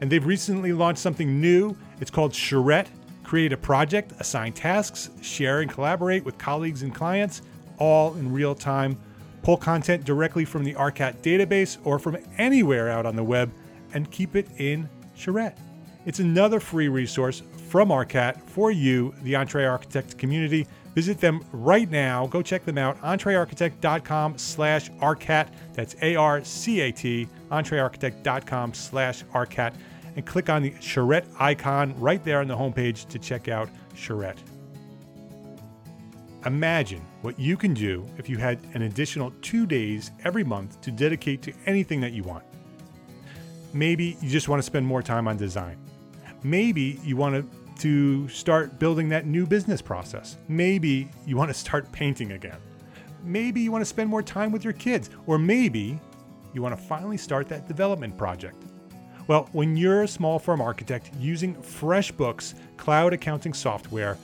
And 0.02 0.12
they've 0.12 0.26
recently 0.26 0.73
launched 0.73 1.02
something 1.02 1.39
new. 1.39 1.78
It's 2.02 2.10
called 2.10 2.32
Charrette. 2.32 2.88
Create 3.24 3.54
a 3.54 3.58
project, 3.58 4.14
assign 4.20 4.54
tasks, 4.54 5.10
share 5.22 5.62
and 5.62 5.72
collaborate 5.72 6.24
with 6.26 6.38
colleagues 6.38 6.84
and 6.84 6.94
clients 6.94 7.42
all 7.78 8.14
in 8.16 8.32
real 8.32 8.54
time. 8.54 8.98
Pull 9.42 9.58
content 9.58 10.06
directly 10.06 10.46
from 10.46 10.64
the 10.64 10.74
ARCAT 10.76 11.22
database 11.22 11.78
or 11.84 12.00
from 12.00 12.18
anywhere 12.38 12.90
out 12.90 13.06
on 13.06 13.16
the 13.16 13.24
web 13.24 13.52
and 13.94 14.10
keep 14.12 14.36
it 14.36 14.48
in 14.58 14.90
Charrette. 15.18 15.58
It's 16.06 16.20
another 16.20 16.60
free 16.60 16.88
resource 16.90 17.42
from 17.70 17.90
ARCAT 17.90 18.42
for 18.42 18.72
you, 18.72 19.14
the 19.24 19.34
EntreArchitect 19.34 20.18
community. 20.18 20.68
Visit 20.96 21.20
them 21.20 21.44
right 21.52 21.90
now. 21.90 22.28
Go 22.28 22.42
check 22.42 22.66
them 22.66 22.78
out. 22.78 23.02
EntreArchitect.com 23.02 24.38
slash 24.38 24.92
ARCAT. 24.92 25.48
That's 25.74 25.96
A-R-C-A-T. 26.02 27.28
EntreArchitect.com 27.52 28.74
slash 28.74 29.24
ARCAT. 29.34 29.74
And 30.15 30.26
click 30.26 30.49
on 30.49 30.62
the 30.62 30.71
Charrette 30.71 31.26
icon 31.39 31.97
right 31.99 32.23
there 32.23 32.39
on 32.39 32.47
the 32.47 32.56
homepage 32.56 33.08
to 33.10 33.19
check 33.19 33.47
out 33.47 33.69
Charrette. 33.95 34.38
Imagine 36.45 37.02
what 37.21 37.39
you 37.39 37.56
can 37.56 37.73
do 37.73 38.06
if 38.17 38.28
you 38.28 38.38
had 38.38 38.60
an 38.73 38.82
additional 38.82 39.32
two 39.41 39.65
days 39.65 40.12
every 40.26 40.43
month 40.43 40.82
to 40.82 40.91
dedicate 40.91 41.41
to 41.41 41.54
anything 41.65 42.02
that 42.02 42.12
you 42.12 42.23
want. 42.23 42.43
Maybe 43.71 44.17
you 44.21 44.30
just 44.30 44.49
want 44.49 44.60
to 44.60 44.63
spend 44.63 44.86
more 44.86 45.02
time 45.02 45.28
on 45.28 45.38
design. 45.38 45.78
Maybe 46.43 46.99
you 47.04 47.15
want 47.15 47.36
to, 47.36 47.82
to 47.82 48.28
start 48.28 48.78
building 48.78 49.08
that 49.10 49.26
new 49.26 49.47
business 49.47 49.82
process. 49.82 50.38
Maybe 50.49 51.10
you 51.26 51.38
want 51.38 51.49
to 51.49 51.54
start 51.54 51.89
painting 51.91 52.34
again. 52.34 52.58
Maybe 53.23 53.62
you 53.62 53.71
want 53.71 53.82
to 53.82 53.86
spend 53.86 54.10
more 54.10 54.21
time 54.21 54.52
with 54.52 54.65
your 54.65 54.73
kids. 54.73 55.10
Or 55.26 55.39
maybe 55.39 55.97
you 56.54 56.62
want 56.62 56.78
to 56.78 56.84
finally 56.84 57.17
start 57.17 57.47
that 57.47 57.67
development 57.69 58.17
project. 58.17 58.62
Well, 59.28 59.48
when 59.54 59.78
you're 59.78 60.04
a 60.04 60.08
small 60.08 60.38
firm 60.38 60.60
architect 60.60 61.12
using 61.18 61.56
FreshBooks 61.56 62.56
cloud 62.76 63.14
accounting 63.14 63.54
software, 63.54 64.18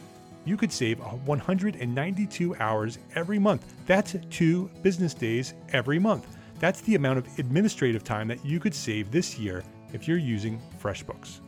you 0.44 0.58
could 0.58 0.74
save 0.74 1.00
192 1.00 2.56
hours 2.58 3.00
every 3.16 3.40
month. 3.40 3.74
That's 3.86 4.16
two 4.30 4.70
business 4.82 5.14
days 5.14 5.54
every 5.72 6.00
month. 6.00 6.36
That's 6.60 6.82
the 6.82 6.96
amount 6.96 7.20
of 7.20 7.40
administrative 7.40 8.04
time 8.04 8.28
that 8.28 8.44
you 8.44 8.60
could 8.60 8.76
save 8.76 9.10
this 9.10 9.40
year 9.40 9.64
if 9.94 10.06
you're 10.06 10.18
using 10.18 10.62
FreshBooks. 10.82 11.40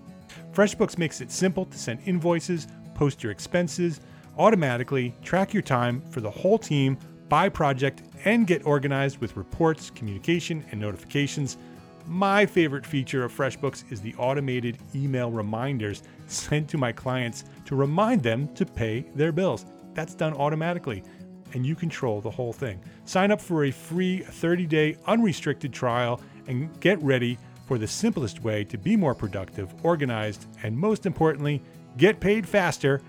FreshBooks 0.53 0.97
makes 0.97 1.19
it 1.19 1.29
simple 1.29 1.65
to 1.65 1.77
send 1.77 1.99
invoices, 2.05 2.67
post 2.93 3.21
your 3.21 3.33
expenses, 3.33 3.99
automatically 4.37 5.13
track 5.23 5.53
your 5.53 5.63
time 5.63 6.01
for 6.09 6.21
the 6.21 6.31
whole 6.31 6.57
team 6.57 6.97
by 7.27 7.49
project, 7.49 8.03
and 8.23 8.47
get 8.47 8.65
organized 8.65 9.17
with 9.17 9.35
reports, 9.35 9.89
communication, 9.89 10.63
and 10.71 10.79
notifications. 10.79 11.57
My 12.05 12.45
favorite 12.45 12.85
feature 12.85 13.23
of 13.23 13.33
FreshBooks 13.33 13.91
is 13.91 14.01
the 14.01 14.15
automated 14.15 14.77
email 14.95 15.31
reminders 15.31 16.03
sent 16.27 16.69
to 16.69 16.77
my 16.77 16.91
clients 16.91 17.43
to 17.65 17.75
remind 17.75 18.23
them 18.23 18.47
to 18.55 18.65
pay 18.65 19.05
their 19.15 19.31
bills. 19.31 19.65
That's 19.93 20.15
done 20.15 20.33
automatically, 20.33 21.03
and 21.53 21.65
you 21.65 21.75
control 21.75 22.21
the 22.21 22.31
whole 22.31 22.53
thing. 22.53 22.79
Sign 23.05 23.31
up 23.31 23.41
for 23.41 23.65
a 23.65 23.71
free 23.71 24.19
30 24.19 24.65
day 24.65 24.97
unrestricted 25.05 25.73
trial 25.73 26.21
and 26.47 26.69
get 26.79 27.01
ready 27.03 27.37
for 27.67 27.77
the 27.77 27.87
simplest 27.87 28.43
way 28.43 28.63
to 28.65 28.77
be 28.77 28.95
more 28.97 29.15
productive, 29.15 29.73
organized, 29.83 30.47
and 30.63 30.77
most 30.77 31.05
importantly, 31.05 31.61
get 31.97 32.19
paid 32.19 32.47
faster. 32.47 33.01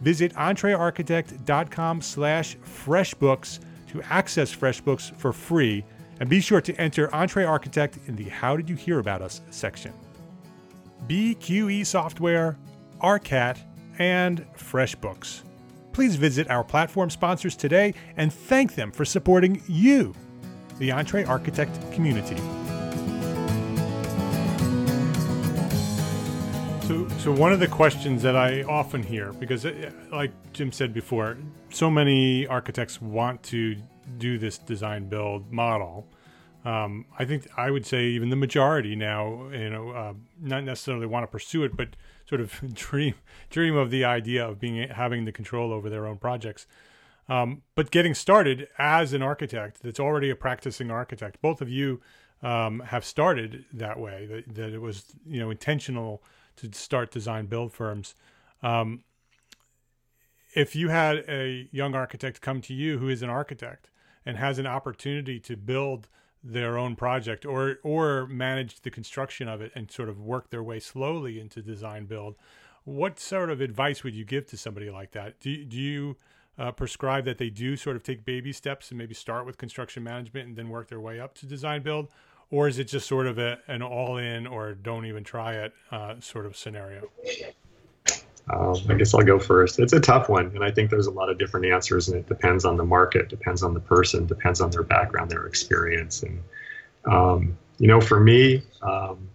Visit 0.00 0.32
entrearchitect.com 0.34 2.00
slash 2.00 2.56
freshbooks 2.58 3.60
to 3.88 4.02
access 4.02 4.54
FreshBooks 4.54 5.14
for 5.16 5.32
free 5.32 5.84
and 6.20 6.28
be 6.28 6.40
sure 6.40 6.60
to 6.60 6.74
enter 6.80 7.14
Entre 7.14 7.44
Architect 7.44 7.98
in 8.06 8.16
the 8.16 8.28
How 8.28 8.56
Did 8.56 8.68
You 8.68 8.76
Hear 8.76 8.98
About 8.98 9.22
Us 9.22 9.40
section. 9.50 9.92
BQE 11.06 11.86
Software, 11.86 12.58
ARCAT, 13.00 13.58
and 13.98 14.46
FreshBooks. 14.56 15.42
Please 15.92 16.16
visit 16.16 16.48
our 16.50 16.62
platform 16.62 17.10
sponsors 17.10 17.56
today 17.56 17.94
and 18.16 18.32
thank 18.32 18.74
them 18.74 18.92
for 18.92 19.04
supporting 19.04 19.62
you, 19.66 20.14
the 20.78 20.92
Entre 20.92 21.24
Architect 21.24 21.78
community. 21.92 22.36
So, 26.86 27.06
so 27.18 27.32
one 27.32 27.52
of 27.52 27.60
the 27.60 27.68
questions 27.68 28.22
that 28.22 28.34
I 28.34 28.62
often 28.62 29.02
hear, 29.02 29.32
because 29.34 29.66
uh, 29.66 29.90
like 30.10 30.32
Jim 30.54 30.72
said 30.72 30.94
before, 30.94 31.36
so 31.68 31.90
many 31.90 32.46
architects 32.46 33.02
want 33.02 33.42
to 33.44 33.76
do 34.18 34.38
this 34.38 34.58
design 34.58 35.08
build 35.08 35.52
model. 35.52 36.06
Um, 36.64 37.06
I 37.18 37.24
think 37.24 37.48
I 37.56 37.70
would 37.70 37.86
say 37.86 38.06
even 38.06 38.30
the 38.30 38.36
majority 38.36 38.96
now, 38.96 39.48
you 39.52 39.70
know, 39.70 39.90
uh, 39.90 40.14
not 40.40 40.64
necessarily 40.64 41.06
want 41.06 41.24
to 41.24 41.28
pursue 41.28 41.64
it, 41.64 41.76
but 41.76 41.90
sort 42.26 42.40
of 42.40 42.60
dream 42.74 43.14
dream 43.50 43.76
of 43.76 43.90
the 43.90 44.04
idea 44.04 44.46
of 44.46 44.60
being 44.60 44.88
having 44.88 45.24
the 45.24 45.32
control 45.32 45.72
over 45.72 45.88
their 45.88 46.06
own 46.06 46.18
projects. 46.18 46.66
Um, 47.28 47.62
but 47.74 47.90
getting 47.90 48.14
started 48.14 48.68
as 48.78 49.12
an 49.12 49.22
architect 49.22 49.82
that's 49.82 50.00
already 50.00 50.30
a 50.30 50.36
practicing 50.36 50.90
architect, 50.90 51.40
both 51.42 51.60
of 51.60 51.68
you 51.68 52.00
um, 52.42 52.80
have 52.80 53.04
started 53.04 53.66
that 53.72 53.98
way. 53.98 54.26
That, 54.26 54.54
that 54.54 54.72
it 54.72 54.80
was 54.80 55.04
you 55.26 55.40
know 55.40 55.50
intentional 55.50 56.22
to 56.56 56.72
start 56.72 57.10
design 57.10 57.46
build 57.46 57.72
firms. 57.72 58.14
Um, 58.62 59.04
if 60.54 60.74
you 60.74 60.88
had 60.88 61.18
a 61.28 61.68
young 61.70 61.94
architect 61.94 62.40
come 62.40 62.60
to 62.62 62.74
you 62.74 62.98
who 62.98 63.08
is 63.08 63.22
an 63.22 63.30
architect 63.30 63.90
and 64.28 64.36
has 64.36 64.58
an 64.58 64.66
opportunity 64.66 65.40
to 65.40 65.56
build 65.56 66.06
their 66.44 66.76
own 66.76 66.94
project 66.94 67.46
or 67.46 67.78
or 67.82 68.26
manage 68.26 68.80
the 68.82 68.90
construction 68.90 69.48
of 69.48 69.60
it 69.60 69.72
and 69.74 69.90
sort 69.90 70.08
of 70.08 70.20
work 70.20 70.50
their 70.50 70.62
way 70.62 70.78
slowly 70.78 71.40
into 71.40 71.62
design 71.62 72.04
build, 72.04 72.36
what 72.84 73.18
sort 73.18 73.50
of 73.50 73.60
advice 73.60 74.04
would 74.04 74.14
you 74.14 74.26
give 74.26 74.46
to 74.46 74.56
somebody 74.56 74.90
like 74.90 75.12
that? 75.12 75.40
Do, 75.40 75.64
do 75.64 75.76
you 75.76 76.16
uh, 76.58 76.70
prescribe 76.72 77.24
that 77.24 77.38
they 77.38 77.48
do 77.48 77.74
sort 77.74 77.96
of 77.96 78.02
take 78.02 78.24
baby 78.26 78.52
steps 78.52 78.90
and 78.90 78.98
maybe 78.98 79.14
start 79.14 79.46
with 79.46 79.56
construction 79.56 80.04
management 80.04 80.46
and 80.46 80.56
then 80.56 80.68
work 80.68 80.88
their 80.88 81.00
way 81.00 81.18
up 81.18 81.34
to 81.36 81.46
design 81.46 81.82
build? 81.82 82.08
or 82.50 82.66
is 82.66 82.78
it 82.78 82.84
just 82.84 83.06
sort 83.06 83.26
of 83.26 83.38
a, 83.38 83.58
an 83.68 83.82
all 83.82 84.16
in 84.16 84.46
or 84.46 84.72
don't 84.74 85.04
even 85.04 85.22
try 85.22 85.52
it 85.52 85.74
uh, 85.90 86.14
sort 86.20 86.46
of 86.46 86.56
scenario? 86.56 87.10
Um, 88.50 88.76
I 88.88 88.94
guess 88.94 89.14
I'll 89.14 89.22
go 89.22 89.38
first. 89.38 89.78
It's 89.78 89.92
a 89.92 90.00
tough 90.00 90.28
one, 90.28 90.46
and 90.54 90.64
I 90.64 90.70
think 90.70 90.90
there's 90.90 91.06
a 91.06 91.10
lot 91.10 91.28
of 91.28 91.38
different 91.38 91.66
answers, 91.66 92.08
and 92.08 92.16
it 92.16 92.26
depends 92.26 92.64
on 92.64 92.76
the 92.76 92.84
market, 92.84 93.28
depends 93.28 93.62
on 93.62 93.74
the 93.74 93.80
person, 93.80 94.26
depends 94.26 94.60
on 94.60 94.70
their 94.70 94.82
background, 94.82 95.30
their 95.30 95.46
experience, 95.46 96.22
and 96.22 96.42
um, 97.04 97.56
you 97.78 97.86
know, 97.86 98.00
for 98.00 98.20
me, 98.20 98.62
um, 98.82 99.28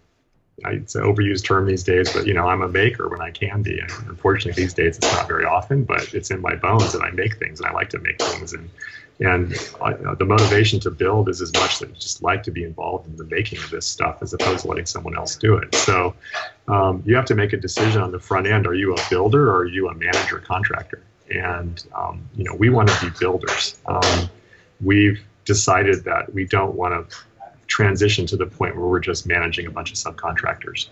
it's 0.58 0.94
an 0.94 1.02
overused 1.02 1.44
term 1.44 1.66
these 1.66 1.82
days, 1.82 2.12
but 2.12 2.26
you 2.26 2.34
know, 2.34 2.46
I'm 2.46 2.62
a 2.62 2.68
maker 2.68 3.08
when 3.08 3.20
I 3.20 3.30
can 3.30 3.62
be. 3.62 3.78
And 3.78 3.90
unfortunately, 4.08 4.62
these 4.62 4.74
days 4.74 4.96
it's 4.96 5.12
not 5.12 5.26
very 5.26 5.44
often, 5.44 5.84
but 5.84 6.14
it's 6.14 6.30
in 6.30 6.40
my 6.40 6.54
bones 6.54 6.92
that 6.92 7.02
I 7.02 7.10
make 7.10 7.38
things, 7.38 7.60
and 7.60 7.68
I 7.68 7.72
like 7.72 7.90
to 7.90 7.98
make 7.98 8.20
things, 8.20 8.52
and 8.52 8.70
and 9.20 9.54
uh, 9.80 10.14
the 10.16 10.24
motivation 10.24 10.80
to 10.80 10.90
build 10.90 11.28
is 11.28 11.40
as 11.40 11.52
much 11.54 11.78
that 11.78 11.88
you 11.88 11.94
just 11.94 12.22
like 12.22 12.42
to 12.42 12.50
be 12.50 12.64
involved 12.64 13.06
in 13.06 13.16
the 13.16 13.24
making 13.24 13.58
of 13.58 13.70
this 13.70 13.86
stuff 13.86 14.18
as 14.22 14.32
opposed 14.32 14.62
to 14.62 14.68
letting 14.68 14.86
someone 14.86 15.16
else 15.16 15.36
do 15.36 15.56
it. 15.56 15.74
So 15.74 16.14
um, 16.66 17.02
you 17.06 17.14
have 17.14 17.24
to 17.26 17.34
make 17.34 17.52
a 17.52 17.56
decision 17.56 18.02
on 18.02 18.10
the 18.10 18.18
front 18.18 18.46
end. 18.46 18.66
Are 18.66 18.74
you 18.74 18.94
a 18.94 19.00
builder 19.08 19.48
or 19.50 19.58
are 19.58 19.66
you 19.66 19.88
a 19.88 19.94
manager 19.94 20.38
contractor? 20.38 21.02
And 21.30 21.84
um, 21.94 22.28
you 22.34 22.44
know 22.44 22.54
we 22.54 22.70
want 22.70 22.88
to 22.88 23.04
be 23.04 23.12
builders. 23.18 23.78
Um, 23.86 24.28
we've 24.80 25.22
decided 25.44 26.04
that 26.04 26.32
we 26.34 26.44
don't 26.44 26.74
want 26.74 27.08
to 27.08 27.16
transition 27.66 28.26
to 28.26 28.36
the 28.36 28.46
point 28.46 28.76
where 28.76 28.86
we're 28.86 29.00
just 29.00 29.26
managing 29.26 29.66
a 29.66 29.70
bunch 29.70 29.90
of 29.90 29.96
subcontractors. 29.96 30.88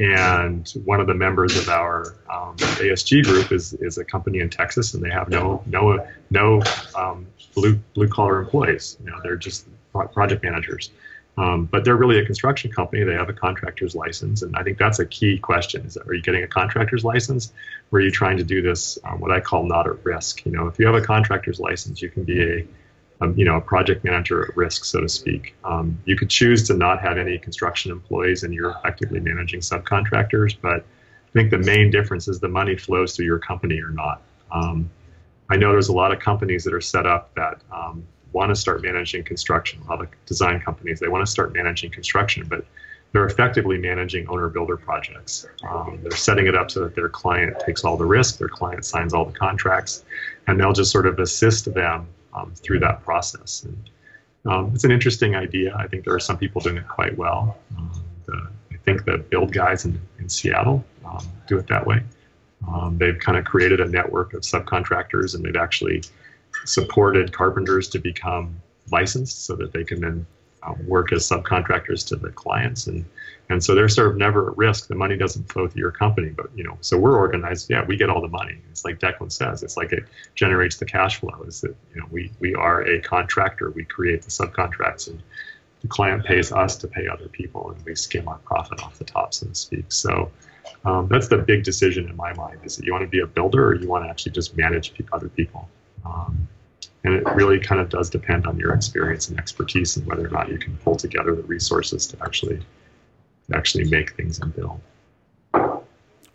And 0.00 0.66
one 0.86 0.98
of 0.98 1.06
the 1.06 1.14
members 1.14 1.58
of 1.58 1.68
our 1.68 2.16
um, 2.32 2.56
ASG 2.56 3.22
group 3.22 3.52
is, 3.52 3.74
is 3.74 3.98
a 3.98 4.04
company 4.04 4.38
in 4.38 4.48
Texas, 4.48 4.94
and 4.94 5.04
they 5.04 5.10
have 5.10 5.28
no 5.28 5.62
no 5.66 6.06
no 6.30 6.62
um, 6.94 7.26
blue 7.54 7.78
blue 7.92 8.08
collar 8.08 8.40
employees. 8.40 8.96
You 9.04 9.10
know, 9.10 9.18
they're 9.22 9.36
just 9.36 9.66
project 9.92 10.42
managers. 10.42 10.90
Um, 11.36 11.66
but 11.66 11.84
they're 11.84 11.96
really 11.96 12.18
a 12.18 12.24
construction 12.24 12.72
company. 12.72 13.04
They 13.04 13.12
have 13.12 13.28
a 13.28 13.34
contractor's 13.34 13.94
license, 13.94 14.40
and 14.40 14.56
I 14.56 14.62
think 14.62 14.78
that's 14.78 15.00
a 15.00 15.06
key 15.06 15.38
question: 15.38 15.84
is 15.84 15.94
that, 15.94 16.06
are 16.08 16.14
you 16.14 16.22
getting 16.22 16.44
a 16.44 16.48
contractor's 16.48 17.04
license, 17.04 17.52
or 17.92 17.98
are 17.98 18.02
you 18.02 18.10
trying 18.10 18.38
to 18.38 18.44
do 18.44 18.62
this 18.62 18.98
um, 19.04 19.20
what 19.20 19.30
I 19.30 19.40
call 19.40 19.64
not 19.64 19.86
at 19.86 20.02
risk? 20.02 20.46
You 20.46 20.52
know, 20.52 20.66
if 20.66 20.78
you 20.78 20.86
have 20.86 20.94
a 20.94 21.02
contractor's 21.02 21.60
license, 21.60 22.00
you 22.00 22.08
can 22.08 22.24
be 22.24 22.42
a 22.42 22.66
um, 23.20 23.34
you 23.36 23.44
know, 23.44 23.56
a 23.56 23.60
project 23.60 24.04
manager 24.04 24.44
at 24.44 24.56
risk, 24.56 24.84
so 24.84 25.00
to 25.00 25.08
speak. 25.08 25.54
Um, 25.64 26.00
you 26.04 26.16
could 26.16 26.30
choose 26.30 26.66
to 26.68 26.74
not 26.74 27.00
have 27.02 27.18
any 27.18 27.38
construction 27.38 27.92
employees 27.92 28.42
and 28.42 28.54
you're 28.54 28.70
effectively 28.70 29.20
managing 29.20 29.60
subcontractors, 29.60 30.56
but 30.60 30.80
I 30.80 31.32
think 31.32 31.50
the 31.50 31.58
main 31.58 31.90
difference 31.90 32.28
is 32.28 32.40
the 32.40 32.48
money 32.48 32.76
flows 32.76 33.14
through 33.14 33.26
your 33.26 33.38
company 33.38 33.80
or 33.80 33.90
not. 33.90 34.22
Um, 34.50 34.90
I 35.48 35.56
know 35.56 35.72
there's 35.72 35.88
a 35.88 35.92
lot 35.92 36.12
of 36.12 36.18
companies 36.18 36.64
that 36.64 36.72
are 36.72 36.80
set 36.80 37.06
up 37.06 37.34
that 37.34 37.60
um, 37.72 38.04
want 38.32 38.50
to 38.50 38.56
start 38.56 38.82
managing 38.82 39.24
construction. 39.24 39.80
A 39.82 39.90
lot 39.90 40.00
of 40.00 40.08
design 40.26 40.60
companies, 40.60 41.00
they 41.00 41.08
want 41.08 41.24
to 41.24 41.30
start 41.30 41.52
managing 41.52 41.90
construction, 41.90 42.46
but 42.48 42.64
they're 43.12 43.26
effectively 43.26 43.76
managing 43.76 44.28
owner 44.28 44.48
builder 44.48 44.76
projects. 44.76 45.46
Um, 45.68 45.98
they're 46.02 46.12
setting 46.12 46.46
it 46.46 46.54
up 46.54 46.70
so 46.70 46.84
that 46.84 46.94
their 46.94 47.08
client 47.08 47.56
takes 47.66 47.84
all 47.84 47.96
the 47.96 48.04
risk, 48.04 48.38
their 48.38 48.48
client 48.48 48.84
signs 48.84 49.12
all 49.12 49.24
the 49.24 49.36
contracts, 49.36 50.04
and 50.46 50.58
they'll 50.58 50.72
just 50.72 50.92
sort 50.92 51.06
of 51.06 51.18
assist 51.18 51.72
them 51.74 52.06
um, 52.34 52.52
through 52.54 52.80
that 52.80 53.02
process. 53.04 53.64
And 53.64 53.90
um, 54.50 54.72
it's 54.74 54.84
an 54.84 54.90
interesting 54.90 55.34
idea. 55.34 55.74
I 55.76 55.86
think 55.86 56.04
there 56.04 56.14
are 56.14 56.20
some 56.20 56.38
people 56.38 56.60
doing 56.60 56.76
it 56.76 56.88
quite 56.88 57.16
well. 57.16 57.58
Um, 57.76 58.04
the, 58.26 58.48
I 58.72 58.76
think 58.84 59.04
the 59.04 59.18
build 59.18 59.52
guys 59.52 59.84
in, 59.84 60.00
in 60.18 60.28
Seattle 60.28 60.84
um, 61.04 61.26
do 61.46 61.58
it 61.58 61.66
that 61.68 61.86
way. 61.86 62.02
Um, 62.68 62.98
they've 62.98 63.18
kind 63.18 63.38
of 63.38 63.44
created 63.44 63.80
a 63.80 63.86
network 63.86 64.34
of 64.34 64.42
subcontractors 64.42 65.34
and 65.34 65.44
they've 65.44 65.56
actually 65.56 66.02
supported 66.64 67.32
carpenters 67.32 67.88
to 67.88 67.98
become 67.98 68.60
licensed 68.90 69.46
so 69.46 69.56
that 69.56 69.72
they 69.72 69.84
can 69.84 70.00
then 70.00 70.26
uh, 70.62 70.74
work 70.86 71.12
as 71.12 71.28
subcontractors 71.28 72.06
to 72.08 72.16
the 72.16 72.30
clients 72.30 72.86
and 72.86 73.04
and 73.50 73.62
so 73.62 73.74
they're 73.74 73.88
sort 73.88 74.08
of 74.08 74.16
never 74.16 74.50
at 74.50 74.56
risk. 74.56 74.86
The 74.86 74.94
money 74.94 75.16
doesn't 75.16 75.52
flow 75.52 75.68
through 75.68 75.80
your 75.80 75.90
company 75.90 76.30
but 76.30 76.46
you 76.54 76.64
know 76.64 76.78
so 76.80 76.96
we're 76.96 77.18
organized. 77.18 77.68
Yeah 77.68 77.84
we 77.84 77.96
get 77.96 78.08
all 78.08 78.22
the 78.22 78.28
money. 78.28 78.58
It's 78.70 78.84
like 78.84 78.98
declan 78.98 79.30
says 79.30 79.62
it's 79.62 79.76
like 79.76 79.92
it 79.92 80.04
generates 80.34 80.76
the 80.76 80.86
cash 80.86 81.20
flow 81.20 81.42
is 81.46 81.60
that 81.60 81.74
you 81.94 82.00
know 82.00 82.06
we 82.10 82.32
we 82.38 82.54
are 82.54 82.82
a 82.82 83.00
contractor. 83.00 83.70
We 83.70 83.84
create 83.84 84.22
the 84.22 84.30
subcontracts 84.30 85.08
and 85.08 85.22
the 85.82 85.88
client 85.88 86.24
pays 86.24 86.52
us 86.52 86.76
to 86.76 86.88
pay 86.88 87.08
other 87.08 87.28
people 87.28 87.70
and 87.70 87.84
we 87.84 87.94
skim 87.94 88.28
our 88.28 88.38
profit 88.38 88.82
off 88.82 88.98
the 88.98 89.04
top 89.04 89.34
so 89.34 89.46
to 89.46 89.54
speak. 89.54 89.86
So 89.88 90.30
um, 90.84 91.08
that's 91.08 91.28
the 91.28 91.38
big 91.38 91.64
decision 91.64 92.08
in 92.08 92.16
my 92.16 92.32
mind. 92.34 92.60
Is 92.64 92.76
that 92.76 92.86
you 92.86 92.92
want 92.92 93.02
to 93.02 93.08
be 93.08 93.20
a 93.20 93.26
builder 93.26 93.68
or 93.68 93.74
you 93.74 93.88
want 93.88 94.04
to 94.04 94.10
actually 94.10 94.32
just 94.32 94.56
manage 94.56 94.92
other 95.12 95.28
people? 95.28 95.68
Um, 96.04 96.48
and 97.04 97.14
it 97.14 97.24
really 97.34 97.58
kind 97.58 97.80
of 97.80 97.88
does 97.88 98.10
depend 98.10 98.46
on 98.46 98.58
your 98.58 98.74
experience 98.74 99.28
and 99.28 99.38
expertise 99.38 99.96
and 99.96 100.06
whether 100.06 100.26
or 100.26 100.30
not 100.30 100.50
you 100.50 100.58
can 100.58 100.76
pull 100.78 100.96
together 100.96 101.34
the 101.34 101.42
resources 101.42 102.06
to 102.08 102.22
actually 102.22 102.60
actually 103.52 103.84
make 103.88 104.16
things 104.16 104.38
and 104.40 104.54
build. 104.54 104.80
What 105.52 105.84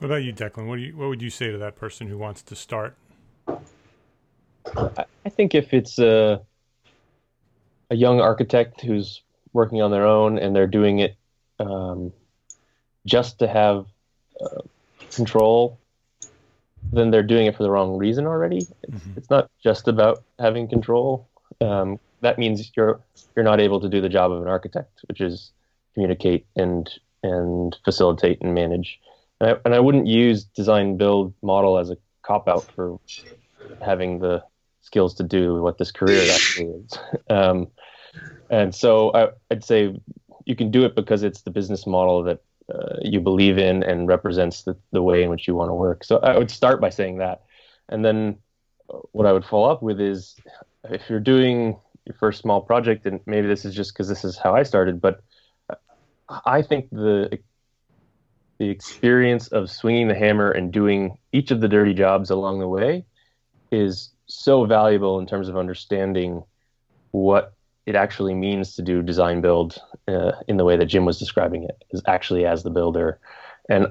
about 0.01 0.24
you, 0.24 0.34
Declan? 0.34 0.68
What 0.68 0.78
do 0.78 0.82
you 0.82 0.95
what 0.95 1.09
would 1.09 1.22
you 1.22 1.30
say 1.30 1.51
to 1.51 1.57
that 1.57 1.76
person 1.76 2.07
who 2.07 2.18
wants 2.18 2.41
to 2.43 2.55
start? 2.55 2.95
I 4.76 5.30
think 5.30 5.55
if 5.55 5.74
it's 5.74 5.99
a 5.99 6.41
a 7.89 7.95
young 7.95 8.20
architect 8.20 8.82
who's 8.82 9.22
working 9.53 9.82
on 9.82 9.91
their 9.91 10.05
own 10.05 10.38
and 10.38 10.55
they're 10.55 10.68
doing 10.68 10.99
it 10.99 11.16
um, 11.59 12.11
just 13.05 13.39
to 13.39 13.47
have 13.47 13.86
uh, 14.41 14.61
control 15.11 15.80
then 16.91 17.11
they're 17.11 17.24
doing 17.24 17.45
it 17.47 17.55
for 17.55 17.63
the 17.63 17.70
wrong 17.70 17.97
reason 17.97 18.26
already. 18.26 18.57
It's, 18.57 18.72
mm-hmm. 18.89 19.11
it's 19.18 19.30
not 19.30 19.49
just 19.63 19.88
about 19.88 20.24
having 20.39 20.68
control. 20.68 21.28
Um, 21.61 21.99
that 22.22 22.38
means 22.38 22.72
you're 22.76 22.99
you're 23.36 23.45
not 23.45 23.59
able 23.59 23.80
to 23.82 23.89
do 23.89 24.01
the 24.01 24.09
job 24.09 24.32
of 24.32 24.41
an 24.41 24.47
architect, 24.47 25.01
which 25.07 25.22
is 25.22 25.51
communicate 25.93 26.45
and 26.55 26.89
and 27.26 27.76
facilitate 27.84 28.42
and 28.42 28.54
manage. 28.54 29.00
And 29.40 29.52
I, 29.52 29.56
and 29.66 29.76
I 29.76 29.80
wouldn't 29.80 30.08
use 30.08 30.44
design 30.44 30.98
build 30.98 31.34
model 31.42 31.78
as 31.78 31.90
a 31.90 31.98
cop 32.22 32.48
out 32.48 32.64
for 32.76 33.00
having 33.82 34.20
the 34.20 34.44
skills 34.82 35.16
to 35.16 35.24
do 35.24 35.62
what 35.62 35.78
this 35.78 35.92
career 35.92 36.32
actually 36.34 36.68
is. 36.68 36.92
Um, 37.30 37.68
and 38.50 38.74
so 38.74 39.12
I, 39.14 39.30
I'd 39.50 39.64
say 39.64 40.00
you 40.46 40.56
can 40.56 40.70
do 40.70 40.86
it 40.86 40.96
because 40.96 41.24
it's 41.24 41.42
the 41.42 41.50
business 41.50 41.88
model 41.88 42.24
that 42.24 42.44
uh, 42.74 42.98
you 43.02 43.20
believe 43.20 43.58
in 43.58 43.84
and 43.84 44.08
represents 44.08 44.64
the, 44.64 44.78
the 44.92 45.02
way 45.02 45.24
in 45.24 45.30
which 45.30 45.48
you 45.48 45.56
want 45.56 45.70
to 45.70 45.74
work. 45.74 46.04
So 46.04 46.20
I 46.20 46.38
would 46.38 46.52
start 46.52 46.80
by 46.80 46.92
saying 46.92 47.18
that. 47.18 47.42
And 47.90 48.06
then 48.06 48.38
what 49.12 49.26
I 49.26 49.34
would 49.34 49.46
follow 49.46 49.70
up 49.70 49.82
with 49.82 50.00
is 50.00 50.36
if 50.90 51.02
you're 51.10 51.20
doing 51.20 51.78
your 52.06 52.16
first 52.20 52.42
small 52.42 52.62
project, 52.62 53.06
and 53.06 53.20
maybe 53.26 53.48
this 53.48 53.66
is 53.66 53.74
just 53.74 53.94
because 53.94 54.08
this 54.08 54.24
is 54.24 54.38
how 54.38 54.56
I 54.56 54.64
started, 54.64 55.02
but 55.02 55.24
I 56.30 56.62
think 56.62 56.90
the 56.92 57.40
the 58.58 58.70
experience 58.70 59.48
of 59.50 59.70
swinging 59.70 60.08
the 60.08 60.16
hammer 60.16 60.50
and 60.50 60.72
doing 60.72 61.18
each 61.34 61.52
of 61.52 61.60
the 61.60 61.68
dirty 61.68 61.94
jobs 61.94 62.30
along 62.30 62.60
the 62.60 62.68
way 62.68 63.06
is 63.70 64.12
so 64.28 64.66
valuable 64.66 65.20
in 65.20 65.26
terms 65.26 65.50
of 65.50 65.58
understanding 65.58 66.42
what 67.12 67.54
it 67.86 67.96
actually 67.96 68.34
means 68.34 68.76
to 68.76 68.82
do 68.82 69.02
design 69.02 69.42
build 69.42 69.78
uh, 70.08 70.32
in 70.48 70.58
the 70.58 70.64
way 70.64 70.78
that 70.78 70.86
Jim 70.86 71.06
was 71.06 71.20
describing 71.20 71.64
it, 71.64 71.84
is 71.92 72.02
actually 72.08 72.46
as 72.46 72.64
the 72.64 72.70
builder. 72.70 73.20
And 73.70 73.88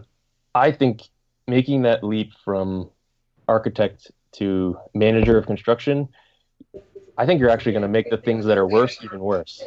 I 0.54 0.72
think 0.72 1.02
making 1.46 1.82
that 1.82 2.02
leap 2.02 2.32
from 2.44 2.90
architect 3.46 4.10
to 4.32 4.78
manager 4.94 5.36
of 5.36 5.46
construction, 5.46 6.08
I 7.16 7.26
think 7.26 7.38
you're 7.38 7.50
actually 7.50 7.72
going 7.72 7.82
to 7.82 7.88
make 7.88 8.10
the 8.10 8.16
things 8.16 8.46
that 8.46 8.58
are 8.58 8.66
worse 8.66 8.98
even 9.04 9.20
worse, 9.20 9.62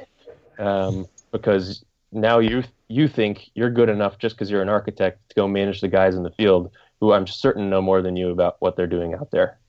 um, 0.60 1.06
because 1.32 1.86
now 2.12 2.40
you 2.40 2.64
you 2.88 3.08
think 3.08 3.50
you're 3.54 3.70
good 3.70 3.90
enough 3.90 4.18
just 4.18 4.36
because 4.36 4.50
you're 4.50 4.62
an 4.62 4.70
architect 4.70 5.30
to 5.30 5.36
go 5.36 5.48
manage 5.48 5.82
the 5.82 5.88
guys 5.88 6.16
in 6.16 6.24
the 6.24 6.32
field 6.32 6.72
who 7.00 7.14
I'm 7.14 7.28
certain 7.28 7.70
know 7.70 7.82
more 7.82 8.02
than 8.02 8.16
you 8.16 8.32
about 8.32 8.58
what 8.60 8.76
they're 8.76 8.88
doing 8.88 9.14
out 9.14 9.32
there. 9.32 9.60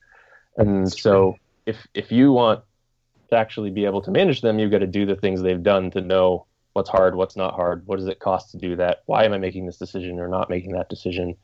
And 0.57 0.91
so 0.91 1.36
if 1.66 1.86
if 1.95 2.11
you 2.11 2.32
want 2.32 2.62
to 3.30 3.36
actually 3.36 3.70
be 3.70 3.84
able 3.84 4.03
to 4.03 4.11
manage 4.11 4.41
them, 4.41 4.59
you've 4.59 4.70
got 4.70 4.78
to 4.78 4.86
do 4.86 5.05
the 5.05 5.16
things 5.16 5.43
they've 5.43 5.62
done 5.62 5.91
to 5.93 6.01
know 6.01 6.47
what's 6.72 6.89
hard, 6.89 7.14
what's 7.14 7.36
not 7.36 7.55
hard, 7.55 7.86
what 7.86 7.97
does 7.97 8.07
it 8.07 8.20
cost 8.20 8.53
to 8.53 8.57
do 8.57 8.76
that, 8.76 9.03
why 9.07 9.24
am 9.24 9.32
I 9.32 9.39
making 9.39 9.66
this 9.66 9.76
decision 9.76 10.18
or 10.18 10.28
not 10.28 10.49
making 10.49 10.72
that 10.72 10.89
decision. 10.89 11.36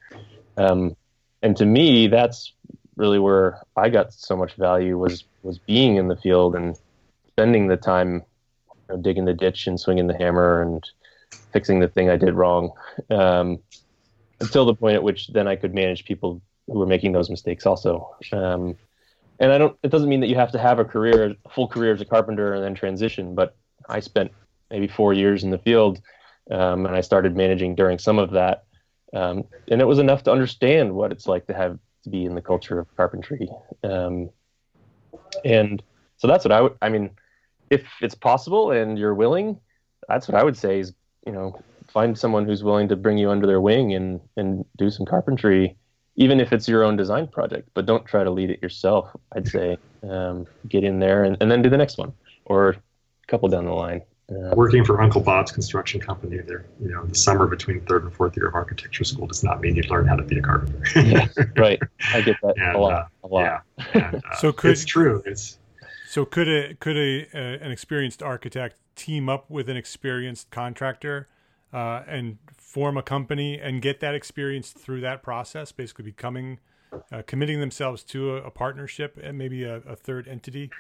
Um, 0.57 0.97
and 1.43 1.57
to 1.57 1.67
me, 1.67 2.07
that's 2.07 2.53
really 2.97 3.19
where 3.19 3.61
I 3.77 3.89
got 3.89 4.13
so 4.13 4.37
much 4.37 4.55
value 4.55 4.97
was 4.97 5.25
was 5.43 5.59
being 5.59 5.97
in 5.97 6.09
the 6.09 6.17
field 6.17 6.55
and 6.55 6.77
spending 7.29 7.67
the 7.67 7.77
time 7.77 8.23
know, 8.89 8.97
digging 8.97 9.25
the 9.25 9.35
ditch 9.35 9.67
and 9.67 9.79
swinging 9.79 10.07
the 10.07 10.17
hammer 10.17 10.63
and 10.63 10.89
fixing 11.53 11.81
the 11.81 11.89
thing 11.89 12.11
I 12.11 12.17
did 12.17 12.35
wrong. 12.35 12.73
Um, 13.11 13.61
until 14.41 14.65
the 14.65 14.75
point 14.75 14.95
at 14.95 15.03
which 15.03 15.29
then 15.29 15.49
I 15.49 15.57
could 15.57 15.75
manage 15.75 16.05
people 16.05 16.43
who 16.67 16.79
were 16.79 16.87
making 16.87 17.13
those 17.13 17.31
mistakes 17.31 17.67
also. 17.67 18.17
Um, 18.33 18.77
and 19.39 19.53
I 19.53 19.59
don't. 19.59 19.77
It 19.83 19.91
doesn't 19.91 20.09
mean 20.09 20.21
that 20.21 20.29
you 20.29 20.37
have 20.37 20.53
to 20.53 20.59
have 20.59 20.79
a 20.79 20.85
career, 20.85 21.35
a 21.45 21.49
full 21.51 21.69
career 21.69 21.93
as 21.93 22.01
a 22.01 22.05
carpenter, 22.05 22.55
and 22.55 22.63
then 22.63 22.75
transition. 22.75 23.35
But 23.35 23.57
I 23.89 24.01
spent 24.01 24.31
maybe 24.71 24.87
four 24.87 25.13
years 25.13 25.45
in 25.45 25.51
the 25.51 25.59
field, 25.59 26.01
um, 26.51 26.87
and 26.87 26.95
I 26.95 27.01
started 27.01 27.37
managing 27.37 27.75
during 27.75 27.99
some 27.99 28.19
of 28.19 28.31
that, 28.31 28.65
um, 29.13 29.45
and 29.69 29.81
it 29.81 29.87
was 29.87 29.99
enough 29.99 30.23
to 30.25 30.33
understand 30.33 30.95
what 30.95 31.11
it's 31.11 31.27
like 31.27 31.47
to 31.47 31.55
have 31.55 31.79
to 32.05 32.11
be 32.11 32.25
in 32.25 32.35
the 32.35 32.43
culture 32.43 32.79
of 32.79 32.97
carpentry. 32.97 33.49
Um, 33.83 34.31
and 35.45 35.83
so 36.17 36.29
that's 36.29 36.45
what 36.45 36.53
I 36.53 36.61
would. 36.61 36.77
I 36.81 36.89
mean, 36.89 37.11
if 37.71 37.85
it's 38.01 38.15
possible 38.15 38.71
and 38.71 38.99
you're 38.99 39.15
willing, 39.15 39.59
that's 40.09 40.29
what 40.29 40.37
I 40.37 40.45
would 40.45 40.57
say 40.57 40.81
is 40.81 40.93
you 41.27 41.33
know 41.33 41.61
find 41.89 42.19
someone 42.19 42.45
who's 42.45 42.63
willing 42.63 42.89
to 42.89 42.97
bring 42.97 43.19
you 43.19 43.31
under 43.31 43.47
their 43.47 43.61
wing 43.61 43.95
and 43.95 44.21
and 44.37 44.65
do 44.77 44.91
some 44.91 45.07
carpentry 45.07 45.77
even 46.17 46.41
if 46.41 46.53
it's 46.53 46.69
your 46.69 46.85
own 46.85 46.97
design 46.97 47.27
project, 47.27 47.69
but 47.75 47.87
don't 47.87 48.05
try 48.05 48.23
to 48.23 48.31
lead 48.31 48.51
it 48.51 48.63
yourself. 48.63 49.11
I'd 49.35 49.49
say 49.49 49.77
um, 50.09 50.47
get 50.69 50.85
in 50.85 51.01
there 51.01 51.25
and, 51.25 51.37
and 51.41 51.51
then 51.51 51.63
do 51.63 51.69
the 51.69 51.77
next 51.77 51.99
one 51.99 52.13
or 52.45 52.71
a 52.71 52.77
couple 53.27 53.49
down 53.49 53.65
the 53.65 53.73
line. 53.73 54.03
Uh, 54.31 54.55
Working 54.55 54.85
for 54.85 55.03
Uncle 55.03 55.21
Bob's 55.21 55.53
construction 55.53 56.01
company, 56.01 56.39
there, 56.39 56.65
you 56.81 56.91
know, 56.91 57.05
the 57.05 57.15
summer 57.15 57.47
between 57.47 57.83
third 57.83 58.05
and 58.05 58.13
fourth 58.13 58.35
year 58.37 58.49
of 58.49 58.55
architecture 58.55 59.05
school 59.05 59.27
does 59.27 59.45
not 59.45 59.61
mean 59.61 59.77
you 59.77 59.83
learn 59.83 60.07
how 60.07 60.17
to 60.17 60.23
be 60.23 60.39
a 60.39 60.43
carpenter. 60.43 60.83
yeah, 61.03 61.27
right. 61.57 61.79
I 62.13 62.23
get 62.23 62.37
that 62.43 62.55
and, 62.57 62.77
a 62.77 62.79
lot. 62.79 62.93
Uh, 62.93 63.07
a 63.25 63.27
lot. 63.27 63.41
Yeah. 63.43 63.85
And, 63.93 64.15
uh, 64.33 64.37
so 64.37 64.53
could, 64.53 64.71
it's 64.71 64.85
true. 64.87 65.23
It's 65.27 65.59
so 66.15 66.25
could 66.25 66.49
a 66.49 66.75
could 66.75 66.97
a, 66.97 67.27
an 67.35 67.73
experienced 67.73 68.23
architect 68.23 68.77
team 68.95 69.29
up 69.29 69.51
with 69.51 69.69
an 69.69 69.77
experienced 69.77 70.49
contractor 70.53 71.27
uh, 71.73 72.03
and 72.07 72.39
form 72.57 72.97
a 72.97 73.03
company 73.03 73.59
and 73.59 73.83
get 73.83 73.99
that 73.99 74.15
experience 74.15 74.71
through 74.71 75.01
that 75.01 75.25
process, 75.25 75.73
basically 75.73 76.05
becoming, 76.05 76.61
uh, 77.11 77.23
committing 77.27 77.59
themselves 77.59 78.05
to 78.05 78.37
a, 78.37 78.43
a 78.43 78.51
partnership 78.53 79.19
and 79.21 79.37
maybe 79.37 79.65
a, 79.65 79.79
a 79.79 79.97
third 79.97 80.29
entity. 80.29 80.71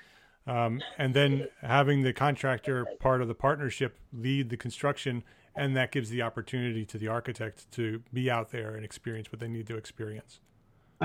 Um, 0.47 0.81
and 0.99 1.15
then 1.15 1.49
having 1.63 2.03
the 2.03 2.13
contractor 2.13 2.87
part 3.01 3.21
of 3.21 3.27
the 3.27 3.35
partnership 3.35 3.99
lead 4.13 4.51
the 4.51 4.57
construction 4.57 5.25
and 5.57 5.77
that 5.77 5.91
gives 5.91 6.11
the 6.11 6.23
opportunity 6.23 6.85
to 6.85 6.97
the 6.97 7.09
architect 7.09 7.69
to 7.73 8.05
be 8.13 8.31
out 8.31 8.53
there 8.53 8.77
and 8.77 8.85
experience 8.85 9.33
what 9.33 9.41
they 9.41 9.49
need 9.49 9.67
to 9.67 9.77
experience. 9.77 10.39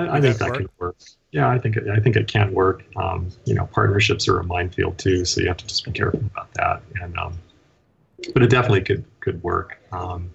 I, 0.08 0.18
I 0.18 0.22
think 0.22 0.38
that, 0.38 0.48
that 0.48 0.58
can 0.58 0.70
work. 0.80 0.96
Yeah, 1.32 1.50
I 1.50 1.60
think 1.60 1.78
it, 1.78 1.88
I 1.90 2.00
think 2.00 2.16
it 2.16 2.28
can 2.28 2.54
work. 2.54 2.84
Um, 2.96 3.30
you 3.46 3.54
know, 3.54 3.68
partnerships 3.68 4.28
are 4.28 4.40
a 4.40 4.44
minefield 4.44 4.98
too, 4.98 5.26
so 5.26 5.42
you 5.42 5.48
have 5.48 5.58
to 5.58 5.68
just 5.68 5.86
be 5.86 5.92
careful 5.92 6.20
about 6.20 6.54
that. 6.56 6.82
And 7.02 7.18
um, 7.18 7.38
but 8.34 8.44
it 8.44 8.50
definitely 8.50 8.82
could 8.82 9.04
could 9.20 9.42
work. 9.44 9.78
Um, 9.92 10.32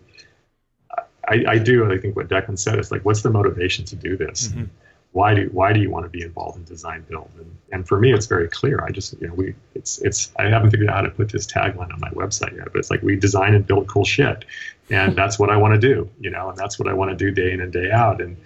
I, 1.27 1.45
I, 1.49 1.59
do. 1.59 1.91
I 1.91 1.97
think 1.99 2.17
what 2.17 2.29
Declan 2.29 2.59
said 2.59 2.79
is 2.79 2.91
like, 2.91 3.03
what's 3.05 3.23
the 3.23 3.31
motivation 3.31 3.87
to 3.87 3.97
do 3.97 4.15
this? 4.17 4.49
Mm-hmm. 4.49 4.65
Why 5.13 5.33
do 5.33 5.49
why 5.53 5.73
do 5.73 5.81
you 5.81 5.91
want 5.91 6.05
to 6.05 6.11
be 6.11 6.23
involved 6.23 6.59
in 6.59 6.65
design 6.65 7.07
build? 7.09 7.31
And, 7.39 7.57
and 7.71 7.89
for 7.89 8.01
me, 8.01 8.13
it's 8.13 8.27
very 8.27 8.49
clear. 8.49 8.85
I 8.85 8.91
just 8.91 9.15
you 9.21 9.29
know 9.29 9.35
we 9.35 9.55
it's 9.75 10.03
it's 10.03 10.33
I 10.37 10.49
haven't 10.49 10.71
figured 10.71 10.89
out 10.89 10.97
how 10.97 11.03
to 11.03 11.11
put 11.11 11.31
this 11.31 11.47
tagline 11.47 11.93
on 11.93 12.01
my 12.01 12.11
website 12.11 12.57
yet, 12.57 12.65
but 12.73 12.81
it's 12.81 12.91
like 12.91 13.01
we 13.03 13.15
design 13.15 13.55
and 13.55 13.65
build 13.65 13.87
cool 13.87 14.05
shit, 14.05 14.45
and 14.91 15.15
that's 15.17 15.39
what 15.39 15.51
I 15.51 15.57
want 15.57 15.81
to 15.81 15.95
do. 15.95 16.11
You 16.21 16.31
know, 16.31 16.49
and 16.49 16.59
that's 16.59 16.81
what 16.81 16.89
I 16.89 16.95
want 16.95 17.11
to 17.11 17.17
do 17.17 17.31
day 17.31 17.53
in 17.53 17.61
and 17.61 17.73
day 17.73 17.93
out. 17.93 18.21
And 18.21 18.37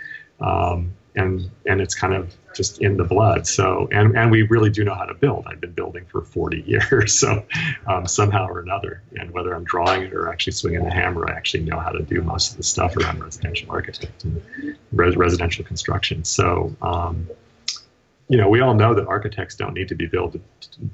um, 0.41 0.93
and 1.19 1.51
and 1.67 1.81
it's 1.81 1.95
kind 1.95 2.15
of 2.15 2.35
just 2.55 2.81
in 2.81 2.97
the 2.97 3.05
blood. 3.05 3.47
So 3.47 3.89
and 3.93 4.17
and 4.17 4.31
we 4.31 4.43
really 4.43 4.71
do 4.71 4.85
know 4.85 4.95
how 4.95 5.05
to 5.05 5.15
build. 5.15 5.45
I've 5.47 5.61
been 5.61 5.73
building 5.73 6.07
for 6.07 6.23
40 6.23 6.63
years, 6.67 7.19
so 7.19 7.45
um, 7.87 8.07
somehow 8.07 8.47
or 8.47 8.61
another, 8.61 9.03
and 9.19 9.31
whether 9.31 9.55
I'm 9.55 9.65
drawing 9.65 10.03
it 10.03 10.15
or 10.15 10.29
actually 10.29 10.55
swinging 10.55 10.85
the 10.85 10.91
hammer, 10.91 11.29
I 11.29 11.35
actually 11.35 11.65
know 11.65 11.79
how 11.79 11.91
to 11.91 12.03
do 12.03 12.23
most 12.23 12.53
of 12.53 12.57
the 12.57 12.63
stuff 12.63 12.97
around 12.97 13.23
residential 13.23 13.71
architect 13.71 14.25
and 14.25 14.43
res- 14.93 15.17
residential 15.17 15.65
construction. 15.65 16.25
So. 16.25 16.75
Um, 16.83 17.29
you 18.31 18.37
know, 18.37 18.51
we 18.51 18.61
all 18.61 18.75
know 18.75 18.93
that 18.93 19.07
architects 19.07 19.55
don't 19.55 19.73
need 19.73 19.89
to 19.89 19.95
be 19.95 20.07
built, 20.07 20.37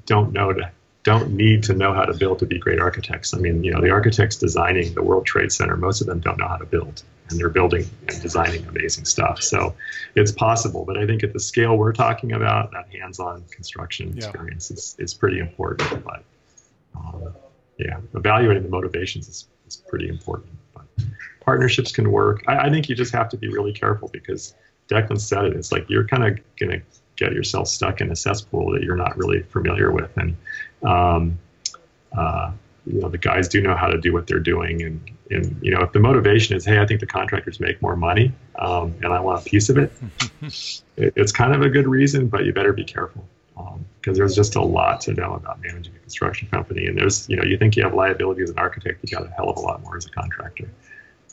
don't 0.05 0.31
know 0.31 0.53
to 0.53 0.71
don't 1.05 1.31
need 1.33 1.63
to 1.63 1.73
know 1.73 1.93
how 1.93 2.03
to 2.03 2.13
build 2.13 2.39
to 2.39 2.45
be 2.47 2.57
great 2.57 2.79
architects. 2.79 3.33
I 3.33 3.37
mean, 3.37 3.63
you 3.63 3.71
know, 3.71 3.79
the 3.79 3.91
architects 3.91 4.37
designing 4.37 4.93
the 4.95 5.03
World 5.03 5.25
Trade 5.25 5.51
Center, 5.51 5.77
most 5.77 6.01
of 6.01 6.07
them 6.07 6.19
don't 6.19 6.39
know 6.39 6.47
how 6.47 6.57
to 6.57 6.65
build, 6.65 7.03
and 7.29 7.39
they're 7.39 7.49
building 7.49 7.85
and 8.07 8.21
designing 8.21 8.65
amazing 8.67 9.05
stuff. 9.05 9.41
So 9.41 9.75
it's 10.15 10.31
possible, 10.31 10.85
but 10.85 10.97
I 10.97 11.05
think 11.05 11.23
at 11.23 11.33
the 11.33 11.39
scale 11.39 11.77
we're 11.77 11.93
talking 11.93 12.33
about, 12.33 12.71
that 12.71 12.87
hands-on 12.93 13.43
construction 13.49 14.15
experience 14.15 14.71
is, 14.71 14.95
is 14.99 15.13
pretty 15.13 15.39
important. 15.39 16.03
But 16.03 16.23
um, 16.95 17.33
yeah, 17.79 17.99
evaluating 18.13 18.63
the 18.63 18.69
motivations 18.69 19.27
is, 19.27 19.47
is 19.67 19.75
pretty 19.75 20.07
important. 20.07 20.51
But 20.73 20.83
partnerships 21.41 21.91
can 21.91 22.11
work. 22.11 22.43
I, 22.47 22.67
I 22.67 22.69
think 22.69 22.89
you 22.89 22.95
just 22.95 23.13
have 23.13 23.29
to 23.29 23.37
be 23.37 23.47
really 23.49 23.73
careful 23.73 24.09
because 24.09 24.53
Declan 24.87 25.19
said 25.19 25.45
it. 25.45 25.53
It's 25.53 25.71
like 25.71 25.89
you're 25.89 26.07
kind 26.07 26.23
of 26.25 26.39
going 26.57 26.79
to 26.79 26.81
get 27.15 27.33
yourself 27.33 27.67
stuck 27.67 28.01
in 28.01 28.11
a 28.11 28.15
cesspool 28.15 28.71
that 28.71 28.83
you're 28.83 28.95
not 28.95 29.17
really 29.17 29.41
familiar 29.41 29.91
with. 29.91 30.15
And 30.17 30.35
um, 30.83 31.39
uh, 32.15 32.51
you 32.85 33.01
know, 33.01 33.09
the 33.09 33.17
guys 33.17 33.47
do 33.47 33.61
know 33.61 33.75
how 33.75 33.87
to 33.87 33.99
do 33.99 34.13
what 34.13 34.27
they're 34.27 34.39
doing. 34.39 34.81
And, 34.81 35.11
and 35.31 35.59
you 35.61 35.71
know, 35.71 35.81
if 35.81 35.91
the 35.91 35.99
motivation 35.99 36.55
is, 36.55 36.65
hey, 36.65 36.79
I 36.79 36.85
think 36.85 36.99
the 36.99 37.07
contractors 37.07 37.59
make 37.59 37.81
more 37.81 37.95
money 37.95 38.31
um, 38.59 38.95
and 39.01 39.11
I 39.11 39.19
want 39.19 39.45
a 39.45 39.49
piece 39.49 39.69
of 39.69 39.77
it, 39.77 39.91
it, 40.97 41.13
it's 41.15 41.31
kind 41.31 41.53
of 41.53 41.61
a 41.61 41.69
good 41.69 41.87
reason, 41.87 42.27
but 42.27 42.45
you 42.45 42.53
better 42.53 42.73
be 42.73 42.83
careful 42.83 43.25
because 43.55 43.73
um, 44.07 44.13
there's 44.13 44.35
just 44.35 44.55
a 44.55 44.61
lot 44.61 45.01
to 45.01 45.13
know 45.13 45.33
about 45.33 45.61
managing 45.61 45.95
a 45.95 45.99
construction 45.99 46.47
company. 46.49 46.85
And 46.87 46.97
there's, 46.97 47.27
you 47.29 47.37
know, 47.37 47.43
you 47.43 47.57
think 47.57 47.75
you 47.75 47.83
have 47.83 47.93
liability 47.93 48.43
as 48.43 48.49
an 48.49 48.59
architect, 48.59 48.99
you 49.03 49.17
got 49.17 49.25
a 49.25 49.31
hell 49.31 49.49
of 49.49 49.57
a 49.57 49.61
lot 49.61 49.81
more 49.81 49.97
as 49.97 50.05
a 50.05 50.09
contractor. 50.09 50.69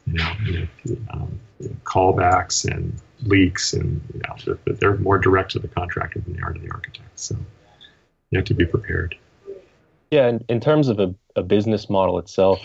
You 0.06 0.14
know, 0.14 0.32
you 0.44 0.52
know, 0.52 0.96
um, 1.10 1.40
you 1.60 1.68
know 1.68 1.76
callbacks 1.84 2.68
and 2.68 2.92
leaks, 3.22 3.72
and 3.72 4.02
you 4.12 4.20
know, 4.26 4.56
they're, 4.66 4.74
they're 4.74 4.96
more 4.98 5.16
direct 5.16 5.52
to 5.52 5.60
the 5.60 5.68
contractor 5.68 6.20
than 6.20 6.34
they 6.34 6.42
are 6.42 6.52
to 6.52 6.58
the 6.58 6.70
architect. 6.72 7.20
So 7.20 7.36
you 8.30 8.38
have 8.38 8.46
to 8.46 8.54
be 8.54 8.66
prepared. 8.66 9.16
Yeah, 10.10 10.28
in, 10.28 10.44
in 10.48 10.60
terms 10.60 10.88
of 10.88 10.98
a, 10.98 11.14
a 11.36 11.42
business 11.42 11.88
model 11.88 12.18
itself, 12.18 12.60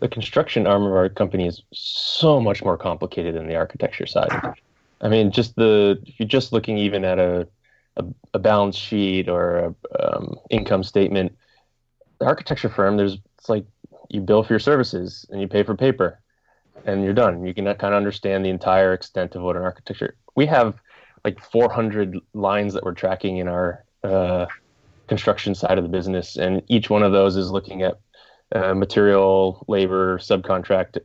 the 0.00 0.08
construction 0.08 0.66
arm 0.66 0.84
of 0.84 0.92
our 0.92 1.08
company 1.08 1.46
is 1.46 1.62
so 1.72 2.40
much 2.40 2.62
more 2.62 2.76
complicated 2.76 3.34
than 3.34 3.48
the 3.48 3.56
architecture 3.56 4.06
side. 4.06 4.30
I 5.00 5.08
mean, 5.08 5.30
just 5.30 5.56
the 5.56 5.98
if 6.06 6.20
you're 6.20 6.28
just 6.28 6.52
looking 6.52 6.78
even 6.78 7.04
at 7.04 7.18
a 7.18 7.48
a, 7.96 8.04
a 8.34 8.38
balance 8.38 8.76
sheet 8.76 9.28
or 9.28 9.58
a 9.58 10.16
um, 10.16 10.36
income 10.50 10.84
statement, 10.84 11.36
the 12.18 12.26
architecture 12.26 12.68
firm 12.68 12.96
there's 12.96 13.18
it's 13.38 13.48
like 13.48 13.64
you 14.08 14.20
bill 14.20 14.42
for 14.42 14.52
your 14.52 14.60
services 14.60 15.24
and 15.30 15.40
you 15.40 15.48
pay 15.48 15.62
for 15.62 15.74
paper, 15.74 16.20
and 16.84 17.02
you're 17.02 17.14
done. 17.14 17.46
You 17.46 17.54
can 17.54 17.64
kind 17.64 17.94
of 17.94 17.94
understand 17.94 18.44
the 18.44 18.50
entire 18.50 18.92
extent 18.92 19.34
of 19.34 19.42
what 19.42 19.56
an 19.56 19.62
architecture. 19.62 20.16
We 20.34 20.46
have 20.46 20.74
like 21.24 21.40
400 21.40 22.18
lines 22.34 22.74
that 22.74 22.84
we're 22.84 22.94
tracking 22.94 23.38
in 23.38 23.48
our 23.48 23.84
uh, 24.02 24.46
construction 25.10 25.56
side 25.56 25.76
of 25.76 25.82
the 25.82 25.90
business, 25.90 26.36
and 26.36 26.62
each 26.68 26.88
one 26.88 27.02
of 27.02 27.10
those 27.10 27.36
is 27.36 27.50
looking 27.50 27.82
at 27.82 27.98
uh, 28.54 28.74
material, 28.74 29.64
labor, 29.66 30.18
subcontract, 30.18 30.98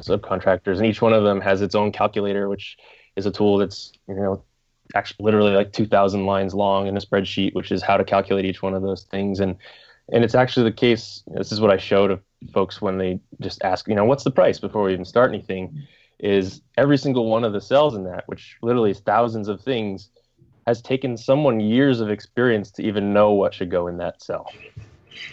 subcontractors, 0.00 0.78
and 0.78 0.86
each 0.86 1.00
one 1.00 1.12
of 1.12 1.22
them 1.22 1.40
has 1.40 1.62
its 1.62 1.76
own 1.76 1.92
calculator, 1.92 2.48
which 2.48 2.76
is 3.14 3.26
a 3.26 3.30
tool 3.30 3.56
that's 3.56 3.92
you 4.08 4.16
know 4.16 4.42
actually 4.96 5.24
literally 5.24 5.52
like 5.52 5.72
2,000 5.72 6.26
lines 6.26 6.52
long 6.52 6.88
in 6.88 6.96
a 6.96 7.00
spreadsheet, 7.00 7.54
which 7.54 7.70
is 7.70 7.80
how 7.80 7.96
to 7.96 8.04
calculate 8.04 8.44
each 8.44 8.60
one 8.60 8.74
of 8.74 8.82
those 8.82 9.04
things, 9.04 9.38
and 9.38 9.56
and 10.12 10.24
it's 10.24 10.34
actually 10.34 10.68
the 10.68 10.76
case. 10.76 11.22
This 11.28 11.52
is 11.52 11.60
what 11.60 11.70
I 11.70 11.76
showed 11.76 12.10
of 12.10 12.20
folks 12.52 12.82
when 12.82 12.98
they 12.98 13.20
just 13.40 13.62
ask, 13.62 13.86
you 13.86 13.94
know, 13.94 14.04
what's 14.04 14.24
the 14.24 14.32
price 14.32 14.58
before 14.58 14.82
we 14.82 14.92
even 14.92 15.04
start 15.04 15.30
anything. 15.30 15.80
Is 16.18 16.60
every 16.76 16.98
single 16.98 17.26
one 17.30 17.44
of 17.44 17.52
the 17.52 17.60
cells 17.60 17.94
in 17.94 18.02
that, 18.04 18.24
which 18.26 18.56
literally 18.62 18.90
is 18.90 19.00
thousands 19.00 19.46
of 19.46 19.60
things, 19.60 20.10
has 20.66 20.80
taken 20.80 21.16
someone 21.16 21.60
years 21.60 22.00
of 22.00 22.10
experience 22.10 22.70
to 22.72 22.82
even 22.82 23.12
know 23.12 23.32
what 23.32 23.54
should 23.54 23.70
go 23.70 23.86
in 23.86 23.98
that 23.98 24.22
cell. 24.22 24.52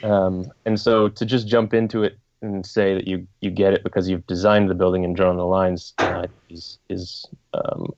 Um, 0.04 0.52
and 0.66 0.80
so 0.80 1.10
to 1.10 1.26
just 1.26 1.48
jump 1.48 1.74
into 1.74 2.04
it 2.04 2.18
and 2.42 2.66
say 2.66 2.96
that 2.96 3.08
you 3.08 3.28
you 3.40 3.52
get 3.52 3.74
it 3.74 3.84
because 3.84 4.10
you've 4.10 4.26
designed 4.26 4.70
the 4.70 4.74
building 4.76 5.06
and 5.06 5.16
drawn 5.16 5.38
the 5.38 5.46
lines 5.46 5.94
uh, 6.00 6.28
is 6.50 6.80
is 6.90 7.26
um, 7.54 7.94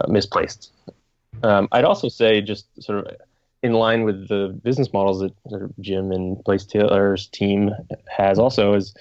uh, 0.00 0.06
misplaced. 0.08 0.72
Um, 1.42 1.68
I'd 1.72 1.84
also 1.84 2.08
say 2.08 2.40
just 2.40 2.66
sort 2.82 2.98
of 2.98 3.16
in 3.62 3.74
line 3.74 4.04
with 4.04 4.28
the 4.28 4.58
business 4.62 4.92
models 4.92 5.20
that 5.20 5.32
sort 5.48 5.62
of 5.62 5.72
Jim 5.80 6.10
and 6.12 6.36
Placetailor's 6.38 7.26
team 7.28 7.70
has 8.08 8.38
also 8.38 8.74
is 8.74 8.94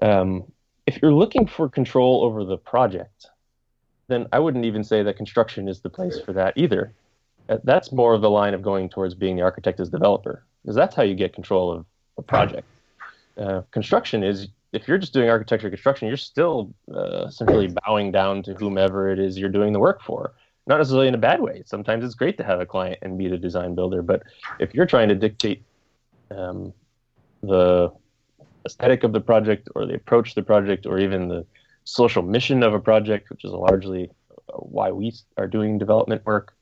um, 0.00 0.44
if 0.86 1.00
you're 1.00 1.12
looking 1.12 1.46
for 1.46 1.68
control 1.68 2.24
over 2.24 2.44
the 2.44 2.56
project, 2.56 3.26
then 4.12 4.26
I 4.32 4.38
wouldn't 4.38 4.64
even 4.64 4.84
say 4.84 5.02
that 5.02 5.16
construction 5.16 5.68
is 5.68 5.80
the 5.80 5.90
place 5.90 6.20
for 6.20 6.32
that 6.34 6.54
either. 6.56 6.92
Uh, 7.48 7.58
that's 7.64 7.90
more 7.90 8.14
of 8.14 8.20
the 8.20 8.30
line 8.30 8.54
of 8.54 8.62
going 8.62 8.88
towards 8.88 9.14
being 9.14 9.36
the 9.36 9.42
architect 9.42 9.80
as 9.80 9.88
developer, 9.88 10.44
because 10.62 10.76
that's 10.76 10.94
how 10.94 11.02
you 11.02 11.14
get 11.14 11.32
control 11.32 11.72
of 11.72 11.86
a 12.18 12.22
project. 12.22 12.66
Uh, 13.36 13.62
construction 13.70 14.22
is 14.22 14.48
if 14.72 14.86
you're 14.86 14.98
just 14.98 15.12
doing 15.12 15.28
architecture 15.28 15.68
construction, 15.68 16.08
you're 16.08 16.16
still 16.16 16.72
uh, 16.94 17.26
essentially 17.26 17.74
bowing 17.84 18.12
down 18.12 18.42
to 18.42 18.54
whomever 18.54 19.10
it 19.10 19.18
is 19.18 19.38
you're 19.38 19.50
doing 19.50 19.72
the 19.72 19.78
work 19.80 20.02
for. 20.02 20.32
Not 20.66 20.78
necessarily 20.78 21.08
in 21.08 21.14
a 21.14 21.18
bad 21.18 21.40
way. 21.40 21.62
Sometimes 21.66 22.04
it's 22.04 22.14
great 22.14 22.36
to 22.38 22.44
have 22.44 22.60
a 22.60 22.66
client 22.66 22.98
and 23.02 23.18
be 23.18 23.28
the 23.28 23.36
design 23.36 23.74
builder, 23.74 24.00
but 24.00 24.22
if 24.60 24.74
you're 24.74 24.86
trying 24.86 25.08
to 25.08 25.14
dictate 25.14 25.62
um, 26.30 26.72
the 27.42 27.92
aesthetic 28.64 29.02
of 29.02 29.12
the 29.12 29.20
project 29.20 29.68
or 29.74 29.86
the 29.86 29.94
approach 29.94 30.30
to 30.30 30.34
the 30.36 30.44
project 30.44 30.86
or 30.86 30.98
even 30.98 31.28
the 31.28 31.44
social 31.84 32.22
mission 32.22 32.62
of 32.62 32.74
a 32.74 32.80
project, 32.80 33.30
which 33.30 33.44
is 33.44 33.50
largely 33.50 34.10
uh, 34.30 34.56
why 34.58 34.90
we 34.90 35.12
are 35.36 35.46
doing 35.46 35.78
development 35.78 36.24
work, 36.24 36.54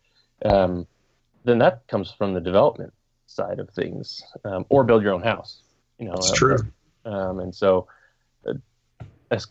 um, 0.44 0.86
then 1.44 1.58
that 1.58 1.86
comes 1.88 2.10
from 2.10 2.34
the 2.34 2.40
development 2.40 2.92
side 3.26 3.58
of 3.58 3.70
things, 3.70 4.22
um, 4.44 4.66
or 4.68 4.84
build 4.84 5.02
your 5.02 5.12
own 5.12 5.22
house. 5.22 5.62
You 5.98 6.06
know, 6.06 6.14
it's 6.14 6.32
uh, 6.32 6.34
true. 6.34 6.58
Um, 7.04 7.40
and 7.40 7.54
so, 7.54 7.86
uh, 8.46 8.54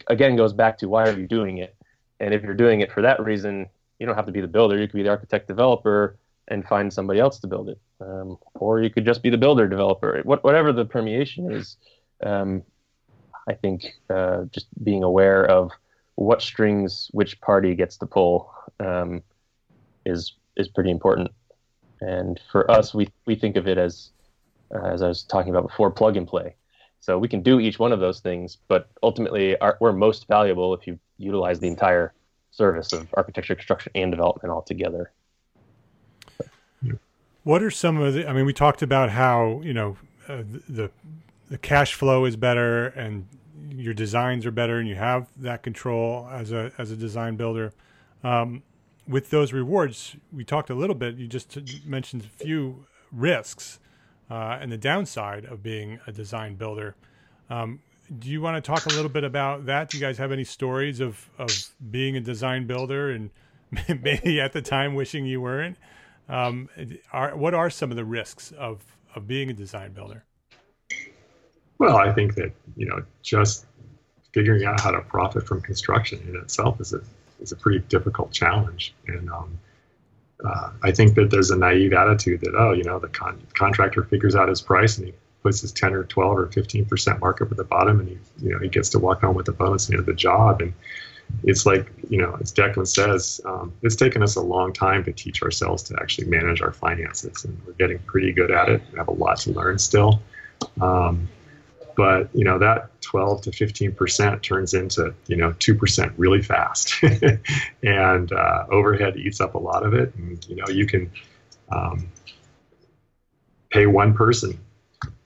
again, 0.07 0.36
goes 0.36 0.53
back 0.53 0.78
to 0.80 0.89
why 0.89 1.07
are 1.07 1.17
you 1.17 1.28
doing 1.28 1.57
it? 1.57 1.76
And 2.20 2.34
if 2.34 2.43
you're 2.43 2.53
doing 2.53 2.82
it 2.82 2.91
for 2.91 3.01
that 3.01 3.24
reason, 3.24 3.67
you 3.97 4.05
don't 4.05 4.15
have 4.15 4.26
to 4.26 4.32
be 4.32 4.41
the 4.41 4.47
builder. 4.47 4.78
You 4.78 4.88
could 4.88 4.97
be 4.97 5.03
the 5.03 5.09
architect 5.09 5.47
developer 5.47 6.17
and 6.47 6.65
find 6.65 6.91
somebody 6.91 7.20
else 7.20 7.39
to 7.39 7.47
build 7.47 7.70
it, 7.70 7.80
um, 8.01 8.38
or 8.55 8.82
you 8.82 8.89
could 8.89 9.05
just 9.05 9.22
be 9.22 9.30
the 9.30 9.38
builder 9.38 9.67
developer. 9.67 10.20
What, 10.24 10.43
whatever 10.43 10.74
the 10.74 10.86
permeation 10.86 11.51
is, 11.51 11.78
um, 12.24 12.63
I 13.49 13.53
think 13.55 13.95
uh, 14.09 14.43
just 14.51 14.67
being 14.83 15.03
aware 15.03 15.45
of 15.45 15.71
what 16.15 16.41
strings 16.41 17.09
which 17.11 17.41
party 17.41 17.73
gets 17.73 17.97
to 17.97 18.05
pull 18.05 18.53
um, 18.79 19.23
is 20.05 20.33
is 20.55 20.67
pretty 20.67 20.91
important. 20.91 21.31
And 22.01 22.39
for 22.51 22.69
us, 22.69 22.93
we 22.93 23.09
we 23.25 23.35
think 23.35 23.57
of 23.57 23.67
it 23.67 23.77
as 23.77 24.11
uh, 24.73 24.85
as 24.85 25.01
I 25.01 25.07
was 25.07 25.23
talking 25.23 25.49
about 25.49 25.67
before, 25.67 25.89
plug 25.89 26.15
and 26.15 26.27
play. 26.27 26.55
So 27.01 27.17
we 27.17 27.27
can 27.27 27.41
do 27.41 27.59
each 27.59 27.79
one 27.79 27.91
of 27.91 27.99
those 27.99 28.19
things, 28.19 28.57
but 28.67 28.89
ultimately, 29.01 29.57
our, 29.59 29.77
we're 29.79 29.93
most 29.93 30.27
valuable 30.27 30.73
if 30.73 30.85
you 30.85 30.99
utilize 31.17 31.59
the 31.59 31.67
entire 31.67 32.13
service 32.51 32.91
of 32.91 33.07
architecture, 33.13 33.55
construction, 33.55 33.91
and 33.95 34.11
development 34.11 34.51
all 34.51 34.61
together. 34.61 35.11
What 37.43 37.63
are 37.63 37.71
some 37.71 37.97
of 37.99 38.13
the? 38.13 38.29
I 38.29 38.33
mean, 38.33 38.45
we 38.45 38.53
talked 38.53 38.81
about 38.81 39.09
how 39.09 39.61
you 39.63 39.73
know 39.73 39.97
uh, 40.27 40.43
the 40.67 40.91
the 41.49 41.57
cash 41.57 41.93
flow 41.93 42.25
is 42.25 42.35
better 42.35 42.87
and 42.87 43.27
your 43.71 43.93
designs 43.93 44.45
are 44.45 44.51
better 44.51 44.77
and 44.79 44.87
you 44.87 44.95
have 44.95 45.27
that 45.37 45.63
control 45.63 46.27
as 46.31 46.51
a 46.51 46.71
as 46.77 46.91
a 46.91 46.95
design 46.95 47.35
builder. 47.35 47.73
Um, 48.23 48.63
with 49.07 49.31
those 49.31 49.53
rewards, 49.53 50.15
we 50.31 50.43
talked 50.43 50.69
a 50.69 50.75
little 50.75 50.95
bit. 50.95 51.15
You 51.15 51.27
just 51.27 51.57
mentioned 51.85 52.23
a 52.23 52.43
few 52.43 52.85
risks 53.11 53.79
uh, 54.29 54.59
and 54.61 54.71
the 54.71 54.77
downside 54.77 55.45
of 55.45 55.63
being 55.63 55.99
a 56.05 56.11
design 56.11 56.55
builder. 56.55 56.95
Um, 57.49 57.79
do 58.19 58.29
you 58.29 58.41
want 58.41 58.63
to 58.63 58.67
talk 58.67 58.85
a 58.85 58.89
little 58.89 59.09
bit 59.09 59.23
about 59.23 59.65
that? 59.65 59.89
Do 59.89 59.97
you 59.97 60.01
guys 60.01 60.17
have 60.17 60.31
any 60.31 60.43
stories 60.43 60.99
of 60.99 61.29
of 61.37 61.49
being 61.89 62.15
a 62.15 62.21
design 62.21 62.67
builder 62.67 63.09
and 63.09 63.31
maybe 64.01 64.39
at 64.39 64.53
the 64.53 64.61
time 64.61 64.93
wishing 64.93 65.25
you 65.25 65.41
weren't? 65.41 65.77
Um, 66.27 66.69
are 67.11 67.35
what 67.35 67.55
are 67.55 67.69
some 67.69 67.89
of 67.89 67.97
the 67.97 68.05
risks 68.05 68.51
of 68.51 68.83
of 69.15 69.27
being 69.27 69.49
a 69.49 69.53
design 69.53 69.93
builder? 69.93 70.25
Well, 71.80 71.95
I 71.97 72.11
think 72.13 72.36
that 72.36 72.51
you 72.75 72.86
know 72.86 73.03
just 73.23 73.65
figuring 74.34 74.65
out 74.65 74.80
how 74.80 74.91
to 74.91 75.01
profit 75.01 75.47
from 75.47 75.61
construction 75.61 76.19
in 76.27 76.36
itself 76.36 76.80
is 76.80 76.93
a 76.93 77.01
is 77.39 77.51
a 77.51 77.55
pretty 77.55 77.80
difficult 77.80 78.32
challenge, 78.32 78.93
and 79.07 79.30
um, 79.32 79.57
uh, 80.45 80.71
I 80.84 80.91
think 80.91 81.15
that 81.15 81.32
there's 81.32 81.51
a 81.51 81.57
naive 81.57 81.93
attitude 81.93 82.41
that 82.41 82.53
oh, 82.55 82.73
you 82.73 82.84
know, 82.84 82.99
the 82.99 83.07
con- 83.07 83.41
contractor 83.53 84.03
figures 84.03 84.36
out 84.36 84.49
his 84.49 84.61
price 84.61 84.97
and 84.97 85.07
he 85.07 85.13
puts 85.41 85.61
his 85.61 85.71
10 85.71 85.93
or 85.93 86.03
12 86.03 86.38
or 86.38 86.47
15 86.47 86.86
percent 86.86 87.19
markup 87.21 87.49
at 87.51 87.57
the 87.57 87.63
bottom, 87.63 87.99
and 88.01 88.09
he 88.09 88.17
you 88.41 88.51
know 88.51 88.59
he 88.59 88.67
gets 88.67 88.89
to 88.89 88.99
walk 88.99 89.21
home 89.21 89.36
with 89.36 89.47
a 89.47 89.53
bonus 89.53 89.89
at 89.89 89.97
the 89.97 90.03
the 90.03 90.13
job, 90.13 90.61
and 90.61 90.73
it's 91.43 91.65
like 91.65 91.89
you 92.09 92.21
know, 92.21 92.38
as 92.41 92.51
Declan 92.51 92.88
says, 92.88 93.39
um, 93.45 93.73
it's 93.84 93.95
taken 93.95 94.21
us 94.21 94.36
a 94.36 94.41
long 94.41 94.73
time 94.73 95.03
to 95.05 95.13
teach 95.13 95.41
ourselves 95.43 95.84
to 95.84 95.95
actually 96.01 96.27
manage 96.27 96.61
our 96.61 96.73
finances, 96.73 97.45
and 97.45 97.57
we're 97.65 97.73
getting 97.73 97.99
pretty 97.99 98.34
good 98.34 98.51
at 98.51 98.67
it. 98.67 98.82
We 98.91 98.97
have 98.97 99.07
a 99.07 99.13
lot 99.13 99.38
to 99.41 99.51
learn 99.51 99.80
still. 99.80 100.21
Um, 100.82 101.30
but 101.99 102.29
you 102.33 102.45
know 102.45 102.57
that 102.59 103.01
12 103.01 103.41
to 103.41 103.51
15 103.51 103.91
percent 103.91 104.41
turns 104.41 104.73
into 104.73 105.13
you 105.27 105.35
know 105.35 105.53
two 105.59 105.75
percent 105.75 106.13
really 106.15 106.41
fast, 106.41 106.93
and 107.83 108.31
uh, 108.31 108.65
overhead 108.71 109.17
eats 109.17 109.41
up 109.41 109.53
a 109.55 109.57
lot 109.57 109.85
of 109.85 109.93
it. 109.93 110.15
And 110.15 110.47
you 110.47 110.55
know 110.55 110.69
you 110.69 110.85
can 110.85 111.11
um, 111.69 112.09
pay 113.69 113.85
one 113.85 114.13
person 114.13 114.57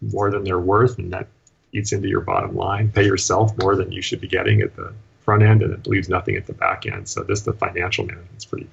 more 0.02 0.32
than 0.32 0.44
they're 0.44 0.60
worth, 0.60 0.98
and 0.98 1.14
that 1.14 1.28
eats 1.74 1.92
into 1.92 2.08
your 2.08 2.22
bottom 2.22 2.56
line. 2.56 2.92
Pay 2.92 3.06
yourself 3.06 3.56
more 3.60 3.76
than 3.76 3.92
you 3.92 4.02
should 4.02 4.20
be 4.20 4.28
getting 4.28 4.62
at 4.62 4.76
the 4.76 4.92
front 5.20 5.44
end, 5.44 5.62
and 5.62 5.72
it 5.76 5.86
leaves 5.86 6.10
nothing 6.10 6.36
at 6.38 6.48
the 6.48 6.54
back 6.54 6.88
end. 6.88 7.08
So 7.08 7.22
this 7.22 7.42
the 7.42 7.54
financial 7.54 8.04
management 8.04 8.36
is 8.36 8.46
pretty 8.46 8.68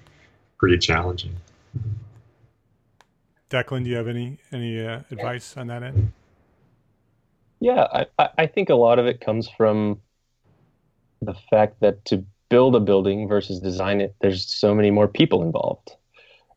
pretty 0.56 0.78
challenging. 0.78 1.36
Declan, 3.50 3.84
do 3.84 3.90
you 3.90 3.96
have 3.96 4.08
any 4.08 4.38
any 4.52 4.82
uh, 4.82 5.00
advice 5.10 5.54
on 5.58 5.66
that 5.66 5.82
end? 5.82 6.14
Yeah, 7.60 8.04
I, 8.18 8.28
I 8.38 8.46
think 8.46 8.70
a 8.70 8.74
lot 8.74 8.98
of 8.98 9.06
it 9.06 9.20
comes 9.20 9.48
from 9.48 10.00
the 11.20 11.34
fact 11.50 11.80
that 11.80 12.04
to 12.06 12.24
build 12.48 12.74
a 12.74 12.80
building 12.80 13.28
versus 13.28 13.60
design 13.60 14.00
it, 14.00 14.14
there's 14.20 14.46
so 14.46 14.74
many 14.74 14.90
more 14.90 15.06
people 15.06 15.42
involved. 15.42 15.92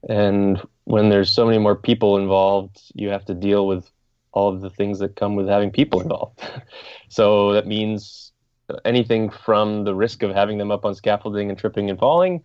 And 0.09 0.61
when 0.85 1.09
there's 1.09 1.29
so 1.29 1.45
many 1.45 1.57
more 1.59 1.75
people 1.75 2.17
involved, 2.17 2.81
you 2.95 3.09
have 3.09 3.25
to 3.25 3.33
deal 3.33 3.67
with 3.67 3.89
all 4.31 4.53
of 4.53 4.61
the 4.61 4.69
things 4.69 4.99
that 4.99 5.15
come 5.15 5.35
with 5.35 5.47
having 5.47 5.71
people 5.71 6.01
involved. 6.01 6.39
so 7.09 7.53
that 7.53 7.67
means 7.67 8.31
anything 8.85 9.29
from 9.29 9.83
the 9.83 9.93
risk 9.93 10.23
of 10.23 10.33
having 10.33 10.57
them 10.57 10.71
up 10.71 10.85
on 10.85 10.95
scaffolding 10.95 11.49
and 11.49 11.59
tripping 11.59 11.89
and 11.89 11.99
falling 11.99 12.41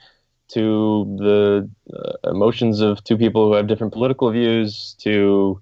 to 0.49 1.17
the 1.19 1.69
uh, 1.95 2.31
emotions 2.31 2.81
of 2.81 3.03
two 3.05 3.17
people 3.17 3.47
who 3.47 3.55
have 3.55 3.67
different 3.67 3.93
political 3.93 4.31
views 4.31 4.95
to 4.99 5.61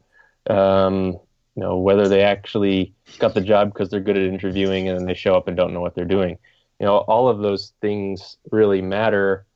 um, 0.49 1.19
you 1.57 1.63
know 1.63 1.79
whether 1.79 2.09
they 2.09 2.23
actually 2.23 2.95
got 3.19 3.35
the 3.35 3.41
job 3.41 3.73
because 3.73 3.89
they're 3.89 4.01
good 4.01 4.17
at 4.17 4.25
interviewing 4.25 4.89
and 4.89 4.99
then 4.99 5.07
they 5.07 5.15
show 5.15 5.35
up 5.35 5.49
and 5.49 5.57
don't 5.57 5.73
know 5.73 5.81
what 5.81 5.95
they're 5.95 6.05
doing. 6.05 6.39
You 6.79 6.87
know 6.87 6.99
all 6.99 7.29
of 7.29 7.39
those 7.39 7.73
things 7.81 8.37
really 8.53 8.83
matter 8.83 9.47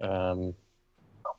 um, 0.00 0.54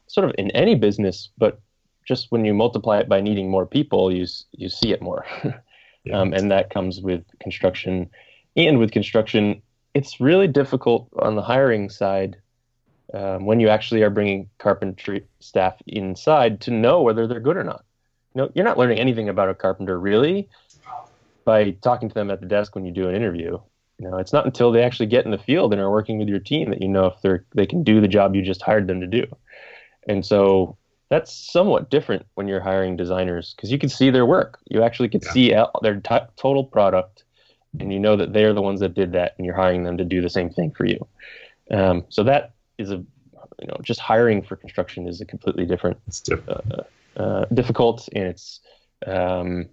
sort 0.08 0.30
of 0.30 0.36
in 0.38 0.49
any 0.51 0.76
business 0.76 1.30
but 1.38 1.60
just 2.08 2.32
when 2.32 2.45
you 2.45 2.53
multiply 2.53 2.99
it 2.99 3.10
by 3.10 3.20
needing 3.20 3.51
more 3.51 3.66
people 3.66 4.12
you 4.12 4.26
you 4.51 4.70
see 4.70 4.91
it 4.91 5.01
more. 5.01 5.26
Yeah. 6.03 6.22
um, 6.22 6.32
and 6.32 6.49
that 6.51 6.70
comes 6.70 7.01
with 7.01 7.26
construction. 7.41 8.10
And 8.55 8.80
with 8.80 8.91
construction 8.91 9.62
it's 9.93 10.22
really 10.22 10.47
difficult 10.47 11.10
on 11.20 11.36
the 11.36 11.41
hiring 11.41 11.89
side 11.89 12.38
um, 13.14 13.45
when 13.45 13.60
you 13.60 13.68
actually 13.68 14.03
are 14.03 14.10
bringing 14.10 14.47
carpentry 14.58 15.26
staff 15.41 15.76
inside 15.88 16.62
to 16.62 16.72
know 16.72 17.01
whether 17.01 17.28
they're 17.28 17.41
good 17.41 17.58
or 17.58 17.66
not 17.66 17.84
know, 18.38 18.51
you're 18.55 18.65
not 18.65 18.77
learning 18.77 18.99
anything 18.99 19.29
about 19.29 19.49
a 19.49 19.53
carpenter 19.53 19.99
really 19.99 20.49
by 21.45 21.71
talking 21.81 22.09
to 22.09 22.15
them 22.15 22.31
at 22.31 22.39
the 22.39 22.45
desk 22.45 22.75
when 22.75 22.85
you 22.85 22.91
do 22.91 23.07
an 23.07 23.15
interview. 23.15 23.57
You 23.99 24.09
know, 24.09 24.17
it's 24.17 24.33
not 24.33 24.45
until 24.45 24.71
they 24.71 24.83
actually 24.83 25.07
get 25.07 25.25
in 25.25 25.31
the 25.31 25.38
field 25.38 25.73
and 25.73 25.81
are 25.81 25.89
working 25.89 26.19
with 26.19 26.27
your 26.27 26.39
team 26.39 26.69
that 26.69 26.81
you 26.81 26.88
know 26.88 27.07
if 27.07 27.21
they're 27.21 27.43
they 27.55 27.65
can 27.65 27.83
do 27.83 27.99
the 27.99 28.07
job 28.07 28.35
you 28.35 28.41
just 28.41 28.61
hired 28.61 28.88
them 28.88 29.01
to 29.01 29.07
do. 29.07 29.25
And 30.07 30.25
so 30.25 30.77
that's 31.09 31.31
somewhat 31.31 31.89
different 31.89 32.25
when 32.35 32.47
you're 32.47 32.59
hiring 32.59 32.95
designers 32.95 33.53
because 33.55 33.71
you 33.71 33.77
can 33.77 33.89
see 33.89 34.09
their 34.09 34.25
work. 34.25 34.59
You 34.69 34.83
actually 34.83 35.09
can 35.09 35.21
yeah. 35.23 35.31
see 35.31 35.55
their 35.81 35.99
t- 35.99 36.27
total 36.35 36.63
product, 36.63 37.23
and 37.79 37.91
you 37.91 37.99
know 37.99 38.15
that 38.17 38.33
they're 38.33 38.53
the 38.53 38.61
ones 38.61 38.79
that 38.81 38.93
did 38.93 39.13
that, 39.13 39.33
and 39.38 39.45
you're 39.45 39.55
hiring 39.55 39.83
them 39.83 39.97
to 39.97 40.05
do 40.05 40.21
the 40.21 40.29
same 40.29 40.49
thing 40.49 40.71
for 40.71 40.85
you. 40.85 41.07
Um, 41.71 42.05
so 42.09 42.23
that 42.23 42.53
is 42.77 42.91
a, 42.91 42.97
you 42.97 43.67
know, 43.67 43.77
just 43.81 43.99
hiring 43.99 44.41
for 44.41 44.55
construction 44.55 45.07
is 45.07 45.21
a 45.21 45.25
completely 45.25 45.65
different, 45.65 45.97
different. 46.23 46.71
Uh, 46.71 46.83
uh, 47.18 47.45
difficult, 47.53 48.07
and 48.13 48.26
it's 48.26 48.59
um, 49.05 49.65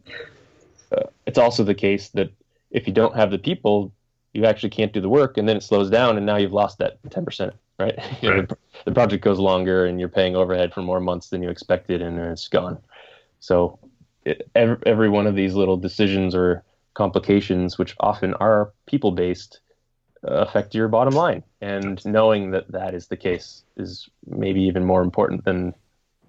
uh, 0.93 1.05
it's 1.27 1.39
also 1.39 1.65
the 1.65 1.75
case 1.75 2.09
that 2.11 2.31
if 2.71 2.87
you 2.87 2.93
don't 2.93 3.15
have 3.15 3.31
the 3.31 3.39
people, 3.39 3.93
you 4.33 4.45
actually 4.45 4.71
can't 4.71 4.93
do 4.93 5.01
the 5.01 5.09
work, 5.09 5.39
and 5.39 5.49
then 5.49 5.57
it 5.57 5.63
slows 5.63 5.91
down, 5.91 6.17
and 6.17 6.27
now 6.27 6.37
you've 6.37 6.53
lost 6.53 6.79
that 6.79 6.99
ten 7.11 7.25
percent. 7.25 7.55
Right, 7.79 7.99
you. 8.23 8.31
Know, 8.31 8.43
the, 8.43 8.57
the, 8.85 8.93
project 8.93 9.25
goes 9.25 9.39
longer, 9.39 9.87
and 9.87 9.99
you're 9.99 10.09
paying 10.09 10.37
overhead 10.37 10.73
for 10.73 10.83
more 10.83 11.01
months 11.01 11.29
than 11.29 11.43
you 11.43 11.51
expected, 11.51 12.03
and 12.03 12.19
it's 12.19 12.49
gone. 12.49 12.79
So, 13.41 13.79
it, 14.25 14.49
every, 14.55 14.77
every 14.87 15.09
one 15.09 15.27
of 15.27 15.35
these 15.35 15.55
little 15.55 15.77
decisions 15.77 16.35
or 16.35 16.63
complications, 16.95 17.77
which 17.77 17.95
often 18.01 18.35
are 18.35 18.73
people 18.87 19.11
based, 19.11 19.61
uh, 20.27 20.35
affect 20.37 20.75
your 20.75 20.89
bottom 20.89 21.15
line. 21.15 21.43
And 21.61 22.05
knowing 22.07 22.53
that 22.53 22.71
that 22.71 22.95
is 22.95 23.09
the 23.09 23.17
case 23.17 23.65
is 23.77 24.09
maybe 24.27 24.63
even 24.63 24.85
more 24.85 25.03
important 25.03 25.45
than 25.45 25.75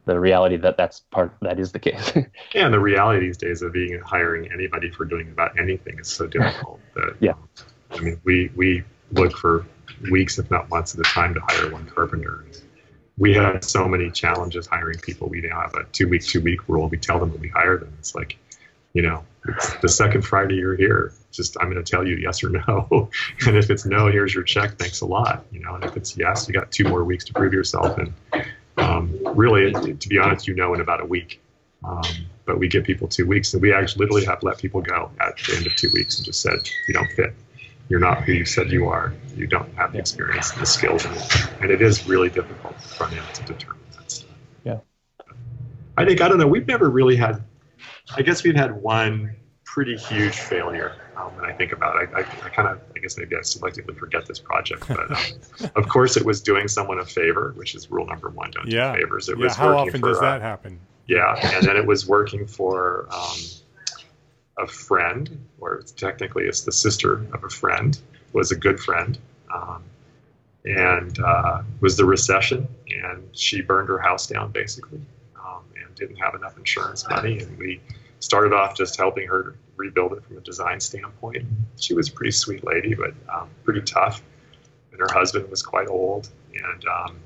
the 0.06 0.20
reality 0.20 0.58
that 0.58 0.78
that's 0.78 1.02
part 1.12 1.34
that 1.42 1.60
is 1.60 1.72
the 1.72 1.80
case. 1.80 2.12
yeah, 2.54 2.66
and 2.66 2.74
the 2.74 2.80
reality 2.80 3.26
these 3.26 3.38
days 3.38 3.62
of 3.62 3.74
being 3.74 4.00
hiring 4.00 4.52
anybody 4.52 4.90
for 4.90 5.06
doing 5.06 5.30
about 5.30 5.60
anything 5.60 6.00
is 6.00 6.08
so 6.08 6.28
difficult. 6.28 6.80
That, 6.96 7.18
yeah, 7.20 7.34
I 7.92 8.00
mean, 8.00 8.22
we 8.24 8.50
we 8.56 8.86
look 9.12 9.36
for 9.36 9.66
weeks, 10.10 10.40
if 10.40 10.50
not 10.50 10.70
months, 10.70 10.94
at 10.94 11.02
a 11.02 11.04
time 11.04 11.34
to 11.34 11.42
hire 11.42 11.70
one 11.70 11.86
carpenter. 11.88 12.46
We 13.18 13.34
have 13.34 13.66
so 13.66 13.86
many 13.88 14.12
challenges 14.12 14.66
hiring 14.66 15.00
people. 15.00 15.28
We 15.28 15.42
now 15.42 15.60
have 15.60 15.74
a 15.74 15.84
two 15.92 16.08
week, 16.08 16.24
two 16.24 16.42
week 16.42 16.70
rule. 16.70 16.88
We 16.88 16.98
tell 16.98 17.20
them 17.20 17.32
when 17.32 17.42
we 17.42 17.50
hire 17.50 17.78
them. 17.78 17.94
It's 18.00 18.16
like, 18.16 18.38
you 18.94 19.02
know, 19.02 19.26
it's 19.48 19.76
the 19.78 19.90
second 19.90 20.24
Friday 20.24 20.56
you're 20.56 20.76
here. 20.76 21.14
Just 21.32 21.58
I'm 21.60 21.70
going 21.70 21.84
to 21.84 21.90
tell 21.90 22.08
you 22.08 22.16
yes 22.16 22.44
or 22.44 22.50
no. 22.50 23.10
and 23.46 23.58
if 23.58 23.70
it's 23.70 23.86
no, 23.86 24.08
here's 24.08 24.34
your 24.34 24.44
check. 24.44 24.78
Thanks 24.78 25.02
a 25.02 25.06
lot. 25.06 25.46
You 25.52 25.60
know, 25.60 25.76
and 25.76 25.84
if 25.84 25.98
it's 25.98 26.18
yes, 26.18 26.48
you 26.48 26.54
got 26.54 26.72
two 26.72 26.86
more 26.86 27.04
weeks 27.04 27.26
to 27.26 27.34
prove 27.34 27.54
yourself. 27.54 27.98
And 27.98 28.14
um, 28.86 29.20
really, 29.36 29.72
to 29.74 30.10
be 30.10 30.18
honest, 30.18 30.48
you 30.48 30.56
know 30.56 30.74
in 30.74 30.82
about 30.82 31.02
a 31.02 31.06
week. 31.06 31.42
Um, 31.84 32.04
but 32.46 32.60
we 32.60 32.68
give 32.68 32.84
people 32.84 33.08
two 33.08 33.26
weeks, 33.26 33.54
and 33.54 33.62
we 33.62 33.74
actually 33.74 34.06
literally 34.06 34.26
have 34.26 34.44
let 34.44 34.58
people 34.58 34.82
go 34.82 35.12
at 35.20 35.38
the 35.38 35.56
end 35.56 35.68
of 35.68 35.76
two 35.76 35.90
weeks 35.94 36.18
and 36.18 36.26
just 36.26 36.42
said, 36.42 36.60
you 36.88 36.94
don't 36.94 37.12
fit. 37.12 37.34
You're 37.90 38.00
not 38.00 38.24
who 38.24 38.34
you 38.34 38.46
said 38.46 38.72
you 38.72 38.88
are. 38.88 39.14
You 39.36 39.48
don't 39.48 39.72
have 39.76 39.92
the 39.92 40.00
experience 40.00 40.52
and 40.52 40.62
the 40.62 40.66
skills. 40.66 41.06
And, 41.06 41.16
and 41.62 41.72
it 41.72 41.82
is 41.82 42.08
really 42.08 42.30
difficult 42.30 42.80
front 42.82 43.14
end 43.14 43.26
to 43.36 43.44
determine 43.44 43.80
that 43.96 44.12
stuff. 44.12 44.30
Yeah. 44.64 44.80
I 45.98 46.06
think, 46.06 46.22
I 46.22 46.28
don't 46.28 46.40
know, 46.40 46.48
we've 46.48 46.68
never 46.68 46.90
really 46.90 47.16
had, 47.16 47.44
I 48.16 48.22
guess 48.22 48.44
we've 48.44 48.56
had 48.56 48.76
one 48.76 49.36
pretty 49.64 49.98
huge 49.98 50.36
failure 50.36 50.96
um, 51.26 51.36
when 51.36 51.46
I 51.46 51.54
think 51.54 51.72
about 51.72 52.02
it. 52.02 52.10
I, 52.14 52.20
I, 52.20 52.22
I 52.22 52.50
kind 52.50 52.68
of, 52.70 52.80
I 52.96 53.00
guess 53.00 53.18
maybe 53.18 53.36
I 53.36 53.40
selectively 53.40 53.98
forget 53.98 54.26
this 54.26 54.40
project, 54.40 54.88
but 54.88 55.12
um, 55.12 55.70
of 55.76 55.88
course 55.88 56.18
it 56.18 56.26
was 56.26 56.42
doing 56.42 56.68
someone 56.68 57.00
a 57.00 57.06
favor, 57.06 57.54
which 57.56 57.76
is 57.76 57.90
rule 57.90 58.06
number 58.06 58.30
one: 58.30 58.52
don't 58.52 58.68
yeah. 58.68 58.94
do 58.94 59.02
favors. 59.02 59.30
It 59.30 59.38
yeah. 59.38 59.46
was 59.46 59.56
how 59.56 59.78
often 59.78 60.02
for, 60.02 60.10
does 60.10 60.20
that 60.20 60.42
happen? 60.42 60.80
Yeah, 61.08 61.36
and 61.56 61.66
then 61.66 61.78
it 61.78 61.86
was 61.86 62.08
working 62.08 62.48
for 62.48 63.08
um, 63.12 63.38
a 64.58 64.68
friend, 64.68 65.46
or 65.60 65.84
technically 65.96 66.46
it's 66.46 66.62
the 66.62 66.72
sister 66.72 67.26
of 67.34 67.44
a 67.44 67.50
friend, 67.50 68.00
was 68.34 68.52
a 68.52 68.56
good 68.56 68.80
friend. 68.80 69.18
Um, 69.54 69.84
and 70.66 71.20
uh, 71.20 71.62
was 71.80 71.96
the 71.96 72.06
recession, 72.06 72.68
and 72.88 73.24
she 73.34 73.62
burned 73.62 73.88
her 73.88 74.00
house 74.00 74.26
down 74.26 74.52
basically, 74.52 75.00
um, 75.40 75.62
and 75.76 75.94
didn't 75.96 76.16
have 76.16 76.34
enough 76.34 76.58
insurance 76.58 77.08
money, 77.08 77.38
and 77.38 77.56
we 77.60 77.80
started 78.26 78.54
off 78.54 78.76
just 78.76 78.98
helping 78.98 79.28
her 79.28 79.56
rebuild 79.76 80.14
it 80.14 80.24
from 80.24 80.38
a 80.38 80.42
design 80.42 80.80
standpoint. 80.80 81.46
She 81.78 81.94
was 81.94 82.10
a 82.10 82.12
pretty 82.12 82.32
sweet 82.32 82.64
lady, 82.66 82.96
but 82.96 83.14
um, 83.32 83.50
pretty 83.64 83.82
tough. 83.82 84.22
And 84.92 85.00
her 85.00 85.08
husband 85.12 85.50
was 85.50 85.62
quite 85.62 85.88
old, 85.88 86.30
and 86.54 86.86
um, 86.88 87.18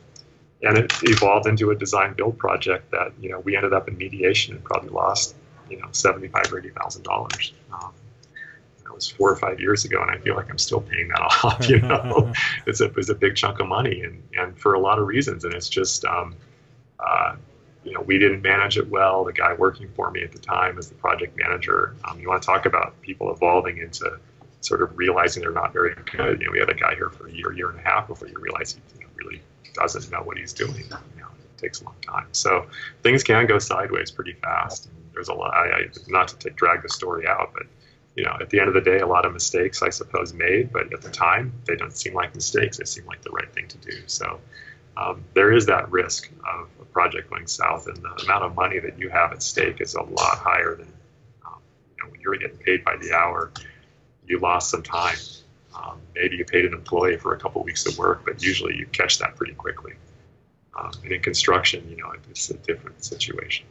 and 0.61 0.77
it 0.77 0.91
evolved 1.03 1.47
into 1.47 1.71
a 1.71 1.75
design 1.75 2.15
build 2.15 2.37
project 2.37 2.91
that 2.91 3.13
you 3.21 3.29
know 3.29 3.39
we 3.39 3.55
ended 3.55 3.73
up 3.73 3.87
in 3.87 3.97
mediation 3.97 4.55
and 4.55 4.63
probably 4.63 4.89
lost 4.89 5.35
you 5.69 5.77
know 5.77 5.87
seventy 5.91 6.27
five 6.27 6.51
or 6.51 6.59
eighty 6.59 6.71
thousand 6.71 7.03
dollars. 7.03 7.53
Um, 7.71 7.93
that 8.83 8.93
was 8.93 9.07
four 9.07 9.31
or 9.31 9.37
five 9.37 9.61
years 9.61 9.85
ago, 9.85 10.01
and 10.01 10.11
I 10.11 10.17
feel 10.17 10.35
like 10.35 10.49
I'm 10.49 10.57
still 10.57 10.81
paying 10.81 11.07
that 11.09 11.21
off. 11.43 11.69
You 11.69 11.79
know, 11.79 12.33
it's 12.67 12.81
a 12.81 12.85
it's 12.97 13.09
a 13.09 13.15
big 13.15 13.35
chunk 13.37 13.61
of 13.61 13.67
money, 13.67 14.01
and 14.01 14.21
and 14.37 14.59
for 14.59 14.73
a 14.73 14.79
lot 14.79 14.99
of 14.99 15.07
reasons, 15.07 15.45
and 15.45 15.53
it's 15.53 15.69
just. 15.69 16.03
Um, 16.03 16.35
uh, 16.99 17.37
you 17.83 17.93
know, 17.93 18.01
we 18.01 18.17
didn't 18.19 18.41
manage 18.41 18.77
it 18.77 18.89
well. 18.89 19.23
The 19.23 19.33
guy 19.33 19.53
working 19.53 19.89
for 19.95 20.11
me 20.11 20.23
at 20.23 20.31
the 20.31 20.39
time 20.39 20.77
as 20.77 20.89
the 20.89 20.95
project 20.95 21.37
manager. 21.37 21.95
Um, 22.03 22.19
you 22.19 22.27
want 22.27 22.41
to 22.41 22.45
talk 22.45 22.65
about 22.65 22.99
people 23.01 23.31
evolving 23.31 23.77
into 23.77 24.19
sort 24.61 24.81
of 24.81 24.97
realizing 24.97 25.41
they're 25.41 25.51
not 25.51 25.71
very 25.71 25.95
good. 25.95 26.41
You 26.41 26.47
know, 26.47 26.51
we 26.51 26.59
had 26.59 26.69
a 26.69 26.73
guy 26.73 26.95
here 26.95 27.09
for 27.09 27.27
a 27.27 27.31
year, 27.31 27.53
year 27.53 27.69
and 27.69 27.79
a 27.79 27.83
half 27.83 28.07
before 28.07 28.27
you 28.27 28.37
realize 28.37 28.73
he 28.73 28.99
you 28.99 29.05
know, 29.05 29.11
really 29.15 29.41
doesn't 29.73 30.11
know 30.11 30.21
what 30.21 30.37
he's 30.37 30.51
doing. 30.53 30.75
You 30.75 31.21
know, 31.21 31.27
it 31.39 31.57
takes 31.57 31.81
a 31.81 31.85
long 31.85 31.95
time. 32.01 32.27
So 32.33 32.67
things 33.01 33.23
can 33.23 33.45
go 33.47 33.59
sideways 33.59 34.11
pretty 34.11 34.33
fast. 34.33 34.87
And 34.87 34.95
there's 35.13 35.29
a 35.29 35.33
lot. 35.33 35.53
I, 35.53 35.87
not 36.07 36.27
to 36.29 36.37
take, 36.37 36.57
drag 36.57 36.83
the 36.83 36.89
story 36.89 37.25
out, 37.27 37.51
but 37.53 37.63
you 38.15 38.25
know, 38.25 38.35
at 38.41 38.49
the 38.49 38.59
end 38.59 38.67
of 38.67 38.73
the 38.73 38.81
day, 38.81 38.99
a 38.99 39.07
lot 39.07 39.25
of 39.25 39.31
mistakes, 39.31 39.81
I 39.81 39.89
suppose, 39.89 40.33
made. 40.33 40.73
But 40.73 40.91
at 40.93 41.01
the 41.01 41.09
time, 41.09 41.53
they 41.65 41.77
don't 41.77 41.95
seem 41.95 42.13
like 42.13 42.35
mistakes. 42.35 42.77
They 42.77 42.85
seem 42.85 43.05
like 43.05 43.21
the 43.21 43.31
right 43.31 43.51
thing 43.53 43.69
to 43.69 43.77
do. 43.77 44.01
So 44.07 44.41
um, 44.97 45.23
there 45.33 45.51
is 45.51 45.65
that 45.67 45.91
risk 45.91 46.29
of 46.47 46.67
a 46.81 46.85
project 46.85 47.29
going 47.29 47.47
south, 47.47 47.87
and 47.87 47.97
the 47.97 48.23
amount 48.25 48.43
of 48.43 48.55
money 48.55 48.79
that 48.79 48.99
you 48.99 49.09
have 49.09 49.31
at 49.31 49.41
stake 49.41 49.81
is 49.81 49.95
a 49.95 50.01
lot 50.01 50.37
higher 50.37 50.75
than 50.75 50.91
um, 51.45 51.59
you 51.97 52.03
know, 52.03 52.11
when 52.11 52.21
you're 52.21 52.37
getting 52.37 52.57
paid 52.57 52.83
by 52.83 52.97
the 52.97 53.13
hour. 53.13 53.51
You 54.27 54.39
lost 54.39 54.69
some 54.69 54.83
time. 54.83 55.17
Um, 55.75 55.99
maybe 56.15 56.35
you 56.35 56.45
paid 56.45 56.65
an 56.65 56.73
employee 56.73 57.17
for 57.17 57.33
a 57.33 57.39
couple 57.39 57.63
weeks 57.63 57.85
of 57.85 57.97
work, 57.97 58.23
but 58.25 58.43
usually 58.43 58.75
you 58.75 58.85
catch 58.87 59.19
that 59.19 59.35
pretty 59.35 59.53
quickly. 59.53 59.93
Um, 60.77 60.91
and 61.03 61.11
in 61.11 61.21
construction, 61.21 61.87
you 61.89 61.97
know, 61.97 62.11
it's 62.29 62.49
a 62.49 62.57
different 62.57 63.03
situation. 63.03 63.65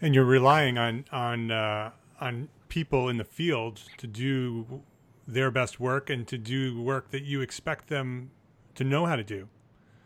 And 0.00 0.14
you're 0.14 0.24
relying 0.24 0.78
on 0.78 1.04
on 1.12 1.50
uh, 1.50 1.90
on 2.20 2.48
people 2.68 3.08
in 3.08 3.18
the 3.18 3.24
field 3.24 3.82
to 3.98 4.06
do 4.06 4.82
their 5.26 5.50
best 5.50 5.78
work 5.78 6.10
and 6.10 6.26
to 6.26 6.36
do 6.36 6.80
work 6.80 7.10
that 7.10 7.22
you 7.22 7.40
expect 7.40 7.88
them 7.88 8.30
to 8.74 8.84
know 8.84 9.06
how 9.06 9.16
to 9.16 9.24
do. 9.24 9.48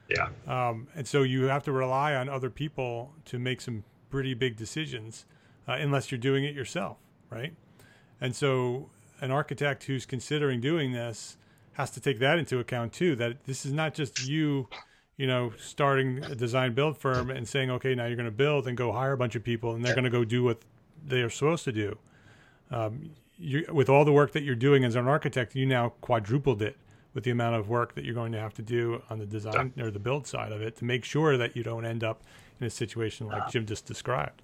Yeah. 0.08 0.28
Um, 0.46 0.88
and 0.94 1.06
so 1.06 1.22
you 1.22 1.44
have 1.44 1.64
to 1.64 1.72
rely 1.72 2.14
on 2.14 2.28
other 2.28 2.50
people 2.50 3.12
to 3.26 3.38
make 3.38 3.60
some 3.60 3.84
pretty 4.10 4.34
big 4.34 4.56
decisions, 4.56 5.24
uh, 5.66 5.72
unless 5.72 6.10
you're 6.10 6.18
doing 6.18 6.44
it 6.44 6.54
yourself, 6.54 6.98
right? 7.30 7.54
And 8.20 8.34
so 8.34 8.90
an 9.20 9.30
architect 9.30 9.84
who's 9.84 10.06
considering 10.06 10.60
doing 10.60 10.92
this 10.92 11.36
has 11.72 11.90
to 11.90 12.00
take 12.00 12.18
that 12.20 12.38
into 12.38 12.58
account 12.58 12.92
too. 12.92 13.16
That 13.16 13.44
this 13.44 13.66
is 13.66 13.72
not 13.72 13.94
just 13.94 14.26
you, 14.26 14.68
you 15.16 15.26
know, 15.26 15.52
starting 15.58 16.22
a 16.24 16.34
design 16.34 16.74
build 16.74 16.98
firm 16.98 17.30
and 17.30 17.46
saying, 17.46 17.70
okay, 17.70 17.94
now 17.94 18.06
you're 18.06 18.16
going 18.16 18.24
to 18.26 18.30
build 18.30 18.66
and 18.66 18.76
go 18.76 18.92
hire 18.92 19.12
a 19.12 19.16
bunch 19.16 19.34
of 19.34 19.42
people 19.42 19.74
and 19.74 19.84
they're 19.84 19.94
going 19.94 20.04
to 20.04 20.10
go 20.10 20.24
do 20.24 20.42
what 20.42 20.60
they 21.04 21.20
are 21.20 21.30
supposed 21.30 21.64
to 21.64 21.72
do. 21.72 21.98
Um, 22.70 23.10
you, 23.38 23.66
with 23.70 23.88
all 23.88 24.04
the 24.04 24.12
work 24.12 24.32
that 24.32 24.42
you're 24.42 24.54
doing 24.54 24.84
as 24.84 24.94
an 24.94 25.06
architect, 25.06 25.54
you 25.54 25.66
now 25.66 25.90
quadrupled 26.00 26.62
it 26.62 26.76
with 27.16 27.24
the 27.24 27.30
amount 27.30 27.56
of 27.56 27.70
work 27.70 27.94
that 27.94 28.04
you're 28.04 28.14
going 28.14 28.30
to 28.30 28.38
have 28.38 28.52
to 28.52 28.60
do 28.60 29.02
on 29.08 29.18
the 29.18 29.24
design 29.24 29.72
or 29.80 29.90
the 29.90 29.98
build 29.98 30.26
side 30.26 30.52
of 30.52 30.60
it 30.60 30.76
to 30.76 30.84
make 30.84 31.02
sure 31.02 31.38
that 31.38 31.56
you 31.56 31.62
don't 31.62 31.86
end 31.86 32.04
up 32.04 32.22
in 32.60 32.66
a 32.66 32.70
situation 32.70 33.26
like 33.26 33.50
Jim 33.50 33.64
just 33.64 33.86
described. 33.86 34.42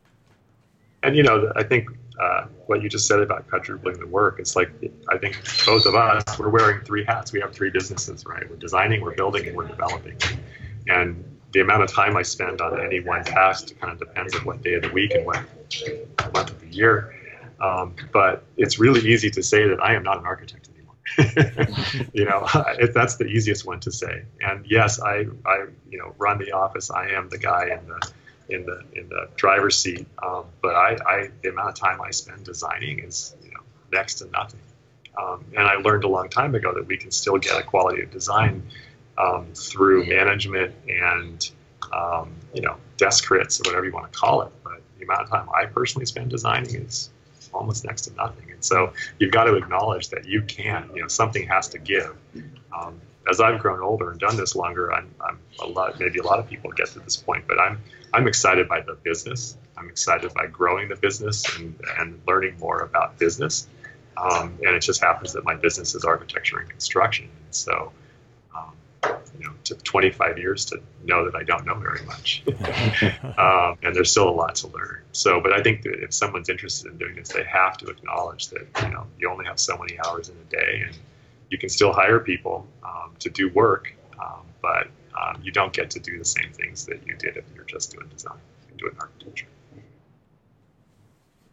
And 1.02 1.14
you 1.14 1.22
know, 1.22 1.52
I 1.54 1.64
think 1.64 1.90
uh, 2.18 2.46
what 2.66 2.82
you 2.82 2.88
just 2.88 3.06
said 3.06 3.20
about 3.20 3.46
quadrupling 3.50 3.98
the 4.00 4.06
work, 4.06 4.38
it's 4.38 4.56
like 4.56 4.70
I 5.10 5.18
think 5.18 5.38
both 5.66 5.84
of 5.84 5.94
us 5.94 6.38
we're 6.38 6.48
wearing 6.48 6.80
three 6.82 7.04
hats. 7.04 7.30
We 7.30 7.40
have 7.40 7.52
three 7.52 7.68
businesses, 7.68 8.24
right? 8.24 8.48
We're 8.48 8.56
designing, 8.56 9.02
we're 9.02 9.16
building, 9.16 9.46
and 9.46 9.54
we're 9.54 9.68
developing. 9.68 10.16
And 10.88 11.22
the 11.52 11.60
amount 11.60 11.82
of 11.82 11.92
time 11.92 12.16
I 12.16 12.22
spend 12.22 12.62
on 12.62 12.80
any 12.80 13.00
one 13.00 13.22
task 13.22 13.78
kind 13.80 13.92
of 13.92 13.98
depends 13.98 14.34
on 14.34 14.46
what 14.46 14.62
day 14.62 14.74
of 14.74 14.82
the 14.82 14.92
week 14.92 15.10
and 15.10 15.26
what 15.26 15.44
month 16.32 16.50
of 16.50 16.60
the 16.60 16.68
year. 16.68 17.14
Um, 17.60 17.94
but 18.12 18.44
it's 18.56 18.78
really 18.78 19.06
easy 19.06 19.30
to 19.30 19.42
say 19.42 19.68
that 19.68 19.82
I 19.82 19.94
am 19.94 20.02
not 20.02 20.18
an 20.18 20.24
architect. 20.24 20.70
you 22.12 22.24
know, 22.24 22.46
if 22.78 22.94
that's 22.94 23.16
the 23.16 23.26
easiest 23.26 23.66
one 23.66 23.80
to 23.80 23.90
say. 23.90 24.24
And 24.40 24.64
yes, 24.66 25.00
I, 25.00 25.26
I, 25.44 25.66
you 25.90 25.98
know, 25.98 26.14
run 26.18 26.38
the 26.38 26.52
office. 26.52 26.90
I 26.90 27.10
am 27.10 27.28
the 27.28 27.38
guy 27.38 27.68
in 27.68 27.86
the 27.88 28.12
in 28.48 28.66
the 28.66 28.82
in 28.94 29.08
the 29.08 29.28
driver's 29.36 29.78
seat. 29.78 30.06
Um, 30.22 30.44
but 30.60 30.74
I, 30.74 30.96
I, 31.06 31.30
the 31.42 31.50
amount 31.50 31.70
of 31.70 31.74
time 31.74 32.00
I 32.00 32.10
spend 32.10 32.44
designing 32.44 33.00
is 33.00 33.34
you 33.44 33.50
know 33.50 33.60
next 33.92 34.16
to 34.16 34.26
nothing. 34.30 34.60
Um, 35.20 35.44
and 35.56 35.66
I 35.66 35.74
learned 35.74 36.04
a 36.04 36.08
long 36.08 36.28
time 36.28 36.54
ago 36.54 36.72
that 36.74 36.86
we 36.86 36.96
can 36.96 37.10
still 37.10 37.36
get 37.36 37.58
a 37.58 37.62
quality 37.62 38.02
of 38.02 38.10
design 38.10 38.62
um, 39.18 39.46
through 39.54 40.06
management 40.06 40.74
and 40.88 41.50
um, 41.92 42.32
you 42.54 42.62
know 42.62 42.76
desk 42.96 43.26
crits 43.26 43.60
or 43.60 43.70
whatever 43.70 43.86
you 43.86 43.92
want 43.92 44.12
to 44.12 44.18
call 44.18 44.42
it. 44.42 44.52
But 44.64 44.80
the 44.98 45.04
amount 45.04 45.22
of 45.22 45.30
time 45.30 45.48
I 45.54 45.66
personally 45.66 46.06
spend 46.06 46.30
designing 46.30 46.74
is 46.74 47.10
almost 47.52 47.84
next 47.84 48.02
to 48.02 48.14
nothing. 48.14 48.50
And 48.50 48.64
so 48.64 48.92
you've 49.18 49.32
got 49.32 49.44
to 49.44 49.54
acknowledge 49.56 50.08
that 50.10 50.26
you 50.26 50.42
can, 50.42 50.90
you 50.94 51.02
know, 51.02 51.08
something 51.08 51.46
has 51.48 51.68
to 51.68 51.78
give. 51.78 52.16
Um, 52.76 53.00
as 53.28 53.40
I've 53.40 53.60
grown 53.60 53.80
older 53.80 54.10
and 54.10 54.18
done 54.18 54.36
this 54.36 54.56
longer, 54.56 54.92
I'm, 54.92 55.14
I'm 55.20 55.38
a 55.62 55.66
lot, 55.66 55.98
maybe 56.00 56.18
a 56.18 56.24
lot 56.24 56.38
of 56.38 56.48
people 56.48 56.70
get 56.72 56.88
to 56.88 57.00
this 57.00 57.16
point, 57.16 57.44
but 57.46 57.58
I'm, 57.60 57.80
I'm 58.12 58.26
excited 58.26 58.68
by 58.68 58.80
the 58.80 58.94
business. 58.94 59.56
I'm 59.76 59.88
excited 59.88 60.34
by 60.34 60.46
growing 60.46 60.88
the 60.88 60.96
business 60.96 61.44
and, 61.56 61.78
and 61.98 62.20
learning 62.26 62.58
more 62.58 62.80
about 62.80 63.18
business. 63.18 63.68
Um, 64.16 64.58
and 64.64 64.74
it 64.74 64.80
just 64.80 65.00
happens 65.00 65.32
that 65.32 65.44
my 65.44 65.54
business 65.54 65.94
is 65.94 66.04
architecture 66.04 66.58
and 66.58 66.68
construction. 66.68 67.28
So 67.50 67.92
you 69.04 69.44
know, 69.44 69.52
took 69.64 69.82
25 69.82 70.38
years 70.38 70.64
to 70.66 70.80
know 71.04 71.24
that 71.24 71.34
I 71.34 71.42
don't 71.42 71.66
know 71.66 71.74
very 71.74 72.04
much. 72.04 72.42
um, 73.38 73.78
and 73.82 73.94
there's 73.94 74.10
still 74.10 74.28
a 74.28 74.30
lot 74.30 74.54
to 74.56 74.68
learn. 74.68 75.02
So, 75.12 75.40
but 75.40 75.52
I 75.52 75.62
think 75.62 75.82
that 75.82 76.02
if 76.02 76.12
someone's 76.12 76.48
interested 76.48 76.92
in 76.92 76.98
doing 76.98 77.16
this, 77.16 77.28
they 77.28 77.44
have 77.44 77.76
to 77.78 77.86
acknowledge 77.86 78.48
that, 78.48 78.66
you 78.82 78.88
know, 78.90 79.06
you 79.18 79.30
only 79.30 79.44
have 79.44 79.58
so 79.58 79.76
many 79.76 79.98
hours 80.00 80.28
in 80.28 80.36
a 80.36 80.50
day 80.50 80.84
and 80.86 80.96
you 81.50 81.58
can 81.58 81.68
still 81.68 81.92
hire 81.92 82.18
people 82.18 82.66
um, 82.84 83.12
to 83.18 83.28
do 83.28 83.50
work, 83.50 83.94
um, 84.20 84.42
but 84.60 84.88
um, 85.20 85.40
you 85.42 85.52
don't 85.52 85.72
get 85.72 85.90
to 85.90 86.00
do 86.00 86.18
the 86.18 86.24
same 86.24 86.50
things 86.52 86.86
that 86.86 87.06
you 87.06 87.14
did 87.16 87.36
if 87.36 87.44
you're 87.54 87.64
just 87.64 87.92
doing 87.92 88.08
design 88.08 88.38
and 88.70 88.78
doing 88.78 88.94
architecture. 88.98 89.46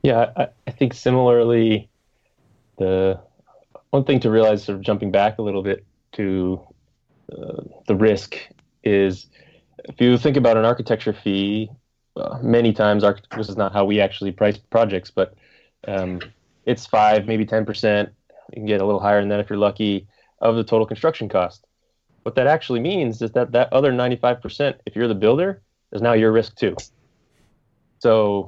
Yeah, 0.01 0.31
I, 0.37 0.47
I 0.65 0.71
think 0.71 0.93
similarly, 0.93 1.89
the 2.77 3.19
one 3.89 4.05
thing 4.05 4.21
to 4.21 4.29
realize, 4.29 4.63
sort 4.63 4.77
of 4.77 4.81
jumping 4.81 5.11
back 5.11 5.39
a 5.39 5.41
little 5.41 5.63
bit 5.63 5.85
to 6.13 6.61
the 7.87 7.95
risk 7.95 8.37
is 8.83 9.27
if 9.85 9.99
you 9.99 10.17
think 10.17 10.37
about 10.37 10.57
an 10.57 10.65
architecture 10.65 11.13
fee, 11.13 11.69
uh, 12.15 12.39
many 12.41 12.73
times 12.73 13.03
this 13.35 13.49
is 13.49 13.57
not 13.57 13.73
how 13.73 13.85
we 13.85 13.99
actually 13.99 14.31
price 14.31 14.57
projects, 14.57 15.11
but 15.11 15.35
um, 15.87 16.19
it's 16.65 16.85
five, 16.85 17.25
maybe 17.25 17.45
ten 17.45 17.65
percent. 17.65 18.09
You 18.51 18.57
can 18.57 18.65
get 18.65 18.81
a 18.81 18.85
little 18.85 18.99
higher 18.99 19.19
than 19.19 19.29
that 19.29 19.39
if 19.39 19.49
you're 19.49 19.59
lucky 19.59 20.07
of 20.41 20.55
the 20.55 20.63
total 20.63 20.85
construction 20.85 21.29
cost. 21.29 21.65
What 22.23 22.35
that 22.35 22.47
actually 22.47 22.79
means 22.79 23.21
is 23.21 23.31
that 23.31 23.51
that 23.53 23.71
other 23.71 23.91
95%, 23.91 24.75
if 24.85 24.95
you're 24.95 25.07
the 25.07 25.15
builder, 25.15 25.61
is 25.91 26.01
now 26.01 26.13
your 26.13 26.31
risk 26.31 26.55
too. 26.55 26.75
So 27.99 28.47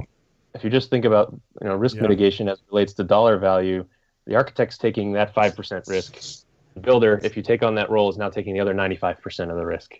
if 0.53 0.63
you 0.63 0.69
just 0.69 0.89
think 0.89 1.05
about 1.05 1.33
you 1.61 1.67
know 1.67 1.75
risk 1.75 1.95
yeah. 1.95 2.03
mitigation 2.03 2.49
as 2.49 2.59
relates 2.71 2.93
to 2.93 3.03
dollar 3.03 3.37
value, 3.37 3.85
the 4.25 4.35
architect's 4.35 4.77
taking 4.77 5.13
that 5.13 5.33
5% 5.33 5.87
risk 5.87 6.43
builder, 6.79 7.19
if 7.23 7.35
you 7.35 7.43
take 7.43 7.63
on 7.63 7.75
that 7.75 7.89
role, 7.89 8.09
is 8.09 8.17
now 8.17 8.29
taking 8.29 8.53
the 8.53 8.59
other 8.59 8.73
95% 8.73 9.49
of 9.49 9.57
the 9.57 9.65
risk. 9.65 9.93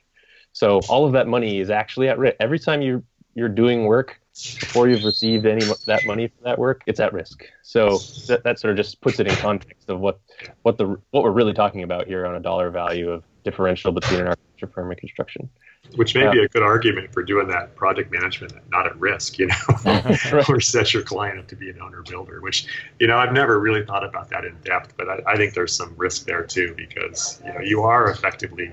So 0.54 0.82
all 0.90 1.06
of 1.06 1.14
that 1.14 1.28
money 1.28 1.60
is 1.60 1.70
actually 1.70 2.10
at 2.10 2.18
risk. 2.18 2.36
Every 2.40 2.60
time 2.60 2.82
you 2.82 3.04
you're 3.34 3.50
doing 3.50 3.86
work 3.86 4.20
before 4.60 4.90
you've 4.90 5.04
received 5.04 5.46
any 5.46 5.64
that 5.86 6.06
money 6.06 6.28
for 6.28 6.44
that 6.44 6.60
work, 6.60 6.84
it's 6.86 7.00
at 7.00 7.14
risk. 7.14 7.46
So 7.64 7.98
that, 8.28 8.44
that 8.44 8.60
sort 8.60 8.72
of 8.72 8.78
just 8.78 9.00
puts 9.02 9.20
it 9.20 9.28
in 9.28 9.36
context 9.36 9.90
of 9.90 10.00
what 10.00 10.20
what 10.64 10.78
the 10.78 10.98
what 11.12 11.24
we're 11.24 11.32
really 11.32 11.54
talking 11.54 11.84
about 11.84 12.08
here 12.08 12.26
on 12.26 12.36
a 12.36 12.40
dollar 12.40 12.70
value 12.70 13.10
of 13.10 13.24
differential 13.44 13.92
between 13.92 14.22
an 14.22 14.28
architecture 14.28 14.68
firm 14.68 14.92
and 14.92 15.00
construction. 15.00 15.50
Which 15.96 16.16
may 16.16 16.32
be 16.32 16.40
a 16.44 16.48
good 16.48 16.64
argument 16.64 17.12
for 17.12 17.22
doing 17.22 17.48
that 17.50 17.76
project 17.76 18.12
management 18.12 18.54
not 18.70 18.86
at 18.86 18.98
risk, 18.98 19.38
you 19.38 19.48
know, 19.48 19.56
right. 19.86 20.50
or 20.50 20.62
set 20.62 20.94
your 20.94 21.04
client 21.04 21.40
up 21.40 21.48
to 21.48 21.56
be 21.56 21.70
an 21.70 21.82
owner 21.82 22.02
builder, 22.02 22.40
which, 22.42 22.66
you 23.00 23.08
know, 23.08 23.18
I've 23.18 23.34
never 23.34 23.60
really 23.60 23.86
thought 23.86 24.06
about 24.06 24.30
that 24.30 24.46
in 24.46 24.56
depth, 24.64 24.94
but 24.98 25.10
I, 25.10 25.20
I 25.28 25.36
think 25.36 25.54
there's 25.54 25.76
some 25.76 25.94
risk 25.98 26.26
there 26.26 26.44
too, 26.44 26.74
because, 26.78 27.42
you 27.46 27.54
know, 27.54 27.60
you 27.60 27.82
are 27.82 28.10
effectively 28.10 28.72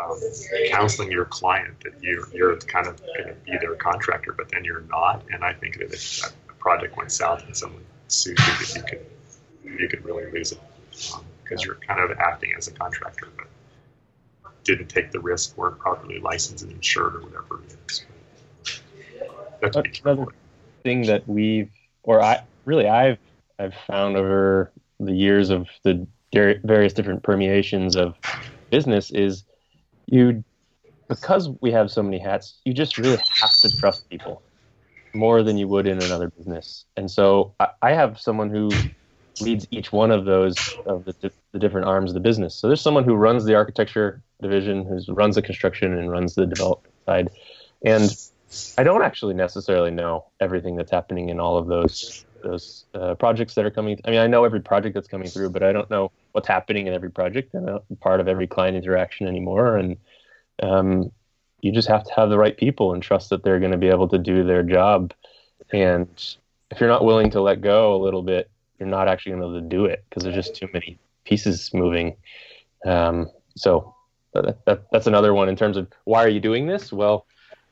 um, 0.00 0.20
counseling 0.70 1.10
your 1.10 1.24
client 1.24 1.74
that 1.84 2.00
you're, 2.02 2.28
you're 2.32 2.56
kind 2.56 2.86
of 2.86 3.00
going 3.00 3.28
to 3.28 3.34
be 3.44 3.58
their 3.58 3.74
contractor, 3.74 4.32
but 4.32 4.48
then 4.50 4.64
you're 4.64 4.82
not. 4.82 5.24
And 5.32 5.44
I 5.44 5.52
think 5.52 5.78
that 5.78 5.92
if 5.92 6.32
a 6.48 6.52
project 6.54 6.96
went 6.96 7.10
south 7.10 7.44
and 7.44 7.56
someone 7.56 7.84
sued 8.08 8.38
you, 8.38 8.44
that 8.44 8.74
you 8.76 8.82
could, 8.82 9.80
you 9.80 9.88
could 9.88 10.04
really 10.04 10.30
lose 10.30 10.52
it 10.52 10.60
because 10.90 11.60
um, 11.60 11.66
you're 11.66 11.74
kind 11.76 12.00
of 12.00 12.16
acting 12.18 12.52
as 12.56 12.68
a 12.68 12.72
contractor. 12.72 13.28
But 13.36 13.48
didn't 14.64 14.88
take 14.88 15.10
the 15.10 15.20
risk, 15.20 15.56
weren't 15.56 15.78
properly 15.78 16.18
licensed 16.18 16.64
and 16.64 16.72
insured, 16.72 17.16
or 17.16 17.22
whatever 17.22 17.60
it 17.64 17.76
is. 17.88 18.04
That's 19.60 19.76
another 20.04 20.26
thing 20.82 21.02
that 21.06 21.26
we've, 21.28 21.70
or 22.02 22.22
I 22.22 22.42
really 22.64 22.88
I've 22.88 23.18
I've 23.58 23.74
found 23.86 24.16
over 24.16 24.72
the 24.98 25.12
years 25.12 25.50
of 25.50 25.68
the 25.82 26.06
various 26.32 26.92
different 26.92 27.22
permeations 27.22 27.96
of 27.96 28.16
business 28.70 29.10
is 29.10 29.44
you 30.06 30.42
because 31.08 31.50
we 31.60 31.70
have 31.70 31.90
so 31.90 32.02
many 32.02 32.18
hats, 32.18 32.60
you 32.64 32.72
just 32.72 32.96
really 32.96 33.18
have 33.40 33.52
to 33.52 33.76
trust 33.76 34.08
people 34.08 34.42
more 35.12 35.42
than 35.42 35.58
you 35.58 35.68
would 35.68 35.86
in 35.86 36.02
another 36.02 36.30
business. 36.30 36.86
And 36.96 37.10
so 37.10 37.54
I, 37.60 37.68
I 37.82 37.92
have 37.92 38.18
someone 38.18 38.48
who 38.48 38.70
leads 39.40 39.66
each 39.70 39.92
one 39.92 40.10
of 40.10 40.24
those 40.24 40.56
of 40.86 41.04
the, 41.04 41.30
the 41.52 41.58
different 41.58 41.86
arms 41.86 42.10
of 42.10 42.14
the 42.14 42.20
business. 42.20 42.54
So 42.54 42.66
there's 42.66 42.80
someone 42.80 43.04
who 43.04 43.14
runs 43.14 43.44
the 43.44 43.54
architecture 43.54 44.22
division, 44.42 44.84
who 44.84 45.14
runs 45.14 45.36
the 45.36 45.42
construction 45.42 45.96
and 45.96 46.10
runs 46.10 46.34
the 46.34 46.46
development 46.46 46.94
side, 47.06 47.30
and 47.84 48.14
I 48.76 48.82
don't 48.82 49.02
actually 49.02 49.34
necessarily 49.34 49.90
know 49.90 50.26
everything 50.40 50.76
that's 50.76 50.90
happening 50.90 51.30
in 51.30 51.40
all 51.40 51.56
of 51.56 51.66
those 51.66 52.24
those 52.42 52.84
uh, 52.94 53.14
projects 53.14 53.54
that 53.54 53.64
are 53.64 53.70
coming. 53.70 54.00
I 54.04 54.10
mean, 54.10 54.18
I 54.18 54.26
know 54.26 54.44
every 54.44 54.60
project 54.60 54.94
that's 54.94 55.08
coming 55.08 55.28
through, 55.28 55.50
but 55.50 55.62
I 55.62 55.72
don't 55.72 55.88
know 55.90 56.10
what's 56.32 56.48
happening 56.48 56.86
in 56.86 56.92
every 56.92 57.10
project 57.10 57.54
and 57.54 57.80
part 58.00 58.20
of 58.20 58.28
every 58.28 58.46
client 58.46 58.76
interaction 58.76 59.26
anymore. 59.28 59.76
And 59.76 59.96
um, 60.62 61.12
you 61.60 61.72
just 61.72 61.88
have 61.88 62.04
to 62.04 62.12
have 62.14 62.30
the 62.30 62.38
right 62.38 62.56
people 62.56 62.92
and 62.92 63.02
trust 63.02 63.30
that 63.30 63.44
they're 63.44 63.60
going 63.60 63.72
to 63.72 63.78
be 63.78 63.88
able 63.88 64.08
to 64.08 64.18
do 64.18 64.44
their 64.44 64.62
job. 64.62 65.14
And 65.72 66.08
if 66.70 66.80
you're 66.80 66.88
not 66.88 67.04
willing 67.04 67.30
to 67.30 67.40
let 67.40 67.60
go 67.60 67.94
a 67.94 68.02
little 68.02 68.22
bit, 68.22 68.50
you're 68.78 68.88
not 68.88 69.08
actually 69.08 69.32
going 69.32 69.42
to 69.42 69.48
be 69.48 69.56
able 69.56 69.62
to 69.62 69.76
do 69.76 69.84
it 69.86 70.04
because 70.08 70.24
there's 70.24 70.34
just 70.34 70.56
too 70.56 70.68
many 70.72 70.98
pieces 71.24 71.72
moving. 71.72 72.16
Um, 72.84 73.30
so 73.56 73.94
that, 74.34 74.64
that, 74.66 74.84
that's 74.90 75.06
another 75.06 75.34
one 75.34 75.48
in 75.48 75.56
terms 75.56 75.76
of 75.76 75.88
why 76.04 76.24
are 76.24 76.28
you 76.28 76.40
doing 76.40 76.66
this? 76.66 76.92
Well, 76.92 77.26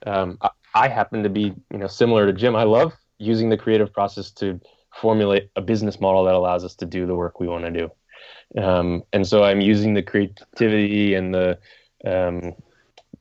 um, 0.07 0.39
I, 0.41 0.51
I 0.75 0.89
happen 0.89 1.23
to 1.23 1.29
be, 1.29 1.55
you 1.71 1.79
know, 1.79 1.87
similar 1.87 2.27
to 2.27 2.33
Jim. 2.33 2.55
I 2.55 2.65
love 2.65 2.93
using 3.19 3.49
the 3.49 3.57
creative 3.57 3.93
process 3.93 4.31
to 4.33 4.61
formulate 4.95 5.51
a 5.57 5.61
business 5.61 6.01
model 6.01 6.25
that 6.25 6.35
allows 6.35 6.65
us 6.65 6.75
to 6.77 6.87
do 6.87 7.07
the 7.07 7.15
work 7.15 7.41
we 7.41 7.49
want 7.49 7.65
to 7.65 7.71
do. 7.71 8.61
Um, 8.61 9.05
and 9.13 9.27
so 9.27 9.45
I'm 9.45 9.61
using 9.61 9.95
the 9.95 10.03
creativity 10.03 11.15
and 11.15 11.35
the, 11.35 11.59
um, 12.05 12.55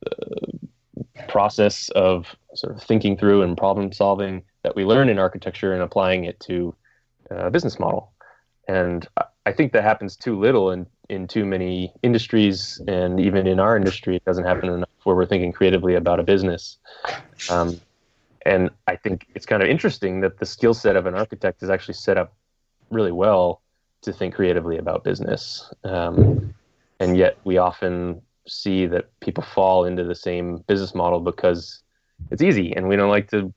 the, 0.02 0.60
process 1.28 1.90
of 1.90 2.36
sort 2.56 2.76
of 2.76 2.82
thinking 2.82 3.18
through 3.18 3.44
and 3.44 3.58
problem 3.58 3.92
solving 3.92 4.44
that 4.64 4.76
we 4.76 4.84
learn 4.84 5.10
in 5.10 5.20
architecture 5.20 5.74
and 5.74 5.84
applying 5.84 6.26
it 6.26 6.40
to 6.40 6.76
a 7.30 7.52
business 7.52 7.80
model. 7.80 8.12
And 8.70 9.08
I 9.48 9.52
think 9.52 9.74
that 9.74 9.84
happens 9.84 10.16
too 10.16 10.40
little 10.40 10.70
in, 10.70 10.86
in 11.10 11.28
too 11.28 11.44
many 11.44 11.92
industries, 12.04 12.80
and 12.88 13.20
even 13.20 13.48
in 13.48 13.60
our 13.60 13.76
industry, 13.76 14.16
it 14.16 14.24
doesn't 14.26 14.46
happen 14.46 14.70
enough 14.70 14.90
where 15.06 15.16
we're 15.16 15.26
thinking 15.26 15.52
creatively 15.52 15.96
about 15.96 16.20
a 16.20 16.24
business. 16.24 16.78
Um, 17.50 17.82
and 18.46 18.70
I 18.86 18.96
think 18.96 19.26
it's 19.34 19.48
kind 19.48 19.64
of 19.64 19.70
interesting 19.70 20.22
that 20.22 20.38
the 20.38 20.46
skill 20.46 20.76
set 20.76 20.96
of 20.96 21.08
an 21.08 21.16
architect 21.16 21.64
is 21.64 21.72
actually 21.72 21.96
set 21.96 22.20
up 22.20 22.36
really 22.92 23.12
well 23.12 23.64
to 24.04 24.14
think 24.14 24.36
creatively 24.36 24.78
about 24.78 25.04
business. 25.04 25.74
Um, 25.84 26.54
and 27.00 27.18
yet 27.18 27.40
we 27.46 27.58
often 27.58 28.22
see 28.48 28.86
that 28.86 29.10
people 29.20 29.44
fall 29.44 29.86
into 29.86 30.04
the 30.04 30.14
same 30.14 30.58
business 30.68 30.94
model 30.94 31.22
because 31.22 31.82
it's 32.30 32.44
easy 32.44 32.76
and 32.76 32.88
we 32.88 32.96
don't 32.96 33.10
like 33.10 33.32
to 33.32 33.52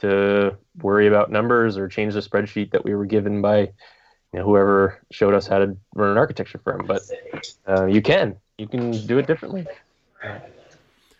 to 0.00 0.56
worry 0.82 1.06
about 1.06 1.30
numbers 1.30 1.76
or 1.76 1.86
change 1.86 2.14
the 2.14 2.20
spreadsheet 2.20 2.70
that 2.70 2.84
we 2.84 2.94
were 2.94 3.04
given 3.04 3.42
by 3.42 3.70
you 4.32 4.38
know, 4.38 4.44
whoever 4.44 5.00
showed 5.10 5.34
us 5.34 5.46
how 5.46 5.58
to 5.58 5.76
run 5.94 6.10
an 6.10 6.18
architecture 6.18 6.60
firm. 6.62 6.86
But 6.86 7.02
uh, 7.68 7.86
you 7.86 8.02
can 8.02 8.36
you 8.58 8.68
can 8.68 9.06
do 9.06 9.18
it 9.18 9.26
differently. 9.26 9.66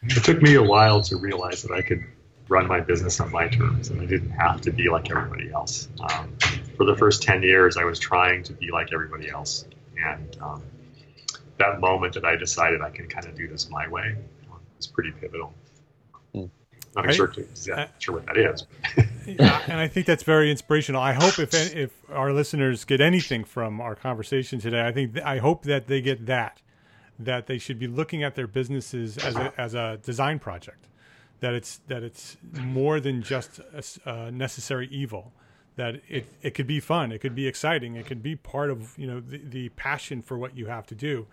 It 0.02 0.24
took 0.24 0.40
me 0.40 0.54
a 0.54 0.62
while 0.62 1.02
to 1.02 1.16
realize 1.16 1.62
that 1.62 1.72
I 1.72 1.82
could 1.82 2.02
run 2.48 2.66
my 2.66 2.80
business 2.80 3.20
on 3.20 3.30
my 3.30 3.48
terms 3.48 3.90
and 3.90 4.00
I 4.00 4.06
didn't 4.06 4.30
have 4.30 4.61
to 4.62 4.72
be 4.72 4.88
like 4.88 5.11
everybody 5.11 5.50
else. 5.52 5.88
Um, 6.00 6.36
for 6.76 6.84
the 6.84 6.96
first 6.96 7.22
10 7.22 7.42
years, 7.42 7.76
I 7.76 7.84
was 7.84 7.98
trying 7.98 8.42
to 8.44 8.52
be 8.52 8.70
like 8.70 8.92
everybody 8.92 9.30
else. 9.30 9.66
And 10.02 10.36
um, 10.40 10.62
that 11.58 11.80
moment 11.80 12.14
that 12.14 12.24
I 12.24 12.36
decided 12.36 12.80
I 12.80 12.90
can 12.90 13.06
kind 13.06 13.26
of 13.26 13.36
do 13.36 13.46
this 13.46 13.70
my 13.70 13.86
way 13.88 14.16
was 14.76 14.86
pretty 14.86 15.12
pivotal. 15.12 15.52
Not 16.97 17.09
I, 17.09 17.12
sure, 17.12 17.32
I, 17.72 17.88
sure 18.01 18.16
what 18.16 18.26
that 18.26 18.36
is. 18.36 18.66
yeah, 19.26 19.62
and 19.68 19.78
I 19.78 19.86
think 19.86 20.07
that's 20.07 20.24
very 20.24 20.51
inspirational. 20.51 21.01
I 21.01 21.12
hope 21.12 21.38
if 21.38 21.55
if 21.55 21.93
our 22.11 22.32
listeners 22.32 22.84
get 22.84 23.01
anything 23.01 23.45
from 23.45 23.80
our 23.80 23.95
conversation 23.95 24.59
today, 24.59 24.84
I 24.86 24.91
think 24.91 25.16
I 25.20 25.38
hope 25.38 25.62
that 25.64 25.86
they 25.86 26.01
get 26.01 26.26
that 26.26 26.61
that 27.20 27.47
they 27.47 27.59
should 27.59 27.78
be 27.78 27.86
looking 27.86 28.22
at 28.22 28.34
their 28.34 28.47
businesses 28.47 29.18
as 29.18 29.36
a, 29.36 29.53
as 29.59 29.74
a 29.74 29.99
design 30.03 30.38
project 30.38 30.88
that 31.41 31.55
it's 31.55 31.80
that 31.88 32.03
it's 32.03 32.36
more 32.61 33.01
than 33.01 33.22
just 33.22 33.59
a, 33.59 34.11
a 34.11 34.30
necessary 34.30 34.88
evil 34.91 35.32
that 35.76 36.01
it, 36.09 36.26
it 36.43 36.51
could 36.55 36.66
be 36.66 36.80
fun 36.80 37.12
it 37.12 37.20
could 37.20 37.34
be 37.34 37.47
exciting 37.47 37.97
it 37.97 38.07
could 38.07 38.22
be 38.22 38.36
part 38.36 38.70
of 38.70 38.97
you 38.99 39.07
know 39.07 39.20
the, 39.20 39.38
the 39.38 39.68
passion 39.70 40.22
for 40.22 40.38
what 40.38 40.57
you 40.57 40.66
have 40.66 40.86
to 40.86 40.95
do 40.95 41.26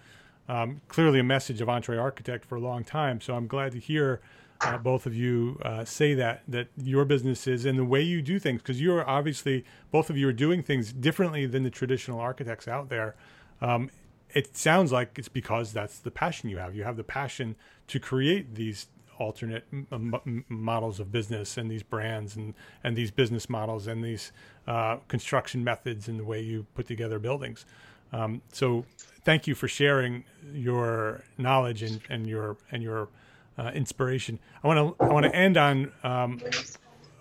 um, 0.50 0.82
clearly 0.88 1.20
a 1.20 1.24
message 1.24 1.60
of 1.62 1.68
Entre 1.68 1.98
Architect 1.98 2.46
for 2.46 2.56
a 2.56 2.62
long 2.62 2.84
time 2.84 3.22
so 3.22 3.36
i'm 3.36 3.48
glad 3.48 3.74
to 3.74 3.80
hear 3.80 4.22
uh, 4.62 4.78
both 4.78 5.06
of 5.06 5.16
you 5.16 5.60
uh, 5.64 5.86
say 5.86 6.14
that 6.14 6.42
that 6.48 6.68
your 6.78 7.06
businesses 7.06 7.66
and 7.66 7.78
the 7.78 7.86
way 7.86 8.02
you 8.02 8.22
do 8.22 8.40
things 8.40 8.62
because 8.62 8.82
you're 8.82 9.08
obviously 9.08 9.64
both 9.92 10.10
of 10.10 10.18
you 10.18 10.28
are 10.28 10.34
doing 10.34 10.64
things 10.64 10.92
differently 10.94 11.46
than 11.46 11.64
the 11.64 11.70
traditional 11.70 12.20
architects 12.20 12.68
out 12.68 12.90
there 12.90 13.16
um, 13.62 13.90
it 14.34 14.56
sounds 14.56 14.92
like 14.92 15.18
it's 15.18 15.30
because 15.30 15.74
that's 15.74 16.00
the 16.00 16.12
passion 16.12 16.50
you 16.50 16.58
have. 16.58 16.76
You 16.76 16.84
have 16.84 16.98
the 16.98 17.04
passion 17.04 17.56
to 17.88 18.00
create 18.00 18.56
these 18.56 18.88
alternate 19.18 19.66
m- 19.92 20.46
models 20.48 21.00
of 21.00 21.12
business 21.12 21.58
and 21.58 21.72
these 21.72 21.82
brands 21.82 22.36
and, 22.36 22.54
and 22.84 22.96
these 22.96 23.10
business 23.10 23.50
models 23.50 23.88
and 23.88 24.04
these 24.04 24.32
uh, 24.68 24.98
construction 25.08 25.64
methods 25.64 26.08
and 26.08 26.20
the 26.20 26.24
way 26.24 26.42
you 26.42 26.66
put 26.76 26.88
together 26.88 27.18
buildings. 27.18 27.66
Um, 28.14 28.42
so 28.52 28.86
thank 29.24 29.48
you 29.48 29.56
for 29.56 29.68
sharing 29.68 30.24
your 30.54 31.24
knowledge 31.38 31.82
and, 31.82 32.00
and 32.10 32.28
your 32.28 32.58
and 32.72 32.84
your 32.84 33.10
uh, 33.58 33.72
inspiration. 33.74 34.40
I 34.64 34.68
want 34.68 34.98
to 34.98 35.04
I 35.04 35.08
want 35.08 35.26
to 35.26 35.36
end 35.36 35.58
on 35.58 35.92
um, 36.04 36.42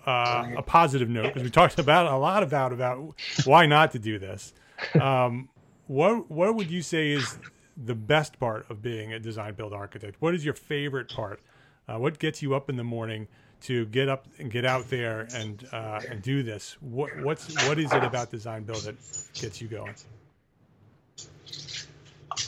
uh, 0.06 0.50
a 0.56 0.62
positive 0.62 1.08
note 1.08 1.34
because 1.34 1.42
we 1.42 1.50
talked 1.50 1.78
about 1.78 2.06
a 2.06 2.16
lot 2.16 2.42
about 2.42 2.72
about 2.72 3.14
why 3.44 3.66
not 3.66 3.92
to 3.92 3.98
do 3.98 4.18
this. 4.18 4.52
Um, 5.00 5.48
what 5.86 6.30
what 6.30 6.54
would 6.54 6.70
you 6.70 6.82
say 6.82 7.12
is 7.12 7.38
the 7.76 7.94
best 7.94 8.38
part 8.38 8.68
of 8.70 8.82
being 8.82 9.12
a 9.12 9.18
design 9.18 9.54
build 9.54 9.72
architect? 9.72 10.16
What 10.20 10.34
is 10.34 10.44
your 10.44 10.54
favorite 10.54 11.08
part? 11.12 11.40
Uh, 11.88 11.98
what 11.98 12.18
gets 12.18 12.42
you 12.42 12.54
up 12.54 12.68
in 12.68 12.76
the 12.76 12.84
morning 12.84 13.28
to 13.62 13.86
get 13.86 14.08
up 14.08 14.26
and 14.38 14.50
get 14.50 14.64
out 14.64 14.90
there 14.90 15.28
and 15.34 15.66
uh, 15.72 16.00
and 16.10 16.22
do 16.22 16.42
this? 16.42 16.76
What 16.80 17.16
what's 17.22 17.66
what 17.68 17.78
is 17.78 17.92
it 17.92 18.02
about 18.02 18.30
design 18.30 18.64
build 18.64 18.82
that 18.82 18.96
gets 19.34 19.60
you 19.60 19.68
going? 19.68 19.94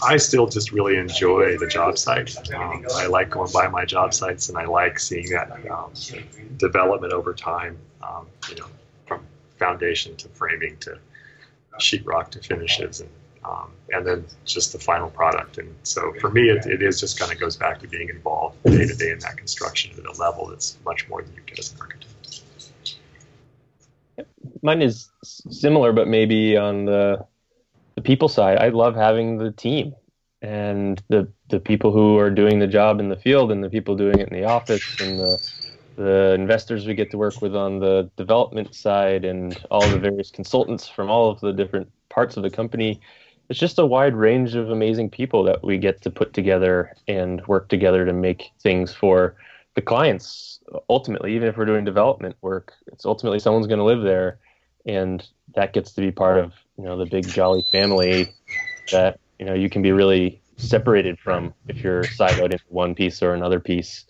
I 0.02 0.16
still 0.16 0.46
just 0.46 0.72
really 0.72 0.96
enjoy 0.96 1.58
the 1.58 1.66
job 1.66 1.98
site. 1.98 2.36
Um, 2.54 2.84
I 2.94 3.06
like 3.06 3.30
going 3.30 3.50
by 3.52 3.68
my 3.68 3.84
job 3.84 4.14
sites, 4.14 4.48
and 4.48 4.58
I 4.58 4.64
like 4.64 4.98
seeing 4.98 5.30
that 5.30 5.50
um, 5.70 5.92
development 6.56 7.12
over 7.12 7.32
time. 7.34 7.78
Um, 8.02 8.26
you 8.48 8.56
know, 8.56 8.66
from 9.06 9.22
foundation 9.58 10.16
to 10.16 10.28
framing 10.28 10.76
to 10.78 10.98
sheetrock 11.78 12.30
to 12.30 12.40
finishes, 12.40 13.00
and 13.00 13.10
um, 13.44 13.70
and 13.90 14.06
then 14.06 14.24
just 14.44 14.72
the 14.72 14.78
final 14.78 15.10
product. 15.10 15.58
And 15.58 15.74
so 15.82 16.12
for 16.20 16.30
me, 16.30 16.50
it, 16.50 16.66
it 16.66 16.82
is 16.82 17.00
just 17.00 17.18
kind 17.18 17.32
of 17.32 17.40
goes 17.40 17.56
back 17.56 17.80
to 17.80 17.88
being 17.88 18.08
involved 18.08 18.62
day 18.64 18.86
to 18.86 18.94
day 18.94 19.10
in 19.10 19.18
that 19.20 19.36
construction 19.36 19.92
at 19.98 20.04
a 20.04 20.20
level 20.20 20.46
that's 20.46 20.76
much 20.84 21.08
more 21.08 21.22
than 21.22 21.34
you 21.34 21.40
get 21.46 21.58
as 21.58 21.72
an 21.72 21.80
architect. 21.80 22.04
Mine 24.62 24.82
is 24.82 25.08
similar, 25.22 25.92
but 25.92 26.08
maybe 26.08 26.56
on 26.56 26.84
the 26.84 27.24
the 27.98 28.02
people 28.02 28.28
side. 28.28 28.58
I 28.58 28.68
love 28.68 28.94
having 28.94 29.38
the 29.38 29.50
team 29.50 29.94
and 30.40 31.02
the 31.08 31.32
the 31.50 31.58
people 31.58 31.92
who 31.92 32.16
are 32.18 32.30
doing 32.30 32.60
the 32.60 32.66
job 32.68 33.00
in 33.00 33.08
the 33.08 33.16
field 33.16 33.50
and 33.50 33.62
the 33.64 33.70
people 33.70 33.96
doing 33.96 34.20
it 34.20 34.28
in 34.28 34.38
the 34.38 34.44
office 34.44 35.00
and 35.00 35.18
the 35.18 35.40
the 35.96 36.32
investors 36.34 36.86
we 36.86 36.94
get 36.94 37.10
to 37.10 37.18
work 37.18 37.42
with 37.42 37.56
on 37.56 37.80
the 37.80 38.08
development 38.16 38.72
side 38.72 39.24
and 39.24 39.60
all 39.72 39.90
the 39.90 39.98
various 39.98 40.30
consultants 40.30 40.88
from 40.88 41.10
all 41.10 41.28
of 41.28 41.40
the 41.40 41.52
different 41.52 41.90
parts 42.08 42.36
of 42.36 42.44
the 42.44 42.50
company 42.50 43.00
it's 43.48 43.58
just 43.58 43.80
a 43.80 43.86
wide 43.86 44.14
range 44.14 44.54
of 44.54 44.70
amazing 44.70 45.10
people 45.10 45.42
that 45.42 45.64
we 45.64 45.76
get 45.76 46.00
to 46.02 46.10
put 46.10 46.32
together 46.32 46.94
and 47.08 47.44
work 47.48 47.68
together 47.68 48.06
to 48.06 48.12
make 48.12 48.52
things 48.62 48.94
for 48.94 49.34
the 49.74 49.82
clients 49.82 50.60
ultimately 50.88 51.34
even 51.34 51.48
if 51.48 51.56
we're 51.56 51.64
doing 51.64 51.84
development 51.84 52.36
work 52.42 52.74
it's 52.92 53.04
ultimately 53.04 53.40
someone's 53.40 53.66
going 53.66 53.78
to 53.80 53.84
live 53.84 54.02
there 54.02 54.38
and 54.86 55.26
that 55.54 55.72
gets 55.72 55.92
to 55.92 56.00
be 56.00 56.10
part 56.10 56.38
of 56.38 56.52
you 56.76 56.84
know 56.84 56.96
the 56.96 57.06
big 57.06 57.26
jolly 57.26 57.62
family 57.70 58.32
that 58.92 59.18
you 59.38 59.46
know 59.46 59.54
you 59.54 59.68
can 59.68 59.82
be 59.82 59.92
really 59.92 60.40
separated 60.56 61.18
from 61.18 61.54
if 61.68 61.82
you're 61.82 62.02
siloed 62.02 62.52
into 62.52 62.64
one 62.68 62.94
piece 62.94 63.22
or 63.22 63.34
another 63.34 63.60
piece 63.60 64.04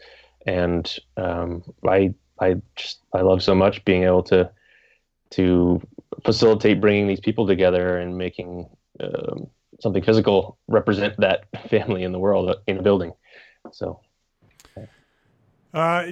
and 0.47 0.99
um, 1.17 1.63
i 1.87 2.13
i 2.41 2.55
just 2.77 3.01
i 3.13 3.21
love 3.21 3.43
so 3.43 3.55
much 3.55 3.85
being 3.85 4.05
able 4.05 4.23
to 4.23 4.51
to 5.31 5.81
facilitate 6.25 6.81
bringing 6.81 7.07
these 7.07 7.21
people 7.21 7.47
together 7.47 7.99
and 7.99 8.17
making 8.17 8.69
um, 9.01 9.49
something 9.81 10.03
physical 10.03 10.59
represent 10.67 11.15
that 11.19 11.45
family 11.71 12.03
in 12.03 12.13
the 12.13 12.19
world 12.19 12.51
uh, 12.51 12.57
in 12.67 12.79
a 12.79 12.83
building. 12.83 13.13
So, 13.73 14.01
uh, 15.75 16.07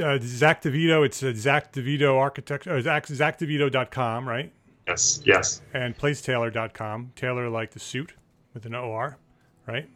uh, 0.00 0.18
Zack 0.20 0.62
DeVito, 0.62 1.04
it's 1.04 1.22
uh, 1.22 1.32
Zack 1.34 1.72
DeVito 1.72 2.18
Architect, 2.18 2.66
or 2.66 2.80
Zack, 2.80 3.06
ZackDeVito.com, 3.06 4.28
right? 4.28 4.52
Yes, 4.86 5.20
yes. 5.24 5.62
And 5.72 5.96
PlaceTailor.com, 5.96 7.12
Tailor 7.14 7.48
like 7.48 7.70
the 7.70 7.78
suit 7.78 8.14
with 8.54 8.66
an 8.66 8.74
OR, 8.74 9.16
right? 9.66 9.88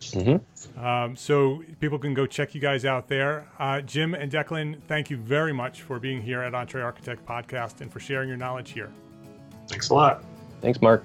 Mm-hmm. 0.00 0.84
Um, 0.84 1.16
so 1.16 1.62
people 1.80 1.98
can 1.98 2.14
go 2.14 2.26
check 2.26 2.54
you 2.54 2.60
guys 2.60 2.84
out 2.84 3.08
there. 3.08 3.48
Uh, 3.58 3.80
Jim 3.80 4.14
and 4.14 4.30
Declan, 4.30 4.82
thank 4.86 5.08
you 5.08 5.16
very 5.16 5.52
much 5.52 5.82
for 5.82 5.98
being 5.98 6.20
here 6.20 6.42
at 6.42 6.54
Entre 6.54 6.82
Architect 6.82 7.24
Podcast 7.24 7.80
and 7.80 7.90
for 7.90 8.00
sharing 8.00 8.28
your 8.28 8.36
knowledge 8.36 8.72
here. 8.72 8.90
Thanks 9.68 9.88
a 9.88 9.94
lot. 9.94 10.24
Thanks, 10.60 10.80
Mark. 10.82 11.04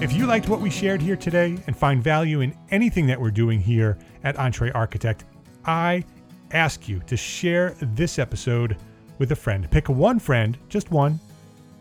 If 0.00 0.12
you 0.12 0.26
liked 0.26 0.48
what 0.48 0.60
we 0.60 0.70
shared 0.70 1.02
here 1.02 1.16
today 1.16 1.58
and 1.66 1.76
find 1.76 2.00
value 2.02 2.40
in 2.40 2.56
anything 2.70 3.04
that 3.08 3.20
we're 3.20 3.32
doing 3.32 3.60
here 3.60 3.98
at 4.22 4.38
Entre 4.38 4.70
Architect, 4.70 5.24
I 5.64 6.04
ask 6.52 6.88
you 6.88 7.00
to 7.00 7.16
share 7.16 7.74
this 7.80 8.20
episode 8.20 8.76
with 9.18 9.32
a 9.32 9.36
friend. 9.36 9.68
Pick 9.72 9.88
one 9.88 10.20
friend, 10.20 10.56
just 10.68 10.92
one, 10.92 11.18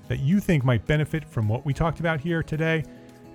that 0.08 0.20
you 0.20 0.40
think 0.40 0.66
might 0.66 0.88
benefit 0.88 1.26
from 1.26 1.48
what 1.48 1.64
we 1.64 1.76
talked 1.76 2.00
about 2.00 2.20
here 2.20 2.42
today, 2.42 2.84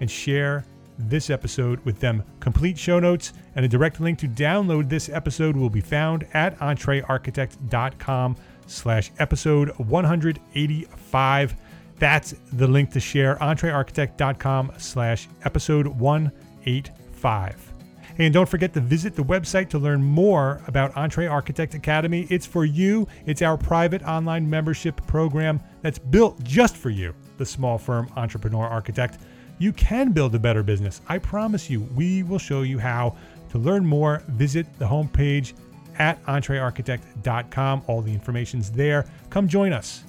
and 0.01 0.11
share 0.11 0.65
this 0.99 1.31
episode 1.31 1.79
with 1.85 2.01
them. 2.01 2.25
Complete 2.41 2.77
show 2.77 2.99
notes 2.99 3.35
and 3.55 3.65
a 3.65 3.69
direct 3.69 4.01
link 4.01 4.19
to 4.19 4.27
download 4.27 4.89
this 4.89 5.09
episode 5.09 5.57
will 5.57 5.71
be 5.71 5.81
found 5.81 6.27
at 6.35 6.59
entrearchitect.com 6.59 8.37
slash 8.67 9.13
episode 9.21 9.69
185. 9.79 11.57
That's 11.99 12.35
the 12.53 12.67
link 12.67 12.91
to 12.93 13.01
share, 13.01 13.37
entrearchitect.com 13.37 14.73
slash 14.79 15.29
episode 15.45 15.87
185. 15.87 17.73
And 18.19 18.35
don't 18.35 18.49
forget 18.49 18.75
to 18.75 18.81
visit 18.81 19.15
the 19.15 19.23
website 19.23 19.69
to 19.71 19.79
learn 19.79 20.03
more 20.03 20.61
about 20.67 20.97
Entre 20.97 21.27
Architect 21.27 21.75
Academy. 21.75 22.27
It's 22.29 22.47
for 22.47 22.65
you, 22.65 23.09
it's 23.27 23.43
our 23.43 23.57
private 23.57 24.03
online 24.03 24.49
membership 24.49 25.05
program 25.07 25.61
that's 25.81 25.99
built 25.99 26.43
just 26.45 26.77
for 26.77 26.91
you, 26.91 27.15
the 27.39 27.47
small 27.47 27.79
firm 27.79 28.11
entrepreneur 28.17 28.67
architect. 28.67 29.19
You 29.59 29.73
can 29.73 30.13
build 30.13 30.35
a 30.35 30.39
better 30.39 30.63
business. 30.63 31.01
I 31.09 31.19
promise 31.19 31.71
you, 31.71 31.83
we 31.95 32.23
will 32.23 32.39
show 32.39 32.63
you 32.63 32.79
how. 32.79 33.17
To 33.51 33.59
learn 33.59 33.85
more, 33.85 34.23
visit 34.29 34.67
the 34.79 34.87
homepage 34.87 35.53
at 35.99 36.23
entrearchitect.com. 36.25 37.83
All 37.87 38.01
the 38.01 38.13
information's 38.13 38.71
there. 38.71 39.07
Come 39.31 39.47
join 39.47 39.73
us. 39.73 40.05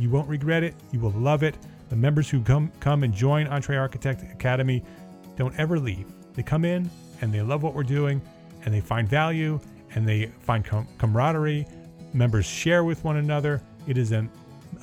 You 0.00 0.08
won't 0.08 0.28
regret 0.28 0.62
it. 0.62 0.74
You 0.92 1.00
will 1.00 1.12
love 1.12 1.42
it. 1.42 1.56
The 1.90 1.96
members 1.96 2.30
who 2.30 2.40
come 2.42 2.72
come 2.80 3.02
and 3.02 3.12
join 3.12 3.46
Entre 3.48 3.76
Architect 3.76 4.22
Academy 4.22 4.82
don't 5.36 5.54
ever 5.58 5.78
leave. 5.78 6.06
They 6.32 6.42
come 6.42 6.64
in 6.64 6.90
and 7.20 7.32
they 7.32 7.42
love 7.42 7.62
what 7.62 7.74
we're 7.74 7.82
doing 7.82 8.22
and 8.64 8.72
they 8.72 8.80
find 8.80 9.06
value 9.06 9.60
and 9.94 10.08
they 10.08 10.26
find 10.40 10.64
com- 10.64 10.88
camaraderie. 10.98 11.66
Members 12.14 12.46
share 12.46 12.84
with 12.84 13.04
one 13.04 13.18
another. 13.18 13.60
It 13.86 13.98
is 13.98 14.12
an, 14.12 14.30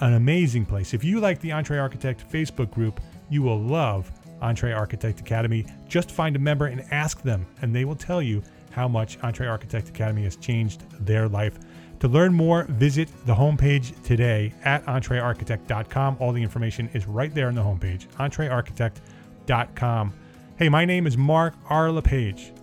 an 0.01 0.13
amazing 0.13 0.65
place. 0.65 0.93
If 0.93 1.03
you 1.03 1.19
like 1.19 1.39
the 1.41 1.51
Entre 1.51 1.79
Architect 1.79 2.29
Facebook 2.31 2.69
group, 2.69 2.99
you 3.29 3.41
will 3.41 3.59
love 3.59 4.11
Entre 4.41 4.71
Architect 4.71 5.19
Academy. 5.19 5.65
Just 5.87 6.11
find 6.11 6.35
a 6.35 6.39
member 6.39 6.67
and 6.67 6.85
ask 6.91 7.21
them, 7.21 7.45
and 7.61 7.75
they 7.75 7.85
will 7.85 7.95
tell 7.95 8.21
you 8.21 8.43
how 8.71 8.87
much 8.87 9.17
Entre 9.23 9.47
Architect 9.47 9.89
Academy 9.89 10.23
has 10.23 10.35
changed 10.35 10.83
their 11.05 11.27
life. 11.27 11.57
To 11.99 12.07
learn 12.07 12.33
more, 12.33 12.65
visit 12.65 13.09
the 13.25 13.33
homepage 13.33 14.01
today 14.03 14.53
at 14.63 14.85
entrearchitect.com. 14.85 16.17
All 16.19 16.31
the 16.31 16.43
information 16.43 16.89
is 16.93 17.07
right 17.07 17.33
there 17.33 17.47
on 17.47 17.55
the 17.55 17.63
homepage, 17.63 18.07
entrearchitect.com. 18.17 20.13
Hey, 20.57 20.69
my 20.69 20.85
name 20.85 21.07
is 21.07 21.17
Mark 21.17 21.55
R. 21.69 21.91
LePage, 21.91 22.53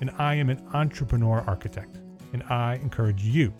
and 0.00 0.10
I 0.18 0.34
am 0.34 0.50
an 0.50 0.60
entrepreneur 0.74 1.44
architect, 1.46 1.98
and 2.32 2.42
I 2.44 2.74
encourage 2.76 3.22
you 3.22 3.52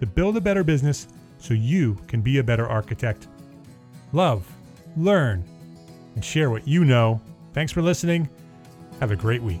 to 0.00 0.06
build 0.06 0.36
a 0.36 0.40
better 0.40 0.64
business 0.64 1.06
so 1.38 1.54
you 1.54 1.96
can 2.06 2.22
be 2.22 2.38
a 2.38 2.42
better 2.42 2.66
architect. 2.66 3.28
Love, 4.12 4.50
learn, 4.96 5.44
and 6.14 6.24
share 6.24 6.50
what 6.50 6.66
you 6.66 6.84
know. 6.84 7.20
Thanks 7.52 7.72
for 7.72 7.82
listening. 7.82 8.28
Have 9.00 9.10
a 9.10 9.16
great 9.16 9.42
week. 9.42 9.60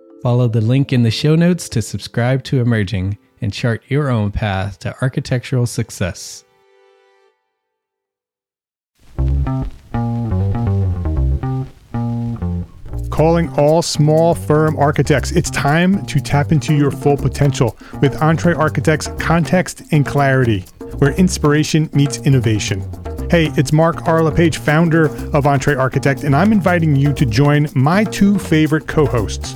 Follow 0.21 0.47
the 0.47 0.61
link 0.61 0.93
in 0.93 1.01
the 1.01 1.09
show 1.09 1.35
notes 1.35 1.67
to 1.69 1.81
subscribe 1.81 2.43
to 2.43 2.59
Emerging 2.59 3.17
and 3.41 3.51
chart 3.51 3.81
your 3.87 4.07
own 4.11 4.31
path 4.31 4.77
to 4.77 4.95
architectural 5.01 5.65
success. 5.65 6.43
Calling 13.09 13.49
all 13.57 13.81
small 13.81 14.35
firm 14.35 14.77
architects. 14.77 15.31
It's 15.31 15.49
time 15.49 16.05
to 16.05 16.19
tap 16.19 16.51
into 16.51 16.75
your 16.75 16.91
full 16.91 17.17
potential 17.17 17.75
with 17.99 18.21
Entre 18.21 18.53
Architect's 18.53 19.07
Context 19.19 19.81
and 19.91 20.05
Clarity, 20.05 20.65
where 20.99 21.13
inspiration 21.13 21.89
meets 21.93 22.19
innovation. 22.19 22.81
Hey, 23.31 23.49
it's 23.57 23.73
Mark 23.73 24.07
R. 24.07 24.21
LePage, 24.21 24.57
founder 24.57 25.05
of 25.35 25.47
Entre 25.47 25.75
Architect, 25.75 26.23
and 26.23 26.35
I'm 26.35 26.51
inviting 26.51 26.95
you 26.95 27.11
to 27.13 27.25
join 27.25 27.69
my 27.73 28.03
two 28.03 28.37
favorite 28.37 28.87
co 28.87 29.05
hosts, 29.07 29.55